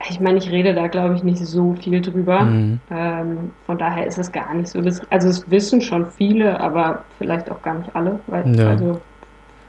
ich 0.09 0.19
meine, 0.19 0.37
ich 0.37 0.49
rede 0.51 0.73
da, 0.73 0.87
glaube 0.87 1.15
ich, 1.15 1.23
nicht 1.23 1.39
so 1.39 1.73
viel 1.73 2.01
drüber. 2.01 2.41
Mhm. 2.41 2.79
Ähm, 2.91 3.51
von 3.65 3.77
daher 3.77 4.05
ist 4.05 4.17
es 4.17 4.31
gar 4.31 4.53
nicht 4.53 4.69
so. 4.69 4.81
Das, 4.81 5.01
also 5.09 5.27
es 5.27 5.49
wissen 5.49 5.81
schon 5.81 6.05
viele, 6.11 6.59
aber 6.59 7.03
vielleicht 7.17 7.49
auch 7.49 7.61
gar 7.61 7.75
nicht 7.75 7.95
alle, 7.95 8.19
weil 8.27 8.55
ja. 8.55 8.69
also 8.69 9.01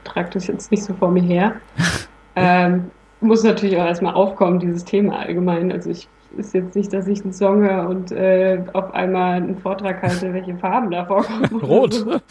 trage 0.03 0.29
das 0.33 0.47
jetzt 0.47 0.71
nicht 0.71 0.83
so 0.83 0.93
vor 0.93 1.09
mir 1.09 1.23
her. 1.23 1.53
ähm, 2.35 2.91
muss 3.21 3.43
natürlich 3.43 3.77
auch 3.77 3.85
erstmal 3.85 4.13
aufkommen, 4.13 4.59
dieses 4.59 4.85
Thema 4.85 5.19
allgemein. 5.19 5.71
Also 5.71 5.89
ich 5.89 6.07
ist 6.37 6.53
jetzt 6.53 6.75
nicht, 6.75 6.93
dass 6.93 7.07
ich 7.07 7.23
einen 7.23 7.33
Song 7.33 7.61
höre 7.61 7.87
und 7.87 8.11
äh, 8.11 8.63
auf 8.73 8.93
einmal 8.93 9.37
einen 9.37 9.57
Vortrag 9.57 10.01
halte, 10.01 10.33
welche 10.33 10.55
Farben 10.55 10.91
da 10.91 11.05
vorkommen. 11.05 11.45
Rot. 11.61 12.05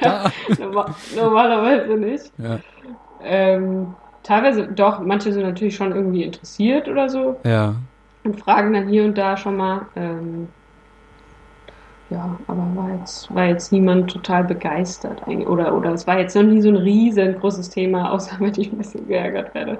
Ja, 0.00 0.30
normal, 0.58 0.94
normalerweise 1.16 1.96
nicht. 1.96 2.30
Ja. 2.36 2.58
Ähm, 3.22 3.94
teilweise 4.22 4.66
doch, 4.66 5.00
manche 5.00 5.32
sind 5.32 5.44
natürlich 5.44 5.76
schon 5.76 5.92
irgendwie 5.92 6.24
interessiert 6.24 6.88
oder 6.88 7.08
so. 7.08 7.36
Ja. 7.44 7.74
Und 8.24 8.38
fragen 8.38 8.74
dann 8.74 8.88
hier 8.88 9.04
und 9.04 9.16
da 9.16 9.36
schon 9.36 9.56
mal. 9.56 9.86
Ähm, 9.96 10.48
ja, 12.10 12.38
aber 12.46 12.66
war 12.74 12.90
jetzt, 12.98 13.34
war 13.34 13.46
jetzt 13.46 13.72
niemand 13.72 14.10
total 14.10 14.44
begeistert 14.44 15.22
eigentlich. 15.26 15.48
Oder, 15.48 15.74
oder 15.74 15.92
es 15.92 16.06
war 16.06 16.18
jetzt 16.18 16.36
noch 16.36 16.42
nie 16.42 16.60
so 16.60 16.68
ein 16.68 16.76
riesengroßes 16.76 17.70
Thema, 17.70 18.10
außer 18.12 18.36
wenn 18.40 18.52
ich 18.56 18.72
ein 18.72 18.78
bisschen 18.78 19.08
geärgert 19.08 19.54
werde. 19.54 19.78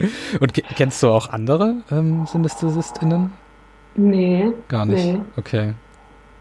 und 0.40 0.52
kennst 0.76 1.02
du 1.02 1.08
auch 1.08 1.28
andere 1.30 1.76
ähm, 1.90 2.26
SynästhesistInnen? 2.26 3.32
Nee. 3.94 4.52
Gar 4.68 4.86
nicht. 4.86 5.04
Nee. 5.04 5.20
Okay. 5.36 5.74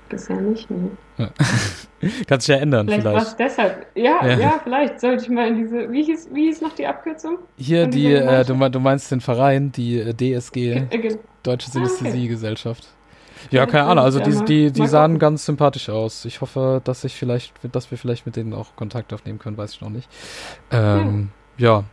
Bisher 0.09 0.41
nicht, 0.41 0.69
nee. 0.71 0.89
Ja. 1.17 1.29
Kann 2.27 2.39
sich 2.39 2.47
ja 2.47 2.55
ändern, 2.55 2.87
vielleicht. 2.87 3.03
Vielleicht 3.03 3.25
was 3.25 3.37
deshalb. 3.37 3.87
Ja, 3.95 4.25
ja, 4.25 4.39
ja, 4.39 4.61
vielleicht 4.63 4.99
sollte 4.99 5.23
ich 5.23 5.29
mal 5.29 5.47
in 5.49 5.57
diese. 5.57 5.91
Wie 5.91 6.03
hieß, 6.03 6.29
wie 6.33 6.45
hieß 6.45 6.61
noch 6.61 6.73
die 6.73 6.87
Abkürzung? 6.87 7.39
Hier, 7.57 7.87
die, 7.87 8.13
äh, 8.13 8.45
du, 8.45 8.53
du, 8.69 8.79
meinst 8.79 9.11
den 9.11 9.21
Verein, 9.21 9.71
die 9.71 9.99
äh, 9.99 10.13
DSG, 10.13 10.55
äh, 10.89 11.17
Deutsche 11.43 11.69
Synästhesiegesellschaft. 11.69 12.87
Ja, 13.51 13.65
keine 13.65 13.85
Ahnung. 13.85 14.03
Also 14.03 14.19
die, 14.19 14.45
die, 14.45 14.71
die 14.71 14.87
sahen 14.87 15.19
ganz 15.19 15.45
sympathisch 15.45 15.89
aus. 15.89 16.25
Ich 16.25 16.41
hoffe, 16.41 16.81
dass 16.83 17.03
ich 17.03 17.15
vielleicht, 17.15 17.53
dass 17.71 17.89
wir 17.91 17.97
vielleicht 17.97 18.25
mit 18.25 18.35
denen 18.35 18.53
auch 18.53 18.75
Kontakt 18.75 19.13
aufnehmen 19.13 19.39
können, 19.39 19.57
weiß 19.57 19.73
ich 19.73 19.81
noch 19.81 19.89
nicht. 19.89 20.09
Ähm, 20.71 21.29
ja. 21.57 21.67
ja. 21.67 21.83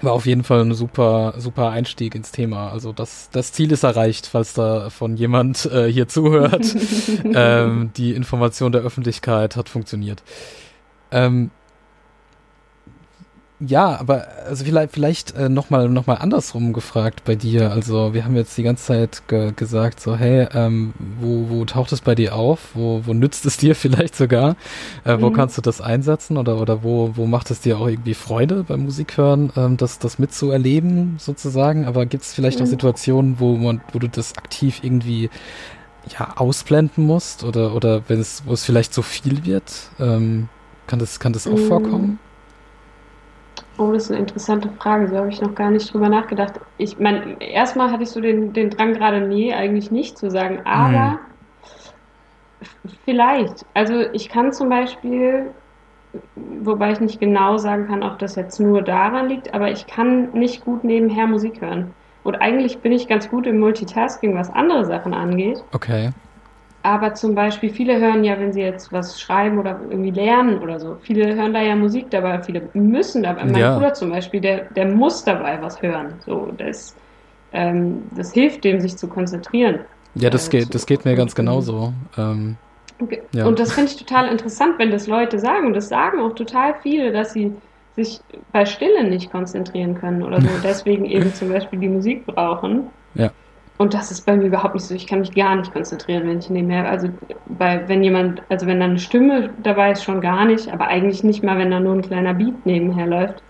War 0.00 0.12
auf 0.12 0.26
jeden 0.26 0.44
Fall 0.44 0.60
ein 0.60 0.74
super, 0.74 1.34
super 1.38 1.70
Einstieg 1.70 2.14
ins 2.14 2.30
Thema. 2.30 2.70
Also 2.70 2.92
das, 2.92 3.30
das 3.32 3.52
Ziel 3.52 3.72
ist 3.72 3.82
erreicht, 3.82 4.26
falls 4.26 4.54
da 4.54 4.90
von 4.90 5.16
jemand 5.16 5.66
äh, 5.66 5.90
hier 5.90 6.06
zuhört. 6.06 6.66
ähm, 7.24 7.90
die 7.96 8.12
Information 8.12 8.70
der 8.70 8.82
Öffentlichkeit 8.82 9.56
hat 9.56 9.68
funktioniert. 9.68 10.22
Ähm, 11.10 11.50
ja, 13.60 13.98
aber 13.98 14.28
also 14.46 14.64
vielleicht, 14.64 14.92
vielleicht 14.92 15.36
äh, 15.36 15.48
nochmal 15.48 15.88
noch 15.88 16.06
mal 16.06 16.14
andersrum 16.14 16.72
gefragt 16.72 17.24
bei 17.24 17.34
dir. 17.34 17.72
Also 17.72 18.14
wir 18.14 18.24
haben 18.24 18.36
jetzt 18.36 18.56
die 18.56 18.62
ganze 18.62 18.84
Zeit 18.84 19.22
ge 19.26 19.52
gesagt, 19.54 19.98
so 19.98 20.16
hey, 20.16 20.46
ähm, 20.54 20.94
wo, 21.20 21.48
wo 21.48 21.64
taucht 21.64 21.90
es 21.90 22.00
bei 22.00 22.14
dir 22.14 22.36
auf? 22.36 22.70
Wo, 22.74 23.02
wo 23.04 23.14
nützt 23.14 23.46
es 23.46 23.56
dir 23.56 23.74
vielleicht 23.74 24.14
sogar? 24.14 24.54
Äh, 25.04 25.16
mhm. 25.16 25.22
Wo 25.22 25.30
kannst 25.32 25.58
du 25.58 25.62
das 25.62 25.80
einsetzen 25.80 26.36
oder, 26.36 26.60
oder 26.60 26.84
wo, 26.84 27.16
wo 27.16 27.26
macht 27.26 27.50
es 27.50 27.60
dir 27.60 27.78
auch 27.78 27.88
irgendwie 27.88 28.14
Freude 28.14 28.62
beim 28.62 28.84
Musikhören, 28.84 29.52
ähm, 29.56 29.76
das, 29.76 29.98
das 29.98 30.20
mitzuerleben 30.20 31.16
sozusagen? 31.18 31.84
Aber 31.86 32.06
gibt 32.06 32.22
es 32.22 32.34
vielleicht 32.34 32.60
mhm. 32.60 32.64
auch 32.64 32.68
Situationen, 32.68 33.40
wo, 33.40 33.56
man, 33.56 33.80
wo 33.92 33.98
du 33.98 34.08
das 34.08 34.38
aktiv 34.38 34.84
irgendwie 34.84 35.30
ja, 36.16 36.36
ausblenden 36.36 37.04
musst 37.04 37.42
oder, 37.42 37.74
oder 37.74 38.02
wenn 38.06 38.20
es, 38.20 38.44
wo 38.46 38.52
es 38.52 38.64
vielleicht 38.64 38.94
zu 38.94 39.02
viel 39.02 39.44
wird? 39.44 39.90
Ähm, 39.98 40.48
kann 40.86 41.00
das, 41.00 41.18
kann 41.18 41.32
das 41.32 41.48
auch 41.48 41.58
mhm. 41.58 41.66
vorkommen? 41.66 42.18
Oh, 43.78 43.92
das 43.92 44.04
ist 44.04 44.10
eine 44.10 44.20
interessante 44.20 44.68
Frage. 44.70 45.08
So 45.08 45.16
habe 45.16 45.28
ich 45.28 45.40
noch 45.40 45.54
gar 45.54 45.70
nicht 45.70 45.92
drüber 45.92 46.08
nachgedacht. 46.08 46.54
Ich 46.78 46.98
meine, 46.98 47.40
erstmal 47.40 47.90
hatte 47.90 48.02
ich 48.02 48.10
so 48.10 48.20
den, 48.20 48.52
den 48.52 48.70
Drang 48.70 48.92
gerade, 48.94 49.20
nee, 49.20 49.54
eigentlich 49.54 49.90
nicht 49.90 50.18
zu 50.18 50.30
sagen, 50.30 50.60
aber 50.64 51.18
mhm. 52.60 52.68
vielleicht. 53.04 53.64
Also 53.74 54.00
ich 54.12 54.28
kann 54.28 54.52
zum 54.52 54.68
Beispiel, 54.68 55.52
wobei 56.34 56.90
ich 56.90 57.00
nicht 57.00 57.20
genau 57.20 57.56
sagen 57.56 57.86
kann, 57.86 58.02
ob 58.02 58.18
das 58.18 58.34
jetzt 58.34 58.58
nur 58.58 58.82
daran 58.82 59.28
liegt, 59.28 59.54
aber 59.54 59.70
ich 59.70 59.86
kann 59.86 60.32
nicht 60.32 60.64
gut 60.64 60.82
nebenher 60.82 61.28
Musik 61.28 61.60
hören. 61.60 61.94
Und 62.24 62.34
eigentlich 62.34 62.80
bin 62.80 62.90
ich 62.90 63.06
ganz 63.06 63.30
gut 63.30 63.46
im 63.46 63.60
Multitasking, 63.60 64.34
was 64.34 64.50
andere 64.50 64.84
Sachen 64.84 65.14
angeht. 65.14 65.62
Okay. 65.72 66.10
Aber 66.82 67.14
zum 67.14 67.34
Beispiel, 67.34 67.70
viele 67.70 67.98
hören 67.98 68.22
ja, 68.22 68.38
wenn 68.38 68.52
sie 68.52 68.60
jetzt 68.60 68.92
was 68.92 69.20
schreiben 69.20 69.58
oder 69.58 69.80
irgendwie 69.90 70.12
lernen 70.12 70.58
oder 70.60 70.78
so, 70.78 70.96
viele 71.00 71.34
hören 71.34 71.52
da 71.52 71.60
ja 71.60 71.74
Musik 71.74 72.10
dabei, 72.10 72.40
viele 72.42 72.62
müssen 72.72 73.24
dabei. 73.24 73.44
Mein 73.44 73.56
ja. 73.56 73.74
Bruder 73.74 73.94
zum 73.94 74.10
Beispiel, 74.10 74.40
der, 74.40 74.64
der 74.76 74.86
muss 74.86 75.24
dabei 75.24 75.60
was 75.60 75.82
hören. 75.82 76.14
So, 76.24 76.52
das, 76.56 76.94
ähm, 77.52 78.02
das 78.14 78.32
hilft 78.32 78.62
dem, 78.64 78.80
sich 78.80 78.96
zu 78.96 79.08
konzentrieren. 79.08 79.80
Ja, 80.14 80.30
das, 80.30 80.48
äh, 80.48 80.58
geht, 80.58 80.74
das 80.74 80.86
geht 80.86 81.04
mir 81.04 81.16
ganz 81.16 81.34
genauso. 81.34 81.92
Ähm, 82.16 82.56
okay. 83.00 83.22
ja. 83.32 83.46
Und 83.46 83.58
das 83.58 83.72
finde 83.72 83.90
ich 83.90 83.96
total 83.96 84.28
interessant, 84.28 84.74
wenn 84.78 84.92
das 84.92 85.08
Leute 85.08 85.38
sagen. 85.40 85.66
Und 85.66 85.74
das 85.74 85.88
sagen 85.88 86.20
auch 86.20 86.34
total 86.34 86.74
viele, 86.82 87.10
dass 87.10 87.32
sie 87.32 87.52
sich 87.96 88.20
bei 88.52 88.64
Stille 88.64 89.02
nicht 89.02 89.32
konzentrieren 89.32 89.96
können 89.96 90.22
oder 90.22 90.40
so. 90.40 90.48
Deswegen 90.62 91.04
eben 91.06 91.34
zum 91.34 91.48
Beispiel 91.48 91.80
die 91.80 91.88
Musik 91.88 92.24
brauchen. 92.24 92.86
Ja. 93.14 93.30
Und 93.78 93.94
das 93.94 94.10
ist 94.10 94.26
bei 94.26 94.36
mir 94.36 94.46
überhaupt 94.46 94.74
nicht 94.74 94.84
so. 94.84 94.94
Ich 94.94 95.06
kann 95.06 95.20
mich 95.20 95.32
gar 95.32 95.54
nicht 95.54 95.72
konzentrieren, 95.72 96.26
wenn 96.26 96.40
ich 96.40 96.50
nebenher, 96.50 96.90
also 96.90 97.08
bei, 97.46 97.88
wenn 97.88 98.02
jemand, 98.02 98.42
also 98.48 98.66
wenn 98.66 98.80
da 98.80 98.86
eine 98.86 98.98
Stimme 98.98 99.50
dabei 99.62 99.92
ist, 99.92 100.02
schon 100.02 100.20
gar 100.20 100.44
nicht, 100.44 100.68
aber 100.72 100.88
eigentlich 100.88 101.22
nicht 101.22 101.44
mal, 101.44 101.58
wenn 101.58 101.70
da 101.70 101.78
nur 101.78 101.94
ein 101.94 102.02
kleiner 102.02 102.34
Beat 102.34 102.66
nebenher 102.66 103.06
läuft. 103.06 103.42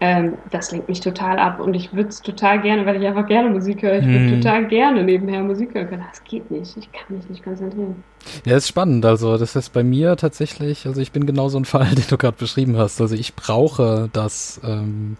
Ähm, 0.00 0.36
das 0.50 0.72
lenkt 0.72 0.88
mich 0.88 0.98
total 0.98 1.38
ab 1.38 1.60
und 1.60 1.74
ich 1.74 1.94
würde 1.94 2.08
es 2.08 2.20
total 2.20 2.60
gerne, 2.60 2.84
weil 2.84 3.00
ich 3.00 3.06
einfach 3.06 3.24
gerne 3.28 3.48
Musik 3.50 3.82
höre, 3.82 4.00
ich 4.00 4.06
würde 4.06 4.30
hm. 4.30 4.40
total 4.40 4.66
gerne 4.66 5.04
nebenher 5.04 5.44
Musik 5.44 5.72
hören 5.74 5.88
können. 5.88 6.04
Das 6.10 6.24
geht 6.24 6.50
nicht, 6.50 6.76
ich 6.76 6.90
kann 6.90 7.16
mich 7.16 7.30
nicht 7.30 7.44
konzentrieren. 7.44 8.02
Ja, 8.44 8.56
ist 8.56 8.66
spannend. 8.66 9.06
Also, 9.06 9.38
das 9.38 9.54
ist 9.54 9.72
bei 9.72 9.84
mir 9.84 10.16
tatsächlich, 10.16 10.86
also 10.86 11.00
ich 11.00 11.12
bin 11.12 11.24
genau 11.24 11.48
so 11.48 11.58
ein 11.58 11.64
Fall, 11.66 11.94
den 11.94 12.04
du 12.10 12.18
gerade 12.18 12.36
beschrieben 12.36 12.76
hast. 12.76 13.00
Also, 13.00 13.14
ich 13.14 13.36
brauche 13.36 14.10
das, 14.12 14.60
ähm, 14.64 15.16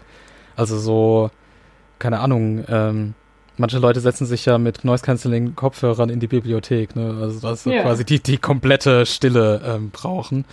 also 0.57 0.77
so, 0.77 1.31
keine 2.01 2.19
Ahnung, 2.19 2.65
ähm, 2.69 3.15
Manche 3.63 3.79
Leute 3.79 4.01
setzen 4.01 4.27
sich 4.27 4.45
ja 4.45 4.59
mit 4.59 4.85
Noise 4.85 5.05
Cancelling 5.05 5.55
Kopfhörern 5.55 6.11
in 6.11 6.19
die 6.19 6.27
Bibliothek, 6.27 6.97
ne? 6.97 7.17
Also 7.21 7.39
dass 7.39 7.63
sie 7.63 7.71
ja. 7.71 7.83
quasi 7.83 8.05
die, 8.05 8.19
die 8.19 8.37
komplette 8.37 9.07
Stille 9.07 9.63
ähm, 9.65 9.91
brauchen. 9.91 10.45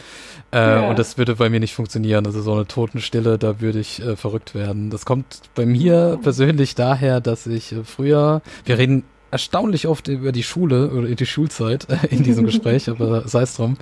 Äh, 0.51 0.59
ja. 0.59 0.89
Und 0.91 0.99
das 0.99 1.17
würde 1.17 1.33
bei 1.33 1.49
mir 1.49 1.59
nicht 1.59 1.73
funktionieren. 1.73 2.27
Also 2.27 2.43
so 2.43 2.53
eine 2.53 2.67
Totenstille, 2.67 3.39
da 3.39 3.61
würde 3.61 3.79
ich 3.79 3.99
äh, 3.99 4.15
verrückt 4.15 4.53
werden. 4.53 4.91
Das 4.91 5.05
kommt 5.05 5.41
bei 5.55 5.65
mir 5.65 6.19
persönlich 6.21 6.75
daher, 6.75 7.19
dass 7.19 7.47
ich 7.47 7.71
äh, 7.71 7.83
früher, 7.83 8.43
wir 8.65 8.77
reden 8.77 9.01
erstaunlich 9.31 9.87
oft 9.87 10.07
über 10.07 10.31
die 10.31 10.43
Schule 10.43 10.91
oder 10.91 11.07
die 11.07 11.25
Schulzeit 11.25 11.87
äh, 11.89 12.09
in 12.11 12.21
diesem 12.21 12.45
Gespräch, 12.45 12.89
aber 12.91 13.27
sei 13.27 13.41
es 13.41 13.55
drum. 13.55 13.77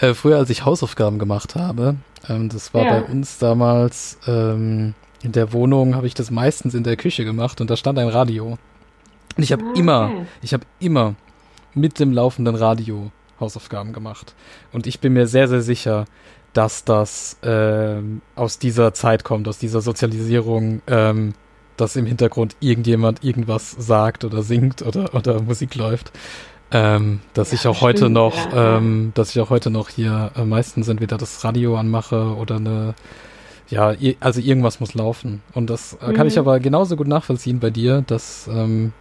Äh, 0.00 0.14
früher, 0.14 0.38
als 0.38 0.48
ich 0.48 0.64
Hausaufgaben 0.64 1.18
gemacht 1.18 1.56
habe, 1.56 1.96
ähm, 2.26 2.48
das 2.48 2.72
war 2.72 2.86
ja. 2.86 3.00
bei 3.00 3.02
uns 3.02 3.36
damals 3.36 4.16
ähm, 4.26 4.94
in 5.22 5.32
der 5.32 5.52
Wohnung 5.52 5.94
habe 5.94 6.06
ich 6.06 6.14
das 6.14 6.30
meistens 6.30 6.74
in 6.74 6.84
der 6.84 6.96
Küche 6.96 7.24
gemacht 7.24 7.60
und 7.60 7.70
da 7.70 7.76
stand 7.76 7.98
ein 7.98 8.08
Radio. 8.08 8.58
Und 9.36 9.42
ich 9.42 9.52
habe 9.52 9.64
okay. 9.64 9.80
immer, 9.80 10.10
ich 10.42 10.52
habe 10.52 10.64
immer 10.80 11.14
mit 11.74 11.98
dem 11.98 12.12
laufenden 12.12 12.54
Radio 12.54 13.10
Hausaufgaben 13.40 13.92
gemacht. 13.92 14.34
Und 14.72 14.86
ich 14.86 15.00
bin 15.00 15.12
mir 15.12 15.26
sehr, 15.26 15.48
sehr 15.48 15.62
sicher, 15.62 16.06
dass 16.52 16.84
das 16.84 17.38
ähm, 17.42 18.20
aus 18.36 18.58
dieser 18.58 18.92
Zeit 18.94 19.24
kommt, 19.24 19.48
aus 19.48 19.58
dieser 19.58 19.80
Sozialisierung, 19.80 20.82
ähm, 20.86 21.34
dass 21.76 21.96
im 21.96 22.06
Hintergrund 22.06 22.56
irgendjemand 22.60 23.24
irgendwas 23.24 23.70
sagt 23.70 24.24
oder 24.24 24.42
singt 24.42 24.82
oder, 24.82 25.14
oder 25.14 25.40
Musik 25.40 25.74
läuft. 25.74 26.12
Ähm, 26.70 27.20
dass 27.34 27.50
ja, 27.50 27.56
ich 27.56 27.66
auch 27.66 27.76
stimmt, 27.76 27.82
heute 27.82 28.10
noch, 28.10 28.52
ja, 28.52 28.78
ähm, 28.78 29.12
dass 29.14 29.30
ich 29.30 29.40
auch 29.40 29.50
heute 29.50 29.70
noch 29.70 29.90
hier 29.90 30.30
äh, 30.36 30.44
meistens 30.44 30.88
entweder 30.88 31.18
das 31.18 31.44
Radio 31.44 31.76
anmache 31.76 32.34
oder 32.36 32.56
eine 32.56 32.94
ja, 33.72 33.94
also 34.20 34.40
irgendwas 34.40 34.80
muss 34.80 34.94
laufen. 34.94 35.42
Und 35.54 35.70
das 35.70 35.98
mhm. 36.00 36.14
kann 36.14 36.26
ich 36.26 36.34
mhm. 36.34 36.40
aber 36.40 36.60
genauso 36.60 36.96
gut 36.96 37.08
nachvollziehen 37.08 37.58
bei 37.58 37.70
dir, 37.70 38.02
dass, 38.06 38.48
ähm, 38.52 38.92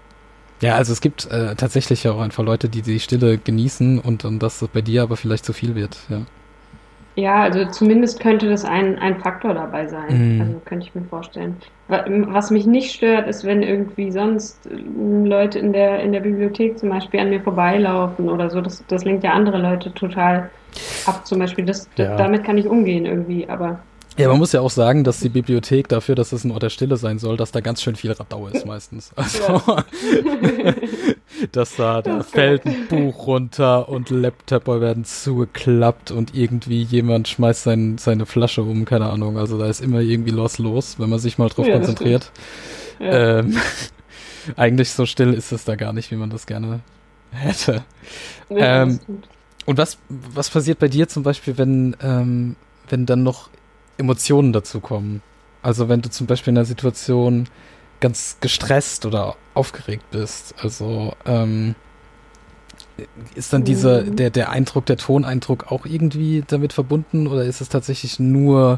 ja, 0.62 0.76
also 0.76 0.94
es 0.94 1.02
gibt 1.02 1.30
äh, 1.32 1.56
tatsächlich 1.56 2.04
ja 2.04 2.12
auch 2.12 2.22
einfach 2.22 2.44
Leute, 2.44 2.70
die 2.70 2.82
die 2.82 3.00
Stille 3.00 3.38
genießen 3.38 4.00
und, 4.00 4.26
und 4.26 4.42
dass 4.42 4.60
das 4.60 4.70
bei 4.70 4.82
dir 4.82 5.04
aber 5.04 5.18
vielleicht 5.18 5.46
zu 5.46 5.54
viel 5.54 5.76
wird, 5.76 5.98
ja. 6.10 6.22
Ja, 7.18 7.42
also 7.42 7.66
zumindest 7.66 8.22
könnte 8.22 8.50
das 8.50 8.64
ein, 8.64 8.98
ein 9.00 9.20
Faktor 9.20 9.54
dabei 9.54 9.86
sein. 9.86 10.36
Mhm. 10.36 10.42
Also 10.42 10.62
könnte 10.64 10.88
ich 10.88 10.96
mir 10.96 11.04
vorstellen. 11.04 11.58
Was 11.88 12.52
mich 12.52 12.66
nicht 12.66 12.94
stört, 12.94 13.28
ist, 13.28 13.44
wenn 13.44 13.62
irgendwie 13.62 14.12
sonst 14.12 14.66
ähm, 14.72 15.26
Leute 15.26 15.60
in 15.60 15.74
der, 15.74 16.02
in 16.02 16.14
der 16.14 16.22
Bibliothek 16.22 16.80
zum 16.80 16.90
Beispiel 16.90 17.20
an 17.20 17.30
mir 17.30 17.42
vorbeilaufen 17.42 18.30
oder 18.30 18.50
so. 18.50 18.62
Das, 18.62 18.84
das 18.88 19.04
lenkt 19.04 19.26
ja 19.26 19.34
andere 19.34 19.58
Leute 19.58 19.94
total 19.94 20.50
ab. 21.06 21.28
Zum 21.28 21.40
Beispiel, 21.40 21.66
das, 21.66 21.90
ja. 21.98 22.16
damit 22.16 22.46
kann 22.46 22.58
ich 22.58 22.66
umgehen 22.66 23.06
irgendwie, 23.06 23.48
aber. 23.50 23.80
Ja, 24.18 24.28
man 24.28 24.38
muss 24.38 24.52
ja 24.52 24.60
auch 24.60 24.70
sagen, 24.70 25.06
dass 25.06 25.22
die 25.22 25.30
Bibliothek 25.30 25.88
dafür, 25.88 26.16
dass 26.16 26.34
es 26.34 26.44
ein 26.44 26.52
Ort 26.52 26.64
der 26.64 26.70
Stille 26.70 26.98
sein 26.98 27.18
soll, 27.18 27.38
dass 27.38 27.52
da 27.52 27.62
ganz 27.62 27.82
schön 27.82 27.96
viel 27.96 28.12
Radau 28.12 28.48
ist 28.48 28.66
meistens. 28.66 29.12
Also, 29.16 29.62
dass 31.54 31.78
da, 31.78 32.02
da 32.02 32.22
fällt 32.22 32.66
ein 32.66 32.88
Buch 32.90 33.28
runter 33.28 33.88
und 33.88 34.10
Laptopper 34.10 34.82
werden 34.82 35.06
zugeklappt 35.06 36.12
und 36.12 36.36
irgendwie 36.36 36.84
jemand 36.84 37.30
schmeißt 37.30 37.64
sein, 37.64 37.98
seine 37.98 38.26
Flasche 38.26 38.64
um, 38.64 38.84
keine 38.84 39.10
Ahnung. 39.10 39.38
Also 39.38 39.58
da 39.58 39.68
ist 39.68 39.80
immer 39.80 40.02
irgendwie 40.02 40.32
los 40.32 40.58
los, 40.58 41.00
wenn 41.00 41.10
man 41.10 41.20
sich 41.20 41.38
mal 41.38 41.48
drauf 41.48 41.68
ja, 41.68 41.76
konzentriert. 41.76 42.32
Ja. 43.00 43.40
Ähm, 43.40 43.58
eigentlich 44.58 44.92
so 44.92 45.06
still 45.06 45.34
ist 45.34 45.54
es 45.54 45.64
da 45.64 45.76
gar 45.76 45.94
nicht, 45.94 46.12
wie 46.12 46.18
man 46.18 46.30
das 46.30 46.46
gerne 46.48 46.82
hätte. 47.32 47.84
Ja, 48.50 48.84
ähm, 48.84 49.00
und 49.66 49.78
was, 49.78 49.98
was 50.10 50.50
passiert 50.50 50.80
bei 50.80 50.90
dir 50.90 51.08
zum 51.08 51.24
Beispiel, 51.24 51.58
wenn, 51.58 51.96
ähm, 52.02 52.58
wenn 52.90 53.06
dann 53.06 53.24
noch 53.24 53.50
Emotionen 54.02 54.54
dazu 54.54 54.80
kommen. 54.80 55.22
Also 55.62 55.90
wenn 55.90 56.02
du 56.02 56.10
zum 56.10 56.28
Beispiel 56.28 56.52
in 56.52 56.58
einer 56.58 56.66
Situation 56.66 57.48
ganz 58.00 58.38
gestresst 58.42 59.06
oder 59.06 59.36
aufgeregt 59.54 60.04
bist, 60.12 60.56
also 60.62 61.14
ähm, 61.26 61.76
ist 63.36 63.54
dann 63.54 63.64
dieser, 63.64 64.04
mhm. 64.04 64.16
der, 64.16 64.30
der 64.30 64.50
Eindruck, 64.50 64.86
der 64.86 64.98
Toneindruck 64.98 65.72
auch 65.72 65.86
irgendwie 65.86 66.44
damit 66.46 66.74
verbunden 66.74 67.28
oder 67.28 67.44
ist 67.46 67.62
es 67.62 67.70
tatsächlich 67.70 68.20
nur, 68.20 68.78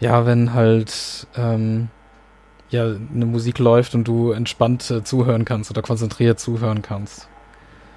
ja, 0.00 0.26
wenn 0.26 0.54
halt 0.54 1.26
ähm, 1.36 1.88
ja, 2.70 2.84
eine 2.84 3.26
Musik 3.26 3.58
läuft 3.58 3.94
und 3.94 4.04
du 4.04 4.32
entspannt 4.32 4.90
äh, 4.90 5.04
zuhören 5.04 5.44
kannst 5.44 5.70
oder 5.70 5.82
konzentriert 5.82 6.40
zuhören 6.40 6.82
kannst? 6.82 7.28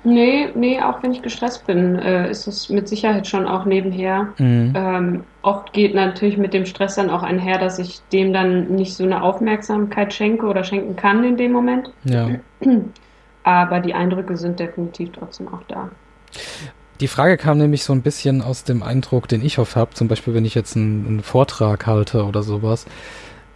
Nee, 0.03 0.49
nee, 0.55 0.79
auch 0.81 1.03
wenn 1.03 1.11
ich 1.11 1.21
gestresst 1.21 1.67
bin, 1.67 1.97
äh, 1.99 2.29
ist 2.29 2.47
es 2.47 2.69
mit 2.69 2.87
Sicherheit 2.87 3.27
schon 3.27 3.47
auch 3.47 3.65
nebenher. 3.65 4.29
Mhm. 4.37 4.73
Ähm, 4.75 5.23
oft 5.41 5.73
geht 5.73 5.95
natürlich 5.95 6.37
mit 6.37 6.53
dem 6.53 6.65
Stress 6.65 6.95
dann 6.95 7.09
auch 7.09 7.23
einher, 7.23 7.57
dass 7.57 7.79
ich 7.79 8.01
dem 8.13 8.31
dann 8.31 8.67
nicht 8.75 8.93
so 8.93 9.03
eine 9.03 9.21
Aufmerksamkeit 9.21 10.13
schenke 10.13 10.45
oder 10.45 10.63
schenken 10.63 10.95
kann 10.95 11.23
in 11.23 11.37
dem 11.37 11.51
Moment. 11.51 11.91
Ja. 12.03 12.29
Aber 13.43 13.79
die 13.79 13.93
Eindrücke 13.93 14.37
sind 14.37 14.59
definitiv 14.59 15.11
trotzdem 15.13 15.47
auch 15.47 15.63
da. 15.67 15.89
Die 16.99 17.07
Frage 17.07 17.37
kam 17.37 17.59
nämlich 17.59 17.83
so 17.83 17.93
ein 17.93 18.01
bisschen 18.01 18.41
aus 18.41 18.63
dem 18.63 18.83
Eindruck, 18.83 19.27
den 19.27 19.43
ich 19.43 19.59
oft 19.59 19.75
habe, 19.75 19.93
zum 19.93 20.07
Beispiel 20.07 20.33
wenn 20.33 20.45
ich 20.45 20.55
jetzt 20.55 20.75
einen, 20.75 21.05
einen 21.05 21.23
Vortrag 21.23 21.85
halte 21.85 22.25
oder 22.25 22.43
sowas. 22.43 22.85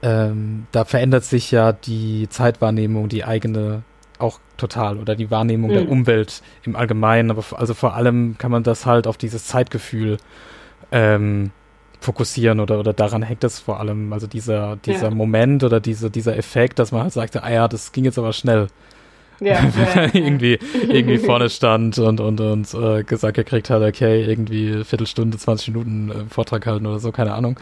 Ähm, 0.03 0.67
da 0.71 0.85
verändert 0.85 1.23
sich 1.23 1.51
ja 1.51 1.71
die 1.73 2.27
Zeitwahrnehmung, 2.29 3.09
die 3.09 3.23
eigene 3.23 3.83
auch 4.21 4.39
total 4.57 4.97
oder 4.97 5.15
die 5.15 5.31
Wahrnehmung 5.31 5.71
mhm. 5.71 5.75
der 5.75 5.89
Umwelt 5.89 6.41
im 6.63 6.75
Allgemeinen, 6.75 7.31
aber 7.31 7.43
also 7.57 7.73
vor 7.73 7.95
allem 7.95 8.35
kann 8.37 8.51
man 8.51 8.63
das 8.63 8.85
halt 8.85 9.07
auf 9.07 9.17
dieses 9.17 9.45
Zeitgefühl 9.45 10.17
ähm, 10.91 11.51
fokussieren 11.99 12.59
oder, 12.59 12.79
oder 12.79 12.93
daran 12.93 13.21
hängt 13.21 13.43
es 13.43 13.59
vor 13.59 13.79
allem, 13.79 14.11
also 14.11 14.27
dieser, 14.27 14.75
dieser 14.77 15.09
ja. 15.09 15.15
Moment 15.15 15.63
oder 15.63 15.79
diese, 15.79 16.09
dieser 16.09 16.35
Effekt, 16.35 16.79
dass 16.79 16.91
man 16.91 17.03
halt 17.03 17.13
sagte, 17.13 17.43
ah 17.43 17.51
ja, 17.51 17.67
das 17.67 17.91
ging 17.91 18.03
jetzt 18.05 18.17
aber 18.17 18.33
schnell. 18.33 18.67
Ja, 19.39 19.59
ja, 19.95 20.07
irgendwie, 20.13 20.59
irgendwie 20.87 21.17
vorne 21.19 21.49
stand 21.49 21.97
und, 21.99 22.19
und, 22.19 22.39
und 22.39 22.73
äh, 22.73 23.03
gesagt 23.03 23.35
gekriegt 23.35 23.69
hat, 23.69 23.81
okay, 23.81 24.23
irgendwie 24.23 24.83
Viertelstunde, 24.83 25.37
20 25.37 25.69
Minuten 25.69 26.11
äh, 26.11 26.13
Vortrag 26.29 26.65
halten 26.65 26.85
oder 26.85 26.99
so, 26.99 27.11
keine 27.11 27.33
Ahnung. 27.33 27.59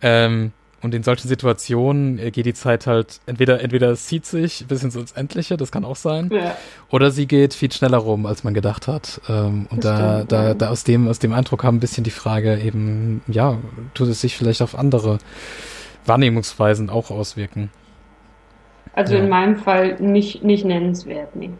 Ähm, 0.00 0.52
und 0.80 0.94
in 0.94 1.02
solchen 1.02 1.26
Situationen 1.28 2.18
äh, 2.18 2.30
geht 2.30 2.46
die 2.46 2.54
Zeit 2.54 2.86
halt, 2.86 3.20
entweder, 3.26 3.60
entweder 3.60 3.90
es 3.90 4.06
zieht 4.06 4.26
sich 4.26 4.64
bis 4.68 4.82
ins 4.84 5.12
Endliche, 5.12 5.56
das 5.56 5.72
kann 5.72 5.84
auch 5.84 5.96
sein, 5.96 6.30
ja. 6.32 6.56
oder 6.90 7.10
sie 7.10 7.26
geht 7.26 7.54
viel 7.54 7.72
schneller 7.72 7.98
rum, 7.98 8.26
als 8.26 8.44
man 8.44 8.54
gedacht 8.54 8.86
hat. 8.86 9.20
Ähm, 9.28 9.66
und 9.70 9.84
das 9.84 9.98
da, 9.98 10.14
stimmt, 10.14 10.32
da, 10.32 10.44
ja. 10.44 10.54
da 10.54 10.68
aus 10.68 10.84
dem, 10.84 11.08
aus 11.08 11.18
dem 11.18 11.32
Eindruck 11.32 11.62
kam 11.62 11.76
ein 11.76 11.80
bisschen 11.80 12.04
die 12.04 12.10
Frage 12.10 12.58
eben, 12.58 13.22
ja, 13.26 13.58
tut 13.94 14.08
es 14.08 14.20
sich 14.20 14.36
vielleicht 14.36 14.62
auf 14.62 14.78
andere 14.78 15.18
Wahrnehmungsweisen 16.06 16.90
auch 16.90 17.10
auswirken? 17.10 17.70
Also 18.92 19.14
ja. 19.14 19.20
in 19.20 19.28
meinem 19.28 19.56
Fall 19.56 19.96
nicht, 20.00 20.44
nicht 20.44 20.64
nennenswert, 20.64 21.34
nee. 21.34 21.50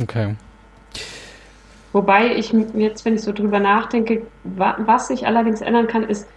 Okay. 0.00 0.36
Wobei 1.92 2.36
ich 2.36 2.52
jetzt, 2.74 3.04
wenn 3.04 3.14
ich 3.14 3.22
so 3.22 3.32
drüber 3.32 3.58
nachdenke, 3.58 4.22
wa 4.44 4.76
was 4.84 5.08
sich 5.08 5.26
allerdings 5.26 5.60
ändern 5.60 5.86
kann, 5.86 6.02
ist, 6.04 6.28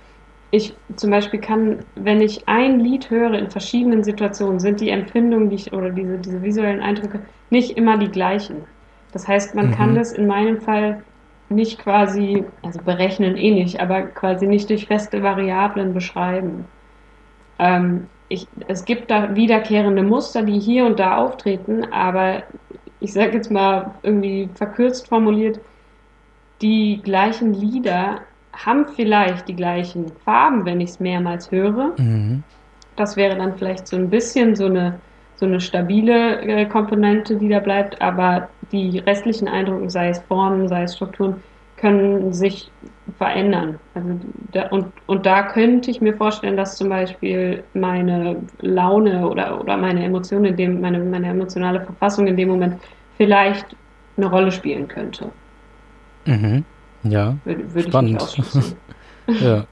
ich 0.52 0.74
zum 0.95 1.12
Beispiel 1.12 1.39
kann, 1.39 1.80
wenn 1.95 2.22
ich 2.22 2.47
ein 2.47 2.80
Lied 2.80 3.10
höre 3.10 3.34
in 3.34 3.50
verschiedenen 3.50 4.04
Situationen, 4.04 4.60
sind 4.60 4.82
die 4.82 4.89
Empfindungen 4.89 5.50
die 5.50 5.56
ich, 5.56 5.74
oder 5.74 5.91
diese, 5.91 6.18
diese 6.18 6.41
visuellen 6.41 6.82
Eindrücke 6.82 7.22
nicht 7.50 7.78
immer 7.78 7.97
die 7.97 8.10
gleichen. 8.10 8.64
Das 9.12 9.28
heißt, 9.28 9.56
man 9.56 9.68
mhm. 9.68 9.72
kann 9.72 9.95
das 9.95 10.12
in 10.12 10.28
meinem 10.28 10.60
Fall 10.62 11.04
nicht 11.50 11.80
quasi, 11.80 12.43
also 12.62 12.80
berechnen 12.82 13.38
eh 13.38 13.52
nicht, 13.52 13.80
aber 13.80 14.04
quasi 14.04 14.47
nicht 14.47 14.70
durch 14.70 14.86
feste 14.86 15.24
Variablen 15.24 15.93
beschreiben. 15.93 16.66
Ähm, 17.58 18.08
ich, 18.28 18.47
es 18.68 18.86
gibt 18.86 19.10
da 19.10 19.36
wiederkehrende 19.36 20.04
Muster, 20.04 20.43
die 20.43 20.60
hier 20.60 20.86
und 20.86 21.00
da 21.00 21.18
auftreten, 21.18 21.91
aber 21.91 22.43
ich 23.00 23.14
sage 23.14 23.34
jetzt 23.34 23.50
mal 23.50 23.95
irgendwie 24.04 24.50
verkürzt 24.54 25.08
formuliert, 25.08 25.60
die 26.62 27.02
gleichen 27.02 27.54
Lieder 27.54 28.22
haben 28.66 28.88
vielleicht 28.88 29.47
die 29.47 29.55
gleichen 29.55 30.12
Farben, 30.26 30.66
wenn 30.66 30.82
ich 30.82 30.91
es 30.91 30.99
mehrmals 30.99 31.51
höre. 31.51 31.93
Mhm. 31.97 32.43
Das 32.95 33.16
wäre 33.16 33.38
dann 33.38 33.57
vielleicht 33.57 33.88
so 33.88 33.95
ein 33.95 34.10
bisschen 34.10 34.55
so 34.55 34.66
eine, 34.66 34.99
so 35.38 35.45
eine 35.45 35.62
stabile 35.62 36.41
äh, 36.41 36.66
Komponente, 36.66 37.38
die 37.38 37.47
da 37.47 37.60
bleibt, 37.60 38.01
aber 38.01 38.49
die 38.72 38.99
restlichen 38.99 39.47
Eindrücke, 39.47 39.89
sei 39.89 40.10
es 40.10 40.20
Formen, 40.20 40.68
sei 40.68 40.84
es 40.84 40.95
Strukturen, 40.95 41.41
können 41.78 42.34
sich 42.34 42.70
verändern. 43.18 43.80
Also 43.93 44.10
da, 44.51 44.68
und, 44.68 44.88
und 45.07 45.26
da 45.26 45.43
könnte 45.43 45.89
ich 45.89 46.01
mir 46.01 46.14
vorstellen, 46.14 46.57
dass 46.57 46.76
zum 46.76 46.89
Beispiel 46.89 47.64
meine 47.74 48.36
Laune 48.60 49.28
oder, 49.28 49.60
oder 49.62 49.78
meine 49.78 50.03
Emotionen 50.03 50.45
in 50.45 50.57
dem, 50.57 50.82
meine, 50.82 50.99
meine 50.99 51.28
emotionale 51.28 51.82
Verfassung 51.82 52.28
in 52.28 52.36
dem 52.36 52.49
Moment 52.49 52.82
vielleicht 53.16 53.66
eine 54.18 54.28
Rolle 54.28 54.51
spielen 54.51 54.89
könnte. 54.89 55.32
Mhm. 56.26 56.66
Ja. 57.04 57.38
Würde, 57.45 57.74
würde 57.74 57.89
Spannend. 57.89 58.39
ich 59.28 59.41
ja. 59.41 59.66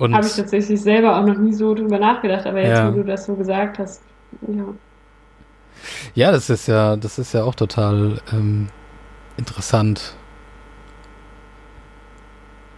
Habe 0.00 0.26
ich 0.26 0.36
tatsächlich 0.36 0.80
selber 0.80 1.18
auch 1.18 1.26
noch 1.26 1.38
nie 1.38 1.52
so 1.52 1.74
drüber 1.74 1.98
nachgedacht, 1.98 2.46
aber 2.46 2.60
jetzt, 2.60 2.78
ja. 2.78 2.92
wo 2.92 2.96
du 2.96 3.04
das 3.04 3.26
so 3.26 3.34
gesagt 3.34 3.78
hast, 3.78 4.02
ja. 4.46 4.64
Ja, 6.14 6.32
das 6.32 6.50
ist 6.50 6.66
ja, 6.66 6.96
das 6.96 7.18
ist 7.18 7.32
ja 7.34 7.44
auch 7.44 7.54
total 7.54 8.20
ähm, 8.32 8.68
interessant. 9.36 10.14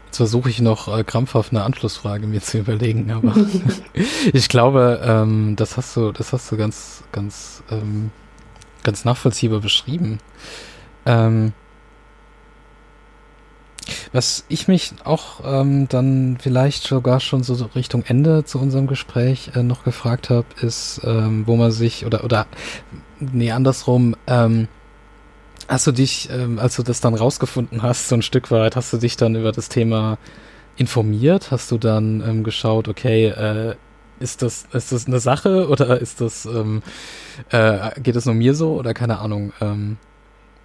Jetzt 0.06 0.16
versuche 0.16 0.50
ich 0.50 0.60
noch 0.60 0.96
äh, 0.96 1.04
krampfhaft 1.04 1.52
eine 1.52 1.62
Anschlussfrage 1.62 2.26
mir 2.26 2.40
zu 2.40 2.58
überlegen, 2.58 3.10
aber 3.10 3.34
ich 4.32 4.48
glaube, 4.48 5.00
ähm, 5.04 5.56
das 5.56 5.76
hast 5.76 5.96
du, 5.96 6.12
das 6.12 6.32
hast 6.32 6.50
du 6.50 6.56
ganz, 6.56 7.04
ganz, 7.12 7.62
ähm, 7.70 8.10
ganz 8.82 9.04
nachvollziehbar 9.04 9.60
beschrieben. 9.60 10.18
Ähm, 11.06 11.52
was 14.12 14.44
ich 14.48 14.68
mich 14.68 14.92
auch 15.04 15.40
ähm, 15.44 15.88
dann 15.88 16.38
vielleicht 16.40 16.84
sogar 16.84 17.20
schon 17.20 17.42
so 17.42 17.54
Richtung 17.74 18.04
Ende 18.06 18.44
zu 18.44 18.58
unserem 18.58 18.86
Gespräch 18.86 19.52
äh, 19.54 19.62
noch 19.62 19.84
gefragt 19.84 20.30
habe, 20.30 20.46
ist, 20.60 21.00
ähm, 21.04 21.46
wo 21.46 21.56
man 21.56 21.70
sich 21.70 22.06
oder 22.06 22.24
oder 22.24 22.46
nee 23.18 23.50
andersrum, 23.50 24.16
ähm, 24.26 24.68
hast 25.68 25.86
du 25.86 25.92
dich, 25.92 26.28
ähm, 26.32 26.58
als 26.58 26.76
du 26.76 26.82
das 26.82 27.00
dann 27.00 27.14
rausgefunden 27.14 27.82
hast, 27.82 28.08
so 28.08 28.16
ein 28.16 28.22
Stück 28.22 28.50
weit, 28.50 28.76
hast 28.76 28.92
du 28.92 28.98
dich 28.98 29.16
dann 29.16 29.36
über 29.36 29.52
das 29.52 29.68
Thema 29.68 30.18
informiert? 30.76 31.50
Hast 31.50 31.70
du 31.70 31.78
dann 31.78 32.22
ähm, 32.26 32.44
geschaut, 32.44 32.88
okay, 32.88 33.28
äh, 33.28 33.76
ist 34.18 34.42
das 34.42 34.66
ist 34.72 34.92
das 34.92 35.06
eine 35.06 35.18
Sache 35.18 35.68
oder 35.68 36.00
ist 36.00 36.20
das 36.20 36.44
ähm, 36.44 36.82
äh, 37.50 37.98
geht 38.00 38.16
es 38.16 38.26
nur 38.26 38.34
mir 38.34 38.54
so 38.54 38.74
oder 38.74 38.94
keine 38.94 39.18
Ahnung? 39.18 39.52
Ähm, 39.60 39.96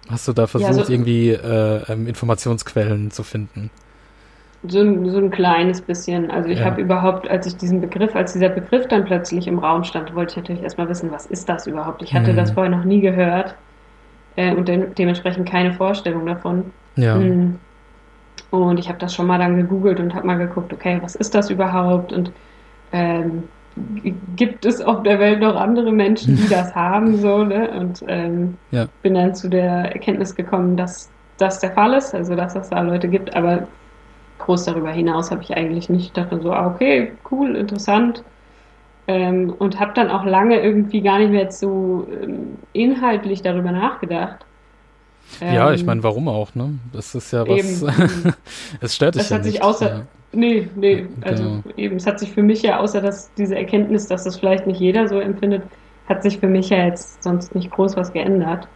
Hast 0.08 0.28
du 0.28 0.32
da 0.32 0.46
versucht, 0.46 0.76
ja, 0.76 0.84
so, 0.84 0.92
irgendwie 0.92 1.30
äh, 1.30 1.92
ähm, 1.92 2.06
Informationsquellen 2.06 3.10
zu 3.10 3.22
finden? 3.22 3.70
So 4.68 4.80
ein, 4.80 5.08
so 5.10 5.18
ein 5.18 5.30
kleines 5.30 5.80
bisschen. 5.80 6.30
Also 6.30 6.48
ich 6.48 6.60
ja. 6.60 6.64
habe 6.64 6.80
überhaupt, 6.80 7.28
als 7.28 7.46
ich 7.46 7.56
diesen 7.56 7.80
Begriff, 7.80 8.14
als 8.14 8.32
dieser 8.32 8.48
Begriff 8.48 8.86
dann 8.88 9.04
plötzlich 9.04 9.46
im 9.46 9.58
Raum 9.58 9.84
stand, 9.84 10.14
wollte 10.14 10.32
ich 10.32 10.36
natürlich 10.36 10.62
erstmal 10.62 10.88
wissen, 10.88 11.10
was 11.10 11.26
ist 11.26 11.48
das 11.48 11.66
überhaupt? 11.66 12.02
Ich 12.02 12.14
hatte 12.14 12.28
hm. 12.28 12.36
das 12.36 12.52
vorher 12.52 12.70
noch 12.70 12.84
nie 12.84 13.00
gehört 13.00 13.54
äh, 14.36 14.54
und 14.54 14.68
de 14.68 14.88
dementsprechend 14.96 15.48
keine 15.48 15.72
Vorstellung 15.72 16.26
davon. 16.26 16.72
Ja. 16.96 17.16
Hm. 17.16 17.58
Und 18.50 18.78
ich 18.78 18.88
habe 18.88 18.98
das 18.98 19.14
schon 19.14 19.26
mal 19.26 19.38
dann 19.38 19.56
gegoogelt 19.56 19.98
und 19.98 20.14
habe 20.14 20.26
mal 20.26 20.38
geguckt, 20.38 20.72
okay, 20.72 20.98
was 21.02 21.16
ist 21.16 21.34
das 21.34 21.50
überhaupt? 21.50 22.12
Und 22.12 22.30
ähm, 22.92 23.44
gibt 24.36 24.64
es 24.64 24.80
auf 24.80 25.02
der 25.02 25.18
Welt 25.18 25.40
noch 25.40 25.56
andere 25.56 25.92
Menschen, 25.92 26.36
die 26.36 26.48
das 26.48 26.74
haben, 26.74 27.18
so, 27.18 27.44
ne? 27.44 27.70
Und 27.78 28.02
ähm, 28.08 28.56
ja. 28.70 28.86
bin 29.02 29.14
dann 29.14 29.34
zu 29.34 29.48
der 29.48 29.92
Erkenntnis 29.92 30.34
gekommen, 30.34 30.76
dass 30.76 31.10
das 31.38 31.60
der 31.60 31.72
Fall 31.72 31.92
ist, 31.94 32.14
also 32.14 32.34
dass 32.34 32.56
es 32.56 32.70
da 32.70 32.80
Leute 32.80 33.08
gibt, 33.08 33.34
aber 33.36 33.68
groß 34.38 34.64
darüber 34.64 34.90
hinaus 34.90 35.30
habe 35.30 35.42
ich 35.42 35.56
eigentlich 35.56 35.88
nicht. 35.88 36.06
Ich 36.06 36.12
dachte 36.12 36.40
so, 36.40 36.52
ah, 36.52 36.66
okay, 36.66 37.12
cool, 37.30 37.56
interessant. 37.56 38.22
Ähm, 39.08 39.54
und 39.58 39.78
habe 39.78 39.92
dann 39.94 40.10
auch 40.10 40.24
lange 40.24 40.60
irgendwie 40.60 41.00
gar 41.00 41.18
nicht 41.18 41.30
mehr 41.30 41.50
so 41.52 42.08
ähm, 42.22 42.56
inhaltlich 42.72 43.42
darüber 43.42 43.70
nachgedacht. 43.70 44.44
ja, 45.40 45.72
ich 45.72 45.80
ähm, 45.80 45.86
meine, 45.86 46.02
warum 46.02 46.28
auch, 46.28 46.54
ne? 46.54 46.78
Das 46.92 47.14
ist 47.14 47.32
ja 47.32 47.46
was. 47.46 47.82
es 48.80 48.96
stört 48.96 49.14
dich 49.14 49.22
das 49.22 49.30
ja 49.30 49.36
hat 49.36 49.44
nicht. 49.44 49.52
Sich 49.52 49.62
außer, 49.62 49.88
ja. 49.88 50.02
Nee, 50.36 50.68
nee, 50.76 51.06
also 51.22 51.42
genau. 51.44 51.62
eben, 51.78 51.96
es 51.96 52.06
hat 52.06 52.20
sich 52.20 52.30
für 52.30 52.42
mich 52.42 52.60
ja, 52.60 52.78
außer 52.78 53.00
dass 53.00 53.32
diese 53.34 53.56
Erkenntnis, 53.56 54.06
dass 54.06 54.24
das 54.24 54.38
vielleicht 54.38 54.66
nicht 54.66 54.80
jeder 54.80 55.08
so 55.08 55.18
empfindet, 55.18 55.62
hat 56.08 56.22
sich 56.22 56.38
für 56.38 56.46
mich 56.46 56.68
ja 56.68 56.84
jetzt 56.84 57.22
sonst 57.22 57.54
nicht 57.54 57.70
groß 57.70 57.96
was 57.96 58.12
geändert. 58.12 58.68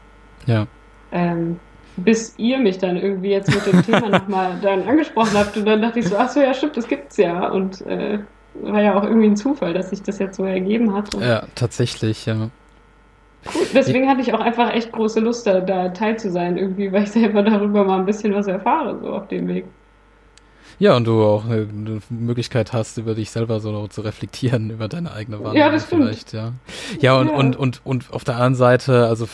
Ja. 0.46 0.66
Ähm, 1.12 1.60
bis 1.96 2.34
ihr 2.38 2.58
mich 2.58 2.78
dann 2.78 2.96
irgendwie 2.96 3.30
jetzt 3.30 3.54
mit 3.54 3.66
dem 3.66 3.82
Thema 3.82 4.08
nochmal 4.18 4.58
dann 4.62 4.88
angesprochen 4.88 5.34
habt 5.34 5.54
und 5.58 5.66
dann 5.66 5.82
dachte 5.82 5.98
ich 5.98 6.08
so, 6.08 6.16
ach 6.16 6.30
so, 6.30 6.40
ja 6.40 6.54
stimmt, 6.54 6.78
das 6.78 6.88
gibt's 6.88 7.18
ja 7.18 7.48
und 7.48 7.82
äh, 7.82 8.20
war 8.54 8.80
ja 8.80 8.98
auch 8.98 9.04
irgendwie 9.04 9.26
ein 9.26 9.36
Zufall, 9.36 9.74
dass 9.74 9.90
sich 9.90 10.02
das 10.02 10.18
jetzt 10.18 10.36
so 10.36 10.44
ergeben 10.44 10.94
hat. 10.94 11.12
Ja, 11.20 11.44
tatsächlich, 11.54 12.24
ja. 12.24 12.48
Gut, 13.44 13.68
deswegen 13.74 14.08
hatte 14.08 14.22
ich 14.22 14.32
auch 14.32 14.40
einfach 14.40 14.72
echt 14.72 14.92
große 14.92 15.20
Lust, 15.20 15.46
da, 15.46 15.60
da 15.60 15.90
teil 15.90 16.18
zu 16.18 16.30
sein, 16.30 16.56
irgendwie, 16.56 16.90
weil 16.90 17.02
ich 17.02 17.10
selber 17.12 17.42
darüber 17.42 17.84
mal 17.84 17.98
ein 17.98 18.06
bisschen 18.06 18.34
was 18.34 18.46
erfahre, 18.46 18.98
so 18.98 19.10
auf 19.12 19.28
dem 19.28 19.46
Weg. 19.48 19.66
Ja, 20.80 20.96
und 20.96 21.06
du 21.06 21.22
auch 21.22 21.44
eine, 21.44 21.68
eine, 21.68 22.00
Möglichkeit 22.08 22.72
hast, 22.72 22.96
über 22.96 23.14
dich 23.14 23.30
selber 23.30 23.60
so 23.60 23.86
zu 23.86 24.00
reflektieren, 24.00 24.70
über 24.70 24.88
deine 24.88 25.12
eigene 25.12 25.36
Wahrnehmung 25.36 25.56
ja, 25.56 25.70
das 25.70 25.84
vielleicht, 25.84 26.32
ja. 26.32 26.52
Ja, 27.00 27.16
und, 27.18 27.28
ja. 27.28 27.34
und, 27.34 27.56
und, 27.56 27.80
und 27.84 28.12
auf 28.12 28.24
der 28.24 28.34
anderen 28.36 28.54
Seite, 28.54 29.06
also 29.06 29.28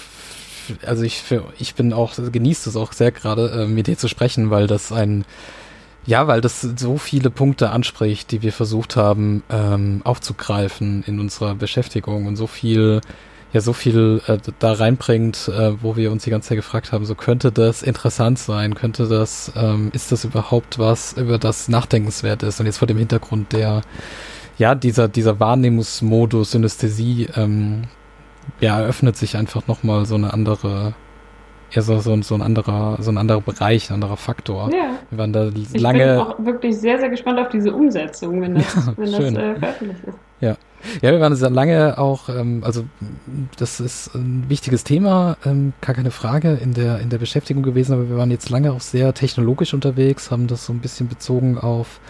also 0.84 1.04
ich, 1.04 1.22
für, 1.22 1.44
ich 1.60 1.76
bin 1.76 1.92
auch, 1.92 2.14
genießt 2.16 2.66
es 2.66 2.74
auch 2.74 2.92
sehr 2.92 3.12
gerade, 3.12 3.50
äh, 3.50 3.66
mit 3.68 3.86
dir 3.86 3.96
zu 3.96 4.08
sprechen, 4.08 4.50
weil 4.50 4.66
das 4.66 4.90
ein, 4.90 5.24
ja, 6.04 6.26
weil 6.26 6.40
das 6.40 6.60
so 6.60 6.98
viele 6.98 7.30
Punkte 7.30 7.70
anspricht, 7.70 8.32
die 8.32 8.42
wir 8.42 8.52
versucht 8.52 8.96
haben 8.96 9.44
ähm, 9.48 10.00
aufzugreifen 10.02 11.04
in 11.06 11.20
unserer 11.20 11.54
Beschäftigung 11.54 12.26
und 12.26 12.34
so 12.34 12.48
viel 12.48 13.00
ja 13.52 13.60
so 13.60 13.72
viel 13.72 14.20
äh, 14.26 14.38
da 14.58 14.72
reinbringt, 14.72 15.48
äh, 15.48 15.82
wo 15.82 15.96
wir 15.96 16.10
uns 16.12 16.24
die 16.24 16.30
ganze 16.30 16.50
Zeit 16.50 16.56
gefragt 16.56 16.92
haben, 16.92 17.04
so 17.04 17.14
könnte 17.14 17.52
das 17.52 17.82
interessant 17.82 18.38
sein, 18.38 18.74
könnte 18.74 19.08
das, 19.08 19.52
ähm, 19.56 19.90
ist 19.92 20.12
das 20.12 20.24
überhaupt 20.24 20.78
was, 20.78 21.14
über 21.14 21.38
das 21.38 21.68
nachdenkenswert 21.68 22.42
ist? 22.42 22.60
Und 22.60 22.66
jetzt 22.66 22.78
vor 22.78 22.88
dem 22.88 22.98
Hintergrund 22.98 23.52
der, 23.52 23.82
ja, 24.58 24.74
dieser, 24.74 25.08
dieser 25.08 25.38
Wahrnehmungsmodus, 25.38 26.52
Synästhesie, 26.52 27.28
ähm, 27.36 27.84
ja, 28.60 28.80
eröffnet 28.80 29.16
sich 29.16 29.36
einfach 29.36 29.66
nochmal 29.66 30.06
so 30.06 30.14
eine 30.14 30.32
andere, 30.32 30.94
ja, 31.70 31.82
so, 31.82 31.98
so, 32.00 32.20
so 32.22 32.34
ein 32.34 32.42
anderer, 32.42 32.96
so 33.00 33.10
ein 33.10 33.18
anderer 33.18 33.40
Bereich, 33.40 33.90
ein 33.90 33.94
anderer 33.94 34.16
Faktor. 34.16 34.70
Ja. 34.72 34.98
Wir 35.10 35.18
waren 35.18 35.32
da 35.32 35.48
ich 35.48 35.80
lange. 35.80 35.98
bin 35.98 36.18
auch 36.18 36.38
wirklich 36.44 36.76
sehr, 36.76 36.98
sehr 36.98 37.10
gespannt 37.10 37.38
auf 37.38 37.48
diese 37.48 37.72
Umsetzung, 37.72 38.40
wenn 38.40 38.54
das, 38.54 38.74
ja, 38.86 38.92
wenn 38.96 39.12
das 39.12 39.20
äh, 39.20 39.56
veröffentlicht 39.56 40.04
ist. 40.04 40.18
Ja. 41.02 41.12
Wir 41.12 41.20
waren 41.20 41.34
sehr 41.36 41.50
lange 41.50 41.98
auch, 41.98 42.28
ähm, 42.28 42.62
also 42.64 42.84
das 43.58 43.80
ist 43.80 44.14
ein 44.14 44.44
wichtiges 44.48 44.84
Thema, 44.84 45.36
ähm, 45.44 45.72
gar 45.80 45.94
keine 45.94 46.10
Frage 46.10 46.54
in 46.54 46.74
der, 46.74 47.00
in 47.00 47.10
der 47.10 47.18
Beschäftigung 47.18 47.62
gewesen, 47.62 47.92
aber 47.92 48.08
wir 48.08 48.16
waren 48.16 48.30
jetzt 48.30 48.50
lange 48.50 48.72
auch 48.72 48.80
sehr 48.80 49.14
technologisch 49.14 49.74
unterwegs, 49.74 50.30
haben 50.30 50.46
das 50.46 50.66
so 50.66 50.72
ein 50.72 50.80
bisschen 50.80 51.08
bezogen 51.08 51.58
auf 51.58 52.00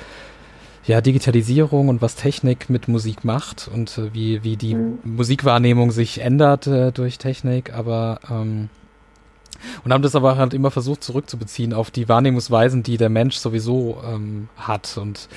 ja, 0.87 1.01
Digitalisierung 1.01 1.89
und 1.89 2.01
was 2.01 2.15
Technik 2.15 2.71
mit 2.71 2.87
Musik 2.87 3.25
macht 3.25 3.69
und 3.73 3.99
äh, 3.99 4.15
wie, 4.15 4.45
wie 4.45 4.57
die 4.57 4.75
mhm. 4.75 4.99
Musikwahrnehmung 5.05 5.91
sich 5.91 6.21
ändert 6.21 6.67
äh, 6.67 6.93
durch 6.93 7.19
Technik, 7.19 7.73
aber 7.75 8.21
ähm, 8.31 8.69
und 9.85 9.93
haben 9.93 10.03
das 10.03 10.15
aber 10.15 10.37
halt 10.37 10.55
immer 10.55 10.71
versucht 10.71 11.03
zurückzubeziehen 11.03 11.73
auf 11.73 11.91
die 11.91 12.09
Wahrnehmungsweisen, 12.09 12.83
die 12.83 12.99
der 12.99 13.09
Mensch 13.09 13.37
sowieso 13.37 14.03
ähm, 14.07 14.49
hat 14.57 14.99
und 14.99 15.29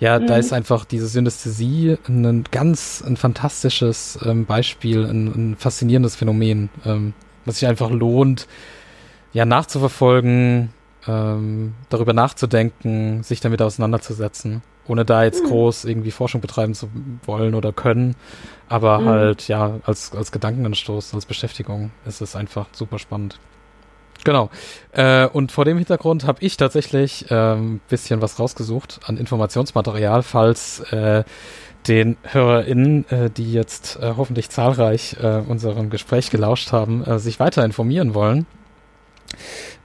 ja, 0.00 0.18
mhm. 0.18 0.26
da 0.26 0.36
ist 0.36 0.52
einfach 0.52 0.84
diese 0.84 1.06
Synästhesie 1.06 1.98
ein 2.08 2.44
ganz, 2.50 3.02
ein 3.06 3.16
fantastisches 3.16 4.18
ähm, 4.24 4.46
Beispiel, 4.46 5.04
ein, 5.04 5.26
ein, 5.26 5.56
faszinierendes 5.56 6.16
Phänomen, 6.16 6.70
ähm, 6.84 7.14
was 7.44 7.58
sich 7.58 7.68
einfach 7.68 7.90
lohnt, 7.90 8.46
ja, 9.32 9.44
nachzuverfolgen, 9.44 10.70
ähm, 11.06 11.74
darüber 11.90 12.12
nachzudenken, 12.12 13.22
sich 13.22 13.40
damit 13.40 13.62
auseinanderzusetzen, 13.62 14.62
ohne 14.86 15.04
da 15.04 15.24
jetzt 15.24 15.44
mhm. 15.44 15.48
groß 15.48 15.84
irgendwie 15.84 16.10
Forschung 16.10 16.40
betreiben 16.40 16.74
zu 16.74 16.88
wollen 17.24 17.54
oder 17.54 17.72
können, 17.72 18.16
aber 18.68 19.00
mhm. 19.00 19.04
halt, 19.06 19.48
ja, 19.48 19.80
als, 19.84 20.12
als 20.14 20.32
Gedankenanstoß, 20.32 21.14
als 21.14 21.26
Beschäftigung 21.26 21.90
ist 22.06 22.20
es 22.20 22.36
einfach 22.36 22.66
super 22.72 22.98
spannend. 22.98 23.38
Genau. 24.24 24.50
Äh, 24.92 25.26
und 25.26 25.52
vor 25.52 25.64
dem 25.64 25.76
Hintergrund 25.76 26.26
habe 26.26 26.38
ich 26.40 26.56
tatsächlich 26.56 27.30
ein 27.30 27.58
ähm, 27.58 27.80
bisschen 27.88 28.22
was 28.22 28.38
rausgesucht 28.40 29.00
an 29.06 29.18
Informationsmaterial, 29.18 30.22
falls 30.22 30.80
äh, 30.92 31.24
den 31.86 32.16
HörerInnen, 32.22 33.08
äh, 33.10 33.30
die 33.30 33.52
jetzt 33.52 33.98
äh, 34.00 34.14
hoffentlich 34.16 34.48
zahlreich 34.48 35.16
äh, 35.22 35.42
unserem 35.46 35.90
Gespräch 35.90 36.30
gelauscht 36.30 36.72
haben, 36.72 37.04
äh, 37.04 37.18
sich 37.18 37.38
weiter 37.38 37.64
informieren 37.64 38.14
wollen 38.14 38.46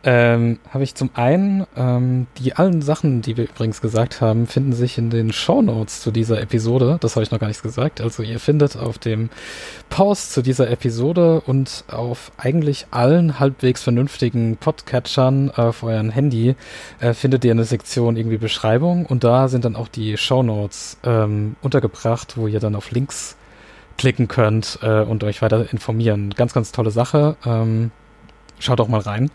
ähm, 0.04 0.60
habe 0.70 0.84
ich 0.84 0.96
zum 0.96 1.10
einen 1.14 1.66
ähm, 1.76 2.28
die 2.38 2.54
allen 2.54 2.82
Sachen, 2.82 3.22
die 3.22 3.36
wir 3.36 3.46
übrigens 3.46 3.82
gesagt 3.82 4.22
haben, 4.22 4.48
finden 4.48 4.74
sich 4.74 4.98
in 4.98 5.10
den 5.10 5.34
Show 5.34 5.62
Notes 5.62 6.02
zu 6.02 6.12
dieser 6.12 6.42
Episode. 6.42 6.98
Das 7.02 7.16
habe 7.16 7.24
ich 7.24 7.32
noch 7.32 7.40
gar 7.40 7.48
nicht 7.48 7.62
gesagt. 7.62 8.00
Also 8.00 8.24
ihr 8.24 8.40
findet 8.40 8.78
auf 8.78 8.98
dem 8.98 9.30
Post 9.90 10.34
zu 10.34 10.42
dieser 10.42 10.70
Episode 10.70 11.42
und 11.42 11.84
auf 11.92 12.32
eigentlich 12.38 12.88
allen 12.92 13.40
halbwegs 13.40 13.84
vernünftigen 13.84 14.58
Podcatchern 14.58 15.50
äh, 15.50 15.62
auf 15.62 15.84
euren 15.84 16.10
Handy 16.10 16.56
äh, 17.00 17.14
findet 17.14 17.44
ihr 17.44 17.52
eine 17.52 17.66
Sektion 17.66 18.16
irgendwie 18.16 18.38
Beschreibung 18.38 19.06
und 19.06 19.24
da 19.24 19.48
sind 19.48 19.66
dann 19.66 19.76
auch 19.76 19.88
die 19.88 20.18
Show 20.18 20.44
Notes 20.44 20.98
ähm, 21.04 21.56
untergebracht, 21.62 22.38
wo 22.38 22.48
ihr 22.48 22.60
dann 22.60 22.76
auf 22.76 22.92
Links 22.92 23.36
klicken 23.98 24.30
könnt 24.30 24.80
äh, 24.82 25.02
und 25.02 25.24
euch 25.24 25.42
weiter 25.42 25.72
informieren. 25.72 26.34
Ganz, 26.36 26.54
ganz 26.54 26.72
tolle 26.72 26.90
Sache. 26.90 27.36
Ähm, 27.46 27.92
schaut 28.60 28.80
doch 28.80 28.88
mal 28.88 29.02
rein. 29.02 29.30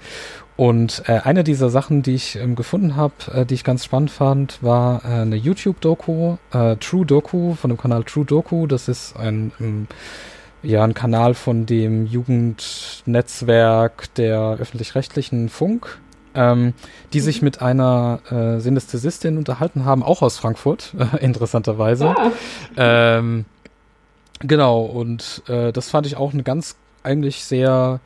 Und 0.57 1.03
äh, 1.07 1.21
eine 1.25 1.43
dieser 1.43 1.69
Sachen, 1.69 2.03
die 2.03 2.15
ich 2.15 2.37
ähm, 2.37 2.55
gefunden 2.55 2.95
habe, 2.95 3.15
äh, 3.33 3.45
die 3.45 3.55
ich 3.55 3.65
ganz 3.65 3.85
spannend 3.85 4.13
fand, 4.13 4.63
war 4.63 5.05
äh, 5.05 5.23
eine 5.23 5.35
YouTube-Doku, 5.35 6.37
äh, 6.53 6.77
True 6.77 7.05
Doku 7.05 7.55
von 7.55 7.71
dem 7.71 7.77
Kanal 7.77 8.05
True 8.05 8.25
Doku. 8.25 8.69
Das 8.69 8.87
ist 8.87 9.17
ein, 9.17 9.51
ähm, 9.59 9.89
ja, 10.63 10.85
ein 10.85 10.95
Kanal 10.95 11.35
von 11.35 11.67
dem 11.67 12.07
Jugendnetzwerk 12.07 14.15
der 14.15 14.59
öffentlich-rechtlichen 14.61 15.49
Funk, 15.49 15.99
ähm, 16.37 16.73
die 17.13 17.21
sich 17.21 17.43
mhm. 17.43 17.47
mit 17.47 17.61
einer 17.61 18.21
äh, 18.31 18.61
Synästhesistin 18.61 19.39
unterhalten 19.39 19.85
haben, 19.85 20.05
auch 20.05 20.23
aus 20.23 20.39
Frankfurt, 20.39 20.95
interessanterweise. 21.21 22.15
Ja. 22.77 23.19
Ähm, 23.19 23.45
genau, 24.39 24.83
und 24.83 25.43
äh, 25.49 25.73
das 25.73 25.91
fand 25.91 26.07
ich 26.07 26.17
auch 26.17 26.33
eine 26.33 26.45
ganz 26.45 26.77
eigentlich 27.03 27.45
sehr 27.45 27.99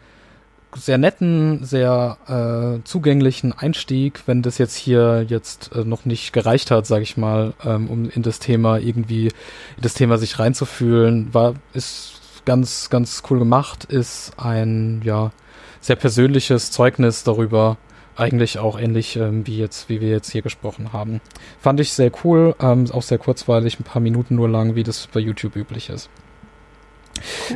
sehr 0.79 0.99
netten, 0.99 1.65
sehr 1.65 2.17
äh, 2.27 2.85
zugänglichen 2.85 3.53
Einstieg, 3.53 4.23
wenn 4.27 4.43
das 4.43 4.59
jetzt 4.59 4.77
hier 4.77 5.27
jetzt 5.29 5.73
äh, 5.75 5.85
noch 5.85 6.05
nicht 6.05 6.33
gereicht 6.33 6.71
hat, 6.71 6.87
sage 6.87 7.03
ich 7.03 7.17
mal, 7.17 7.55
ähm, 7.65 7.89
um 7.89 8.11
in 8.11 8.23
das 8.23 8.39
Thema 8.39 8.79
irgendwie 8.79 9.27
in 9.27 9.83
das 9.83 9.95
Thema 9.95 10.19
sich 10.19 10.39
reinzufühlen, 10.39 11.33
war 11.35 11.55
ist 11.73 12.21
ganz 12.45 12.91
ganz 12.91 13.23
cool 13.31 13.39
gemacht, 13.39 13.85
ist 13.85 14.33
ein 14.39 15.03
ja 15.05 15.33
sehr 15.81 15.97
persönliches 15.97 16.71
Zeugnis 16.71 17.25
darüber, 17.25 17.77
eigentlich 18.17 18.59
auch 18.59 18.79
ähnlich 18.79 19.17
ähm, 19.17 19.47
wie 19.47 19.59
jetzt 19.59 19.89
wie 19.89 20.01
wir 20.01 20.09
jetzt 20.11 20.31
hier 20.31 20.43
gesprochen 20.43 20.93
haben. 20.93 21.21
Fand 21.61 21.81
ich 21.81 21.93
sehr 21.93 22.11
cool, 22.25 22.55
ähm, 22.61 22.91
auch 22.91 23.03
sehr 23.03 23.19
kurzweilig, 23.19 23.79
ein 23.79 23.85
paar 23.85 24.03
Minuten 24.03 24.35
nur 24.37 24.49
lang, 24.49 24.75
wie 24.75 24.83
das 24.83 25.09
bei 25.13 25.21
YouTube 25.21 25.57
üblich 25.57 25.91
ist. 25.91 26.09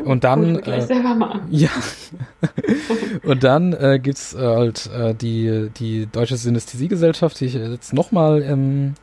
Und 0.05 0.25
dann. 0.25 0.55
Gut, 0.55 0.69
äh, 0.69 0.87
Ja. 1.51 1.71
und 3.25 3.45
dann 3.45 3.73
äh, 3.73 3.99
gibt 4.03 4.19
es 4.19 4.35
äh, 4.35 4.39
halt 4.39 4.91
äh, 4.93 5.15
die, 5.15 5.71
die 5.77 6.07
Deutsche 6.07 6.37
Synästhesiegesellschaft, 6.37 7.41
die 7.41 7.47
ich 7.47 7.55
jetzt 7.55 7.93
nochmal 7.93 8.43
ähm, 8.43 8.95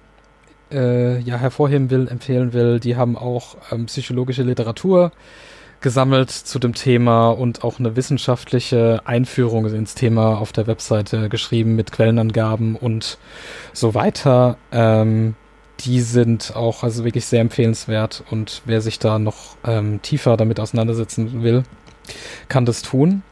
äh, 0.72 1.20
ja, 1.20 1.38
hervorheben 1.38 1.90
will, 1.90 2.08
empfehlen 2.08 2.54
will. 2.54 2.80
Die 2.80 2.96
haben 2.96 3.18
auch 3.18 3.58
ähm, 3.72 3.86
psychologische 3.86 4.44
Literatur 4.44 5.12
gesammelt 5.82 6.30
zu 6.30 6.60
dem 6.60 6.74
Thema 6.74 7.30
und 7.30 7.64
auch 7.64 7.80
eine 7.80 7.96
wissenschaftliche 7.96 9.02
Einführung 9.06 9.66
ins 9.68 9.96
Thema 9.96 10.38
auf 10.38 10.52
der 10.52 10.68
Webseite 10.68 11.30
geschrieben 11.30 11.76
mit 11.76 11.92
Quellenangaben 11.92 12.76
und 12.76 13.18
so 13.74 13.94
weiter. 13.94 14.58
Ähm, 14.72 15.36
die 15.80 16.02
sind 16.02 16.56
auch 16.56 16.84
also 16.84 17.04
wirklich 17.04 17.26
sehr 17.26 17.42
empfehlenswert 17.42 18.24
und 18.30 18.62
wer 18.66 18.82
sich 18.82 19.00
da 19.00 19.20
noch 19.20 19.56
ähm, 19.66 20.02
tiefer 20.02 20.38
damit 20.38 20.60
auseinandersetzen 20.60 21.44
will, 21.44 21.64
kann 22.48 22.66
das 22.66 22.82
tun. 22.82 23.24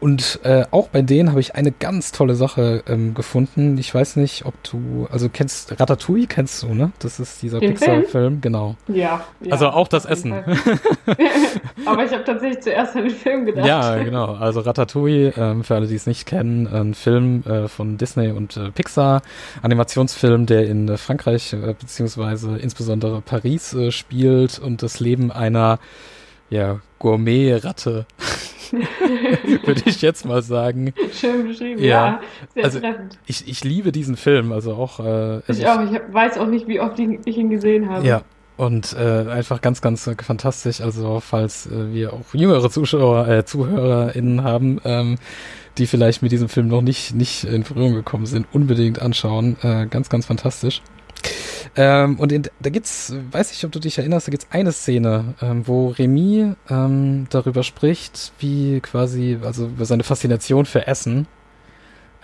Und 0.00 0.40
äh, 0.44 0.64
auch 0.70 0.88
bei 0.88 1.02
denen 1.02 1.30
habe 1.30 1.40
ich 1.40 1.54
eine 1.54 1.72
ganz 1.72 2.12
tolle 2.12 2.34
Sache 2.34 2.82
ähm, 2.88 3.14
gefunden. 3.14 3.78
Ich 3.78 3.94
weiß 3.94 4.16
nicht, 4.16 4.44
ob 4.44 4.54
du, 4.64 5.06
also 5.10 5.28
kennst 5.28 5.80
Ratatouille, 5.80 6.26
kennst 6.26 6.62
du, 6.62 6.74
ne? 6.74 6.92
Das 6.98 7.20
ist 7.20 7.42
dieser 7.42 7.60
Pixar-Film, 7.60 8.40
genau. 8.40 8.76
Ja, 8.88 9.24
ja, 9.40 9.52
Also 9.52 9.68
auch 9.68 9.88
das 9.88 10.04
Essen. 10.04 10.32
Aber 11.86 12.04
ich 12.04 12.12
habe 12.12 12.24
tatsächlich 12.24 12.62
zuerst 12.62 12.96
an 12.96 13.04
den 13.04 13.14
Film 13.14 13.46
gedacht. 13.46 13.66
Ja, 13.66 13.96
genau. 14.02 14.34
Also 14.34 14.60
Ratatouille, 14.60 15.32
ähm, 15.36 15.64
für 15.64 15.74
alle, 15.76 15.86
die 15.86 15.94
es 15.94 16.06
nicht 16.06 16.26
kennen, 16.26 16.66
ein 16.66 16.94
Film 16.94 17.42
äh, 17.46 17.68
von 17.68 17.96
Disney 17.96 18.30
und 18.30 18.56
äh, 18.56 18.70
Pixar, 18.70 19.22
Animationsfilm, 19.62 20.46
der 20.46 20.66
in 20.66 20.88
äh, 20.88 20.96
Frankreich 20.96 21.52
äh, 21.52 21.74
beziehungsweise 21.78 22.56
insbesondere 22.58 23.20
Paris 23.20 23.74
äh, 23.74 23.90
spielt 23.90 24.58
und 24.58 24.82
das 24.82 25.00
Leben 25.00 25.32
einer 25.32 25.78
ja, 26.50 26.80
Gourmet-Ratte 26.98 28.06
würde 29.64 29.82
ich 29.86 30.02
jetzt 30.02 30.24
mal 30.24 30.42
sagen. 30.42 30.92
Schön 31.12 31.46
beschrieben, 31.46 31.82
ja. 31.82 31.86
ja 31.86 32.20
sehr 32.54 32.64
also, 32.64 32.80
treffend. 32.80 33.18
Ich, 33.26 33.48
ich 33.48 33.64
liebe 33.64 33.92
diesen 33.92 34.16
Film, 34.16 34.52
also 34.52 34.74
auch. 34.74 35.00
Äh, 35.00 35.38
ich 35.48 35.66
also 35.66 35.66
auch, 35.66 35.92
ich 35.92 36.00
weiß 36.12 36.38
auch 36.38 36.46
nicht, 36.46 36.66
wie 36.66 36.80
oft 36.80 36.98
ich 36.98 37.36
ihn 37.36 37.50
gesehen 37.50 37.88
habe. 37.88 38.06
Ja, 38.06 38.22
und 38.56 38.94
äh, 38.94 39.28
einfach 39.28 39.60
ganz, 39.60 39.80
ganz 39.80 40.08
fantastisch. 40.22 40.80
Also 40.80 41.20
falls 41.20 41.66
äh, 41.66 41.92
wir 41.92 42.12
auch 42.12 42.34
jüngere 42.34 42.70
Zuschauer, 42.70 43.28
äh, 43.28 43.44
ZuhörerInnen 43.44 44.44
haben, 44.44 44.80
ähm, 44.84 45.16
die 45.78 45.86
vielleicht 45.86 46.22
mit 46.22 46.30
diesem 46.30 46.48
Film 46.48 46.68
noch 46.68 46.82
nicht, 46.82 47.14
nicht 47.14 47.44
in 47.44 47.64
Berührung 47.64 47.94
gekommen 47.94 48.26
sind, 48.26 48.46
unbedingt 48.52 49.02
anschauen. 49.02 49.56
Äh, 49.62 49.86
ganz, 49.86 50.08
ganz 50.08 50.26
fantastisch. 50.26 50.82
Ähm, 51.76 52.18
und 52.18 52.30
in, 52.30 52.44
da 52.60 52.70
gibt's, 52.70 53.12
weiß 53.32 53.52
ich, 53.52 53.64
ob 53.64 53.72
du 53.72 53.80
dich 53.80 53.98
erinnerst, 53.98 54.28
da 54.28 54.30
gibt's 54.30 54.46
eine 54.50 54.72
Szene, 54.72 55.34
ähm, 55.42 55.66
wo 55.66 55.88
Remy 55.88 56.54
ähm, 56.70 57.26
darüber 57.30 57.62
spricht, 57.62 58.32
wie 58.38 58.80
quasi, 58.80 59.38
also 59.42 59.66
über 59.66 59.84
seine 59.84 60.04
Faszination 60.04 60.66
für 60.66 60.86
Essen 60.86 61.26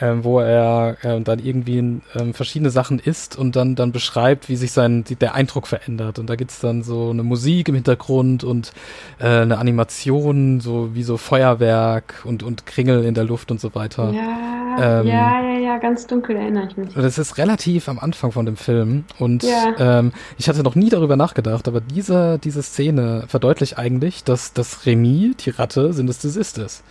ähm, 0.01 0.25
wo 0.25 0.41
er 0.41 0.97
äh, 1.03 1.21
dann 1.21 1.39
irgendwie 1.39 1.79
ähm, 1.79 2.35
verschiedene 2.35 2.71
Sachen 2.71 2.99
isst 2.99 3.37
und 3.37 3.57
dann, 3.57 3.75
dann 3.75 3.93
beschreibt, 3.93 4.49
wie 4.49 4.57
sich 4.57 4.73
sein 4.73 5.05
die, 5.05 5.17
der 5.17 5.35
Eindruck 5.35 5.67
verändert. 5.67 6.19
Und 6.19 6.29
da 6.29 6.37
gibt's 6.37 6.61
dann 6.61 6.83
so 6.83 7.11
eine 7.11 7.23
Musik 7.23 7.69
im 7.69 7.75
Hintergrund 7.75 8.45
und 8.45 8.73
äh, 9.19 9.27
eine 9.27 9.59
Animation, 9.59 10.61
so 10.61 10.95
wie 10.95 11.03
so 11.03 11.17
Feuerwerk 11.17 12.23
und, 12.25 12.43
und 12.43 12.67
Kringel 12.67 13.05
in 13.05 13.15
der 13.15 13.25
Luft 13.25 13.51
und 13.51 13.61
so 13.61 13.75
weiter. 13.75 14.13
Ja, 14.13 15.01
ähm, 15.01 15.07
ja, 15.07 15.43
ja, 15.43 15.59
ja, 15.59 15.79
ganz 15.79 16.07
dunkel 16.07 16.37
erinnere 16.37 16.69
ich 16.69 16.77
mich. 16.77 16.95
Das 16.95 17.19
ist 17.19 17.39
relativ 17.39 17.89
am 17.89 17.99
Anfang 17.99 18.33
von 18.33 18.47
dem 18.47 18.57
Film 18.57 19.05
und 19.19 19.43
ja. 19.43 19.99
ähm, 19.99 20.13
ich 20.39 20.49
hatte 20.49 20.63
noch 20.63 20.75
nie 20.75 20.89
darüber 20.89 21.17
nachgedacht, 21.17 21.69
aber 21.69 21.81
diese, 21.81 22.39
diese 22.39 22.63
Szene 22.63 23.25
verdeutlicht 23.27 23.79
eigentlich, 23.79 24.25
dass 24.25 24.53
das 24.53 24.87
Remy, 24.87 25.35
die 25.39 25.51
Ratte, 25.51 25.93
Synästhesist 25.93 26.59
ist. 26.59 26.83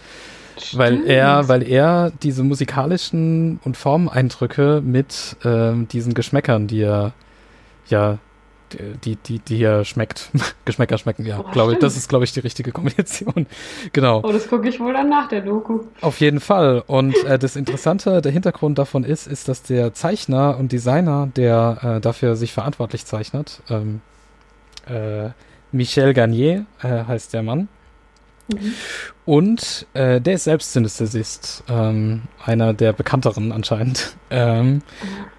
Weil 0.74 1.06
er, 1.06 1.48
weil 1.48 1.64
er 1.64 2.12
diese 2.24 2.44
musikalischen 2.44 3.60
und 3.64 3.78
Formeindrücke 3.78 4.82
mit 4.84 5.38
ähm, 5.44 5.88
diesen 5.88 6.14
Geschmäckern, 6.14 6.68
die 6.68 6.82
er 6.82 7.14
ja 7.88 8.20
die, 9.04 9.16
die, 9.16 9.40
die 9.40 9.58
hier 9.58 9.86
schmeckt. 9.86 10.30
Geschmäcker 10.66 10.98
schmecken, 10.98 11.26
ja, 11.26 11.40
oh, 11.40 11.52
glaube 11.52 11.74
ich. 11.74 11.80
Das 11.80 11.98
ist, 11.98 12.10
glaube 12.10 12.26
ich, 12.26 12.34
die 12.34 12.40
richtige 12.40 12.72
Kombination. 12.72 13.48
genau. 13.94 14.22
Oh, 14.24 14.32
das 14.32 14.48
gucke 14.48 14.70
ich 14.70 14.80
wohl 14.80 14.94
dann 14.94 15.10
nach 15.10 15.28
der 15.28 15.42
Doku. 15.42 15.82
Auf 16.02 16.20
jeden 16.20 16.40
Fall. 16.40 16.84
Und 16.86 17.16
äh, 17.26 17.40
das 17.40 17.56
Interessante, 17.56 18.22
der 18.22 18.32
Hintergrund 18.32 18.78
davon 18.78 19.04
ist, 19.04 19.28
ist, 19.28 19.48
dass 19.48 19.64
der 19.64 19.94
Zeichner 19.94 20.58
und 20.58 20.72
Designer, 20.72 21.30
der 21.36 21.80
äh, 21.98 22.02
dafür 22.02 22.36
sich 22.36 22.54
verantwortlich 22.54 23.06
zeichnet, 23.06 23.62
ähm, 23.70 24.02
äh, 24.88 25.30
Michel 25.72 26.14
Garnier 26.14 26.66
äh, 26.82 27.06
heißt 27.06 27.34
der 27.34 27.44
Mann. 27.44 27.68
Mhm. 28.52 28.74
Und 29.30 29.86
äh, 29.94 30.20
der 30.20 30.34
ist 30.34 30.46
selbst 30.46 30.74
Synästhesist, 30.74 31.64
ähm, 31.70 32.24
einer 32.44 32.74
der 32.74 32.94
bekannteren 32.94 33.52
anscheinend. 33.52 34.16
Ähm, 34.32 34.84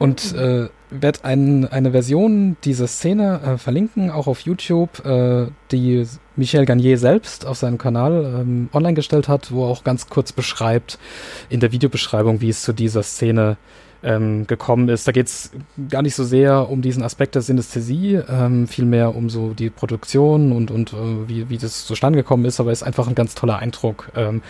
und 0.00 0.34
äh, 0.34 0.68
werde 0.90 1.20
ein, 1.22 1.64
eine 1.64 1.92
Version 1.92 2.56
dieser 2.64 2.88
Szene 2.88 3.40
äh, 3.40 3.56
verlinken, 3.56 4.10
auch 4.10 4.26
auf 4.26 4.40
YouTube, 4.40 5.06
äh, 5.06 5.46
die 5.70 6.04
Michel 6.34 6.66
Garnier 6.66 6.98
selbst 6.98 7.46
auf 7.46 7.56
seinem 7.56 7.78
Kanal 7.78 8.40
ähm, 8.40 8.68
online 8.72 8.94
gestellt 8.94 9.28
hat, 9.28 9.52
wo 9.52 9.64
er 9.64 9.70
auch 9.70 9.84
ganz 9.84 10.08
kurz 10.08 10.32
beschreibt 10.32 10.98
in 11.50 11.60
der 11.60 11.70
Videobeschreibung, 11.70 12.40
wie 12.40 12.48
es 12.48 12.62
zu 12.62 12.72
dieser 12.72 13.04
Szene 13.04 13.58
ähm, 14.02 14.46
gekommen 14.46 14.88
ist. 14.88 15.06
Da 15.06 15.12
geht 15.12 15.26
es 15.26 15.50
gar 15.88 16.02
nicht 16.02 16.14
so 16.14 16.24
sehr 16.24 16.70
um 16.70 16.82
diesen 16.82 17.02
Aspekt 17.02 17.34
der 17.34 17.42
Synästhesie, 17.42 18.20
ähm, 18.28 18.66
vielmehr 18.66 19.14
um 19.14 19.28
so 19.28 19.52
die 19.52 19.70
Produktion 19.70 20.52
und, 20.52 20.70
und 20.70 20.92
äh, 20.92 21.28
wie, 21.28 21.48
wie 21.50 21.58
das 21.58 21.86
zustande 21.86 22.18
gekommen 22.18 22.44
ist, 22.44 22.60
aber 22.60 22.72
es 22.72 22.80
ist 22.80 22.86
einfach 22.86 23.08
ein 23.08 23.14
ganz 23.14 23.34
toller 23.34 23.58
Eindruck, 23.58 24.10
ähm, 24.16 24.42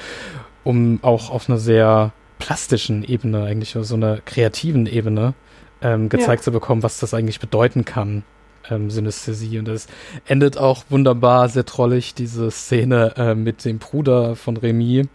um 0.65 1.01
auch 1.03 1.31
auf 1.31 1.49
einer 1.49 1.59
sehr 1.59 2.13
plastischen 2.39 3.05
Ebene, 3.05 3.45
eigentlich 3.45 3.77
so 3.81 3.95
einer 3.95 4.19
kreativen 4.25 4.87
Ebene, 4.87 5.35
ähm, 5.83 6.09
gezeigt 6.09 6.43
ja. 6.43 6.45
zu 6.45 6.53
bekommen, 6.53 6.83
was 6.83 6.99
das 6.99 7.15
eigentlich 7.15 7.41
bedeuten 7.41 7.85
kann, 7.85 8.23
ähm, 8.71 8.91
Synästhesie. 8.91 9.59
Und 9.59 9.69
das 9.69 9.89
endet 10.27 10.59
auch 10.59 10.85
wunderbar, 10.89 11.49
sehr 11.49 11.65
trollig, 11.65 12.15
diese 12.15 12.51
Szene 12.51 13.15
äh, 13.17 13.35
mit 13.35 13.65
dem 13.65 13.79
Bruder 13.79 14.37
von 14.37 14.57
Remy, 14.57 15.09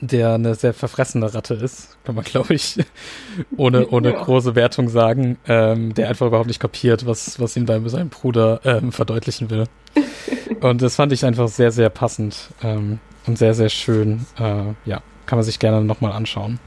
der 0.00 0.34
eine 0.34 0.54
sehr 0.54 0.74
verfressene 0.74 1.32
Ratte 1.34 1.54
ist, 1.54 1.96
kann 2.04 2.14
man, 2.14 2.24
glaube 2.24 2.54
ich, 2.54 2.78
ohne, 3.56 3.88
ohne 3.88 4.12
ja. 4.12 4.22
große 4.22 4.54
Wertung 4.54 4.88
sagen, 4.88 5.38
ähm, 5.46 5.94
der 5.94 6.08
einfach 6.08 6.26
überhaupt 6.26 6.48
nicht 6.48 6.60
kapiert, 6.60 7.06
was, 7.06 7.40
was 7.40 7.56
ihm 7.56 7.64
mit 7.64 7.90
seinem 7.90 8.08
Bruder 8.08 8.60
ähm, 8.64 8.92
verdeutlichen 8.92 9.50
will. 9.50 9.64
Und 10.60 10.82
das 10.82 10.96
fand 10.96 11.12
ich 11.12 11.24
einfach 11.24 11.48
sehr, 11.48 11.70
sehr 11.70 11.88
passend 11.88 12.50
ähm, 12.62 12.98
und 13.26 13.38
sehr, 13.38 13.54
sehr 13.54 13.68
schön. 13.68 14.26
Äh, 14.38 14.72
ja, 14.86 15.02
kann 15.26 15.38
man 15.38 15.44
sich 15.44 15.58
gerne 15.58 15.84
nochmal 15.84 16.12
anschauen. 16.12 16.58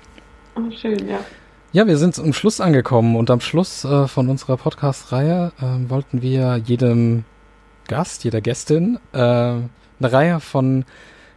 Oh, 0.55 0.71
schön, 0.71 1.09
ja. 1.09 1.19
Ja, 1.73 1.87
wir 1.87 1.97
sind 1.97 2.15
zum 2.15 2.33
Schluss 2.33 2.61
angekommen 2.61 3.15
und 3.15 3.29
am 3.29 3.39
Schluss 3.39 3.83
äh, 3.83 4.07
von 4.07 4.29
unserer 4.29 4.57
Podcast-Reihe 4.57 5.51
äh, 5.59 5.89
wollten 5.89 6.21
wir 6.21 6.61
jedem 6.63 7.23
Gast, 7.87 8.23
jeder 8.23 8.41
Gästin 8.41 8.99
äh, 9.13 9.17
eine 9.17 9.69
Reihe 10.01 10.39
von 10.39 10.85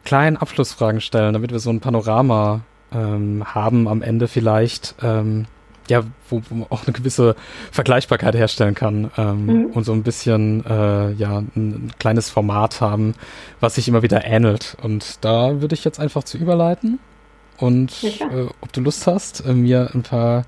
kleinen 0.04 0.36
Abschlussfragen 0.36 1.00
stellen, 1.00 1.32
damit 1.32 1.52
wir 1.52 1.58
so 1.58 1.70
ein 1.70 1.80
Panorama 1.80 2.60
ähm, 2.92 3.44
haben 3.46 3.88
am 3.88 4.02
Ende 4.02 4.28
vielleicht, 4.28 4.94
ähm, 5.02 5.46
ja, 5.88 6.02
wo, 6.30 6.42
wo, 6.48 6.54
man 6.54 6.66
auch 6.70 6.86
eine 6.86 6.92
gewisse 6.92 7.36
Vergleichbarkeit 7.70 8.34
herstellen 8.34 8.74
kann 8.74 9.10
ähm, 9.18 9.46
mhm. 9.46 9.66
und 9.66 9.84
so 9.84 9.92
ein 9.92 10.02
bisschen, 10.02 10.64
äh, 10.64 11.12
ja, 11.12 11.38
ein, 11.38 11.50
ein, 11.56 11.92
kleines 11.98 12.30
Format 12.30 12.80
haben, 12.80 13.14
was 13.60 13.74
sich 13.74 13.88
immer 13.88 14.02
wieder 14.02 14.24
ähnelt. 14.24 14.76
Und 14.82 15.24
da 15.24 15.60
würde 15.60 15.74
ich 15.74 15.84
jetzt 15.84 16.00
einfach 16.00 16.24
zu 16.24 16.38
überleiten 16.38 16.98
und 17.58 18.02
ja, 18.02 18.26
äh, 18.28 18.48
ob 18.60 18.72
du 18.72 18.80
Lust 18.80 19.06
hast, 19.06 19.44
äh, 19.46 19.52
mir 19.52 19.90
ein 19.94 20.02
paar 20.02 20.44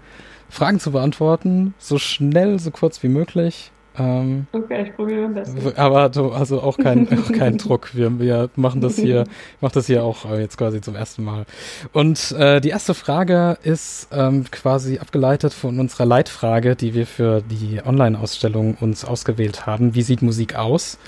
Fragen 0.48 0.80
zu 0.80 0.92
beantworten, 0.92 1.74
so 1.78 1.98
schnell, 1.98 2.58
so 2.58 2.70
kurz 2.70 3.02
wie 3.02 3.08
möglich. 3.08 3.72
Ähm, 3.98 4.46
okay, 4.52 4.84
ich 4.88 4.94
probiere 4.94 5.22
mein 5.22 5.34
Bestes. 5.34 5.76
Aber 5.76 6.08
du, 6.08 6.30
also 6.30 6.60
auch 6.60 6.76
kein, 6.76 7.08
auch 7.18 7.32
kein 7.32 7.56
Druck. 7.56 7.94
Wir, 7.94 8.18
wir 8.18 8.50
machen 8.56 8.80
das 8.80 8.96
hier, 8.96 9.22
ich 9.56 9.62
mache 9.62 9.74
das 9.74 9.86
hier 9.86 10.04
auch 10.04 10.30
äh, 10.30 10.40
jetzt 10.40 10.58
quasi 10.58 10.80
zum 10.80 10.94
ersten 10.94 11.24
Mal. 11.24 11.46
Und 11.92 12.32
äh, 12.32 12.60
die 12.60 12.68
erste 12.68 12.94
Frage 12.94 13.58
ist 13.62 14.08
ähm, 14.12 14.44
quasi 14.50 14.98
abgeleitet 14.98 15.52
von 15.52 15.80
unserer 15.80 16.06
Leitfrage, 16.06 16.76
die 16.76 16.94
wir 16.94 17.06
für 17.06 17.42
die 17.42 17.80
Online-Ausstellung 17.84 18.76
uns 18.80 19.04
ausgewählt 19.04 19.66
haben. 19.66 19.94
Wie 19.94 20.02
sieht 20.02 20.22
Musik 20.22 20.56
aus? 20.56 20.98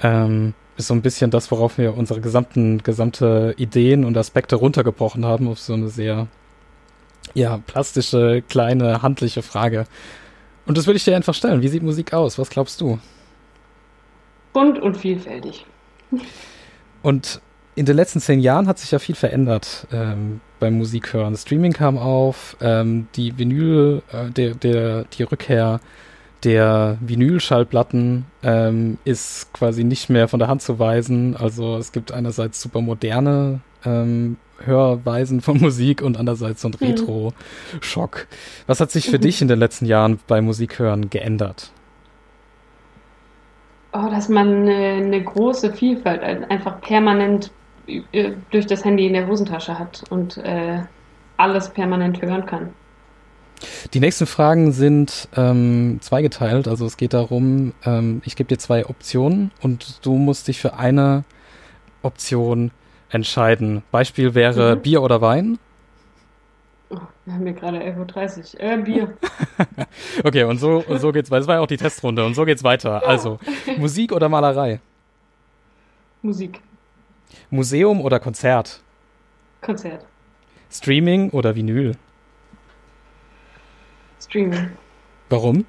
Ähm, 0.00 0.54
ist 0.76 0.86
so 0.86 0.94
ein 0.94 1.02
bisschen 1.02 1.30
das, 1.32 1.50
worauf 1.50 1.76
wir 1.76 1.96
unsere 1.96 2.20
gesamten, 2.20 2.82
gesamte 2.84 3.54
Ideen 3.58 4.04
und 4.04 4.16
Aspekte 4.16 4.56
runtergebrochen 4.56 5.26
haben, 5.26 5.48
auf 5.48 5.58
so 5.58 5.74
eine 5.74 5.88
sehr, 5.88 6.28
ja, 7.34 7.58
plastische, 7.66 8.42
kleine, 8.48 9.02
handliche 9.02 9.42
Frage. 9.42 9.86
Und 10.68 10.76
das 10.76 10.86
würde 10.86 10.98
ich 10.98 11.04
dir 11.04 11.16
einfach 11.16 11.32
stellen. 11.32 11.62
Wie 11.62 11.68
sieht 11.68 11.82
Musik 11.82 12.12
aus? 12.12 12.38
Was 12.38 12.50
glaubst 12.50 12.82
du? 12.82 12.98
Bunt 14.52 14.78
und 14.78 14.98
vielfältig. 14.98 15.64
Und 17.02 17.40
in 17.74 17.86
den 17.86 17.96
letzten 17.96 18.20
zehn 18.20 18.38
Jahren 18.38 18.68
hat 18.68 18.78
sich 18.78 18.90
ja 18.90 18.98
viel 18.98 19.14
verändert 19.14 19.86
ähm, 19.92 20.42
beim 20.60 20.76
Musikhören. 20.76 21.34
Streaming 21.36 21.72
kam 21.72 21.96
auf, 21.96 22.54
ähm, 22.60 23.08
die 23.14 23.38
Vinyl, 23.38 24.02
äh, 24.12 24.30
der, 24.30 24.54
der, 24.54 25.04
die 25.04 25.22
Rückkehr 25.22 25.80
der 26.44 26.98
Vinylschallplatten 27.00 28.26
ähm, 28.42 28.98
ist 29.04 29.50
quasi 29.54 29.84
nicht 29.84 30.10
mehr 30.10 30.28
von 30.28 30.38
der 30.38 30.48
Hand 30.48 30.60
zu 30.60 30.78
weisen. 30.78 31.34
Also 31.34 31.78
es 31.78 31.92
gibt 31.92 32.12
einerseits 32.12 32.60
super 32.60 32.82
moderne 32.82 33.60
ähm, 33.86 34.36
Hörweisen 34.64 35.40
von 35.40 35.60
Musik 35.60 36.02
und 36.02 36.16
andererseits 36.16 36.62
so 36.62 36.68
ein 36.68 36.74
mhm. 36.78 36.86
Retro-Schock. 36.86 38.26
Was 38.66 38.80
hat 38.80 38.90
sich 38.90 39.10
für 39.10 39.18
dich 39.18 39.42
in 39.42 39.48
den 39.48 39.58
letzten 39.58 39.86
Jahren 39.86 40.18
bei 40.26 40.40
Musikhören 40.40 41.10
geändert? 41.10 41.72
Oh, 43.92 44.08
dass 44.10 44.28
man 44.28 44.68
eine, 44.68 44.74
eine 44.74 45.22
große 45.22 45.72
Vielfalt 45.72 46.22
einfach 46.22 46.80
permanent 46.80 47.50
äh, 47.86 48.32
durch 48.50 48.66
das 48.66 48.84
Handy 48.84 49.06
in 49.06 49.14
der 49.14 49.26
Hosentasche 49.26 49.78
hat 49.78 50.04
und 50.10 50.36
äh, 50.38 50.80
alles 51.38 51.70
permanent 51.70 52.20
hören 52.20 52.44
kann. 52.44 52.70
Die 53.92 54.00
nächsten 54.00 54.26
Fragen 54.26 54.72
sind 54.72 55.28
ähm, 55.36 55.98
zweigeteilt. 56.00 56.68
Also 56.68 56.86
es 56.86 56.96
geht 56.96 57.14
darum, 57.14 57.72
ähm, 57.84 58.22
ich 58.24 58.36
gebe 58.36 58.48
dir 58.48 58.58
zwei 58.58 58.86
Optionen 58.86 59.50
und 59.62 60.04
du 60.04 60.14
musst 60.14 60.48
dich 60.48 60.60
für 60.60 60.74
eine 60.74 61.24
Option 62.02 62.70
entscheiden. 63.10 63.82
Beispiel 63.90 64.34
wäre 64.34 64.76
mhm. 64.76 64.82
Bier 64.82 65.02
oder 65.02 65.20
Wein. 65.20 65.58
Oh, 66.90 66.96
wir 67.24 67.34
haben 67.34 67.44
hier 67.44 67.52
gerade 67.52 67.78
11.30 67.78 68.54
Uhr. 68.54 68.60
Äh, 68.60 68.76
Bier. 68.78 69.16
okay, 70.24 70.44
und 70.44 70.58
so, 70.58 70.82
und 70.86 71.00
so 71.00 71.12
geht's 71.12 71.30
weiter. 71.30 71.40
Das 71.40 71.48
war 71.48 71.54
ja 71.56 71.60
auch 71.60 71.66
die 71.66 71.76
Testrunde 71.76 72.24
und 72.24 72.34
so 72.34 72.44
geht's 72.44 72.64
weiter. 72.64 73.00
Ja. 73.02 73.08
Also, 73.08 73.38
Musik 73.76 74.12
oder 74.12 74.28
Malerei? 74.28 74.80
Musik. 76.22 76.60
Museum 77.50 78.00
oder 78.00 78.20
Konzert? 78.20 78.80
Konzert. 79.60 80.04
Streaming 80.70 81.30
oder 81.30 81.54
Vinyl? 81.54 81.96
Streaming. 84.20 84.70
Warum? 85.28 85.64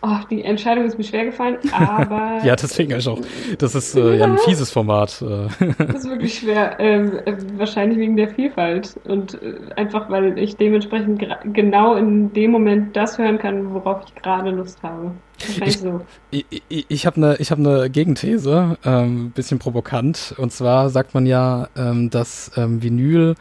Oh, 0.00 0.18
die 0.30 0.44
Entscheidung 0.44 0.84
ist 0.84 0.96
mir 0.96 1.04
schwer 1.04 1.24
gefallen, 1.24 1.58
aber. 1.72 2.44
ja, 2.44 2.54
deswegen 2.54 2.92
ist 2.92 3.08
auch. 3.08 3.20
Das 3.58 3.74
ist 3.74 3.96
äh, 3.96 4.16
ja 4.16 4.26
ein 4.26 4.38
fieses 4.38 4.70
Format. 4.70 5.22
Äh. 5.22 5.48
das 5.78 6.04
ist 6.04 6.10
wirklich 6.10 6.38
schwer. 6.38 6.76
Ähm, 6.78 7.18
äh, 7.24 7.34
wahrscheinlich 7.56 7.98
wegen 7.98 8.16
der 8.16 8.28
Vielfalt. 8.28 8.94
Und 9.04 9.42
äh, 9.42 9.56
einfach, 9.74 10.08
weil 10.08 10.38
ich 10.38 10.56
dementsprechend 10.56 11.20
genau 11.52 11.96
in 11.96 12.32
dem 12.32 12.52
Moment 12.52 12.96
das 12.96 13.18
hören 13.18 13.38
kann, 13.38 13.74
worauf 13.74 14.02
ich 14.06 14.14
gerade 14.22 14.50
Lust 14.50 14.80
habe. 14.84 15.10
Wahrscheinlich 15.40 15.76
ich, 15.76 15.80
so. 15.80 16.00
Ich, 16.30 16.46
ich, 16.68 16.86
ich 16.88 17.06
habe 17.06 17.16
eine 17.16 17.34
hab 17.34 17.58
ne 17.58 17.90
Gegenthese, 17.90 18.76
ähm, 18.84 19.30
bisschen 19.32 19.58
provokant. 19.58 20.34
Und 20.36 20.52
zwar 20.52 20.90
sagt 20.90 21.14
man 21.14 21.26
ja, 21.26 21.68
ähm, 21.76 22.10
dass 22.10 22.52
ähm, 22.56 22.82
Vinyl 22.82 23.34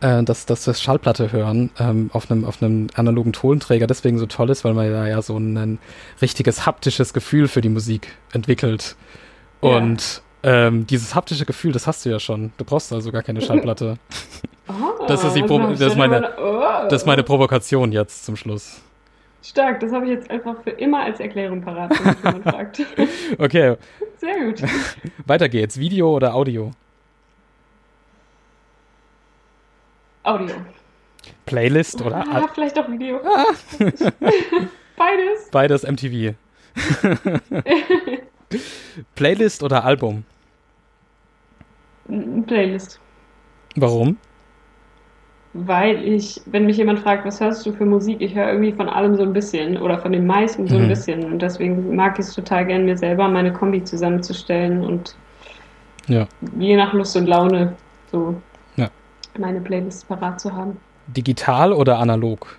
äh, 0.00 0.22
dass, 0.22 0.46
dass 0.46 0.64
das 0.64 0.82
Schallplatte 0.82 1.32
hören 1.32 1.70
ähm, 1.78 2.10
auf 2.12 2.30
einem 2.30 2.44
auf 2.44 2.62
einem 2.62 2.88
analogen 2.94 3.32
Tonträger 3.32 3.86
deswegen 3.86 4.18
so 4.18 4.26
toll 4.26 4.50
ist, 4.50 4.64
weil 4.64 4.74
man 4.74 4.90
da 4.90 5.06
ja 5.06 5.22
so 5.22 5.36
ein, 5.36 5.56
ein 5.56 5.78
richtiges 6.22 6.66
haptisches 6.66 7.12
Gefühl 7.12 7.48
für 7.48 7.60
die 7.60 7.68
Musik 7.68 8.08
entwickelt. 8.32 8.96
Und 9.60 10.22
ja. 10.42 10.68
ähm, 10.68 10.86
dieses 10.86 11.14
haptische 11.14 11.44
Gefühl, 11.44 11.72
das 11.72 11.86
hast 11.86 12.04
du 12.04 12.10
ja 12.10 12.18
schon. 12.18 12.52
Du 12.56 12.64
brauchst 12.64 12.92
also 12.92 13.12
gar 13.12 13.22
keine 13.22 13.40
Schallplatte. 13.40 13.96
Oh, 14.70 15.04
das 15.08 15.24
ist 15.24 15.34
die 15.34 15.42
Pro 15.42 15.58
das 15.58 15.80
ist 15.80 15.96
meine, 15.96 16.30
oh. 16.38 16.86
das 16.88 17.02
ist 17.02 17.06
meine 17.06 17.24
Provokation 17.24 17.90
jetzt 17.90 18.24
zum 18.24 18.36
Schluss. 18.36 18.80
Stark, 19.42 19.80
das 19.80 19.90
habe 19.90 20.04
ich 20.04 20.12
jetzt 20.12 20.30
einfach 20.30 20.62
für 20.62 20.70
immer 20.70 21.02
als 21.02 21.18
Erklärung 21.18 21.62
parat, 21.62 21.90
wenn 21.90 22.16
jemand 22.24 22.44
fragt. 22.44 22.80
Okay. 23.38 23.76
Sehr 24.18 24.44
gut. 24.44 24.62
Weiter 25.26 25.48
geht's. 25.48 25.78
Video 25.78 26.14
oder 26.14 26.34
Audio? 26.34 26.72
Audio. 30.22 30.54
Playlist 31.46 32.02
oder? 32.02 32.24
Ah, 32.30 32.48
vielleicht 32.52 32.78
auch 32.78 32.88
Video. 32.90 33.20
Ah. 33.24 33.46
Beides. 34.96 35.50
Beides 35.50 35.82
MTV. 35.82 36.34
Playlist 39.14 39.62
oder 39.62 39.84
Album? 39.84 40.24
Playlist. 42.46 43.00
Warum? 43.76 44.18
Weil 45.52 46.04
ich, 46.06 46.40
wenn 46.46 46.66
mich 46.66 46.76
jemand 46.76 47.00
fragt, 47.00 47.24
was 47.24 47.40
hörst 47.40 47.66
du 47.66 47.72
für 47.72 47.84
Musik, 47.84 48.20
ich 48.20 48.34
höre 48.34 48.48
irgendwie 48.48 48.72
von 48.72 48.88
allem 48.88 49.16
so 49.16 49.22
ein 49.22 49.32
bisschen 49.32 49.78
oder 49.78 49.98
von 49.98 50.12
den 50.12 50.26
meisten 50.26 50.68
so 50.68 50.76
mhm. 50.76 50.82
ein 50.82 50.88
bisschen. 50.88 51.24
Und 51.24 51.42
deswegen 51.42 51.96
mag 51.96 52.18
ich 52.18 52.26
es 52.26 52.34
total 52.34 52.66
gerne, 52.66 52.84
mir 52.84 52.96
selber 52.96 53.26
meine 53.28 53.52
Kombi 53.52 53.82
zusammenzustellen 53.82 54.84
und 54.84 55.16
ja. 56.06 56.26
je 56.58 56.76
nach 56.76 56.92
Lust 56.92 57.16
und 57.16 57.26
Laune 57.26 57.74
so 58.12 58.40
meine 59.40 59.60
Playlist 59.60 60.06
parat 60.08 60.40
zu 60.40 60.54
haben. 60.54 60.76
Digital 61.08 61.72
oder 61.72 61.98
analog? 61.98 62.56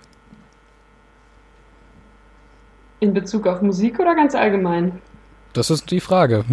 In 3.00 3.14
Bezug 3.14 3.46
auf 3.46 3.62
Musik 3.62 3.98
oder 3.98 4.14
ganz 4.14 4.34
allgemein? 4.34 5.00
Das 5.54 5.70
ist 5.70 5.90
die 5.90 6.00
Frage. 6.00 6.44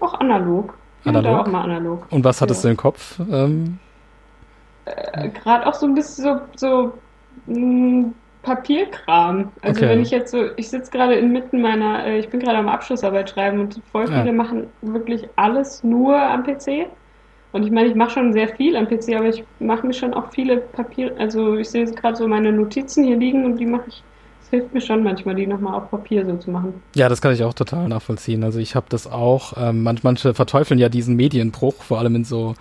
Auch 0.00 0.14
analog. 0.14 0.74
Analog? 1.04 1.46
Auch 1.46 1.50
mal 1.50 1.62
analog. 1.62 2.06
Und 2.10 2.24
was 2.24 2.40
hattest 2.40 2.64
ja. 2.64 2.68
du 2.68 2.70
im 2.72 2.76
Kopf? 2.76 3.20
Ähm, 3.30 3.78
äh, 4.84 5.28
Gerade 5.28 5.66
auch 5.66 5.74
so 5.74 5.86
ein 5.86 5.94
bisschen 5.94 6.24
so, 6.24 6.40
so 6.56 6.92
mh, 7.46 7.58
mm, 7.58 8.14
Papierkram. 8.42 9.52
Also 9.62 9.80
okay. 9.80 9.90
wenn 9.90 10.00
ich 10.00 10.10
jetzt 10.10 10.30
so, 10.30 10.46
ich 10.56 10.70
sitze 10.70 10.90
gerade 10.90 11.14
inmitten 11.14 11.60
meiner, 11.60 12.04
äh, 12.06 12.18
ich 12.18 12.28
bin 12.28 12.40
gerade 12.40 12.58
am 12.58 12.68
Abschlussarbeit 12.68 13.30
schreiben 13.30 13.60
und 13.60 13.80
voll 13.92 14.06
viele 14.06 14.26
ja. 14.26 14.32
machen 14.32 14.68
wirklich 14.82 15.28
alles 15.36 15.82
nur 15.84 16.16
am 16.16 16.42
PC. 16.44 16.86
Und 17.52 17.64
ich 17.64 17.70
meine, 17.70 17.88
ich 17.88 17.94
mache 17.94 18.10
schon 18.10 18.32
sehr 18.32 18.48
viel 18.48 18.76
am 18.76 18.86
PC, 18.86 19.14
aber 19.16 19.28
ich 19.28 19.42
mache 19.58 19.86
mir 19.86 19.94
schon 19.94 20.12
auch 20.12 20.30
viele 20.32 20.58
Papier, 20.58 21.14
also 21.18 21.56
ich 21.56 21.70
sehe 21.70 21.86
gerade 21.86 22.16
so 22.16 22.28
meine 22.28 22.52
Notizen 22.52 23.04
hier 23.04 23.16
liegen 23.16 23.44
und 23.44 23.56
die 23.56 23.66
mache 23.66 23.84
ich 23.88 24.02
es 24.48 24.50
hilft 24.50 24.72
mir 24.72 24.80
schon 24.80 25.02
manchmal, 25.02 25.34
die 25.34 25.46
nochmal 25.46 25.74
auf 25.74 25.90
Papier 25.90 26.24
so 26.24 26.34
zu 26.36 26.50
machen. 26.50 26.82
Ja, 26.94 27.10
das 27.10 27.20
kann 27.20 27.34
ich 27.34 27.44
auch 27.44 27.52
total 27.52 27.86
nachvollziehen. 27.86 28.42
Also 28.42 28.58
ich 28.58 28.74
habe 28.74 28.86
das 28.88 29.06
auch, 29.06 29.52
ähm, 29.58 29.82
manch, 29.82 30.02
manche 30.04 30.32
verteufeln 30.32 30.80
ja 30.80 30.88
diesen 30.88 31.16
Medienbruch, 31.16 31.82
vor 31.82 31.98
allem 31.98 32.14
in 32.16 32.24
so, 32.24 32.54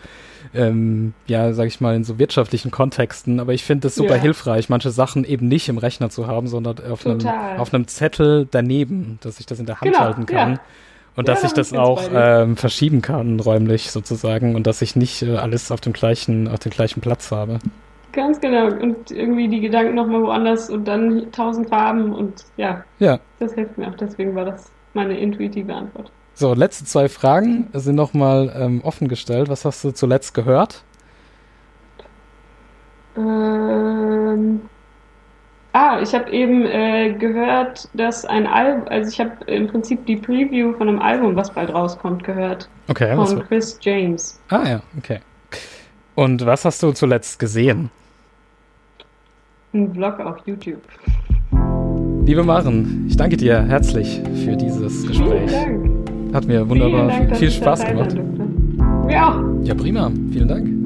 ähm, 0.54 1.14
ja, 1.28 1.54
sag 1.54 1.68
ich 1.68 1.80
mal, 1.80 1.96
in 1.96 2.04
so 2.04 2.20
wirtschaftlichen 2.20 2.72
Kontexten. 2.72 3.40
Aber 3.40 3.54
ich 3.54 3.64
finde 3.64 3.88
es 3.88 3.96
super 3.96 4.18
ja. 4.18 4.22
hilfreich, 4.22 4.68
manche 4.68 4.90
Sachen 4.90 5.24
eben 5.24 5.48
nicht 5.48 5.70
im 5.70 5.78
Rechner 5.78 6.10
zu 6.10 6.28
haben, 6.28 6.48
sondern 6.48 6.76
auf, 6.92 7.06
einem, 7.06 7.26
auf 7.58 7.74
einem 7.74 7.88
Zettel 7.88 8.50
daneben, 8.52 9.18
dass 9.22 9.40
ich 9.40 9.46
das 9.46 9.58
in 9.60 9.66
der 9.66 9.80
Hand 9.80 9.94
genau, 9.94 10.04
halten 10.04 10.26
kann. 10.26 10.54
Ja. 10.54 10.60
Und 11.18 11.28
ja, 11.28 11.34
dass 11.34 11.44
ich 11.44 11.52
das 11.52 11.74
auch 11.74 12.04
ähm, 12.14 12.56
verschieben 12.56 13.02
kann, 13.02 13.40
räumlich 13.40 13.92
sozusagen, 13.92 14.56
und 14.56 14.68
dass 14.68 14.84
ich 14.84 14.96
nicht 14.96 15.24
äh, 15.24 15.36
alles 15.36 15.72
auf 15.72 15.82
dem 15.82 15.92
gleichen, 15.92 16.48
auf 16.48 16.60
dem 16.60 16.72
gleichen 16.72 17.02
Platz 17.02 17.32
habe. 17.32 17.58
Ganz 18.14 18.40
genau. 18.40 18.68
Und 18.68 19.10
irgendwie 19.10 19.48
die 19.48 19.60
Gedanken 19.60 19.96
nochmal 19.96 20.22
woanders 20.22 20.70
und 20.70 20.88
dann 20.88 21.32
tausend 21.32 21.70
Farben 21.70 22.14
und 22.14 22.46
ja. 22.56 22.84
Ja. 23.00 23.20
Das 23.40 23.54
hilft 23.54 23.78
mir 23.80 23.90
auch. 23.90 23.96
Deswegen 23.96 24.36
war 24.36 24.46
das 24.46 24.72
meine 24.94 25.18
intuitive 25.18 25.74
Antwort. 25.74 26.12
So, 26.36 26.54
letzte 26.54 26.86
zwei 26.86 27.10
Fragen 27.10 27.68
sind 27.74 27.96
nochmal 27.96 28.54
ähm, 28.56 28.82
offen 28.84 29.08
gestellt. 29.08 29.50
Was 29.50 29.66
hast 29.66 29.84
du 29.84 29.92
zuletzt 29.92 30.36
gehört? 30.36 30.84
Ähm, 33.18 34.62
ah, 35.74 36.00
ich 36.02 36.14
habe 36.14 36.30
eben 36.32 36.66
äh, 36.66 37.14
gehört, 37.14 37.90
dass 37.94 38.26
ein 38.26 38.48
Album, 38.48 38.88
also 38.88 39.10
ich 39.10 39.20
habe 39.20 39.32
im 39.46 39.68
Prinzip 39.68 40.06
die 40.06 40.18
Preview 40.18 40.74
von 40.74 40.90
einem 40.90 41.00
Album, 41.00 41.36
was 41.36 41.52
bald 41.52 41.74
rauskommt, 41.74 42.24
gehört. 42.24 42.70
Okay. 42.88 43.16
Von 43.16 43.44
Chris 43.48 43.78
James. 43.82 44.42
Ah 44.50 44.68
ja, 44.68 44.82
okay. 44.98 45.20
Und 46.16 46.46
was 46.46 46.66
hast 46.66 46.82
du 46.82 46.92
zuletzt 46.92 47.38
gesehen? 47.40 47.92
Ein 49.74 49.94
Vlog 49.94 50.20
auf 50.20 50.38
YouTube. 50.46 50.82
Liebe 52.26 52.44
Maren, 52.44 53.06
ich 53.08 53.16
danke 53.16 53.38
dir 53.38 53.62
herzlich 53.64 54.22
für 54.44 54.56
dieses 54.58 55.08
Gespräch. 55.08 55.50
Vielen 55.50 56.04
Dank. 56.06 56.34
Hat 56.34 56.46
mir 56.46 56.68
wunderbar 56.68 57.08
Dank, 57.08 57.38
viel 57.38 57.52
Spaß 57.52 57.86
gemacht. 57.86 58.16
Mir 59.06 59.28
auch. 59.28 59.42
Ja, 59.64 59.74
prima. 59.74 60.12
Vielen 60.32 60.48
Dank. 60.48 60.77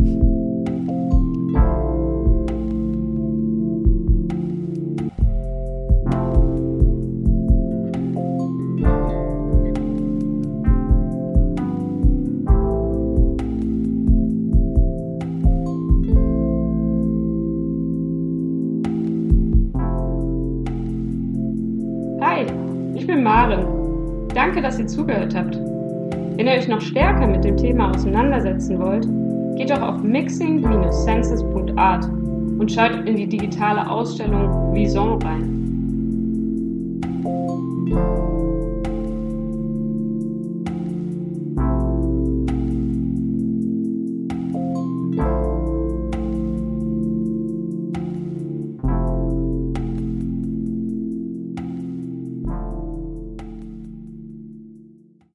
ihr 24.81 24.87
zugehört 24.87 25.35
habt. 25.35 25.57
Wenn 26.37 26.47
ihr 26.47 26.53
euch 26.53 26.67
noch 26.67 26.81
stärker 26.81 27.27
mit 27.27 27.43
dem 27.43 27.55
Thema 27.55 27.91
auseinandersetzen 27.91 28.79
wollt, 28.79 29.07
geht 29.57 29.69
doch 29.69 29.81
auf 29.81 30.01
mixing-senses.art 30.01 32.05
und 32.05 32.71
schaut 32.71 33.07
in 33.07 33.15
die 33.15 33.27
digitale 33.27 33.89
Ausstellung 33.89 34.73
Vision 34.73 35.21
rein. 35.21 35.61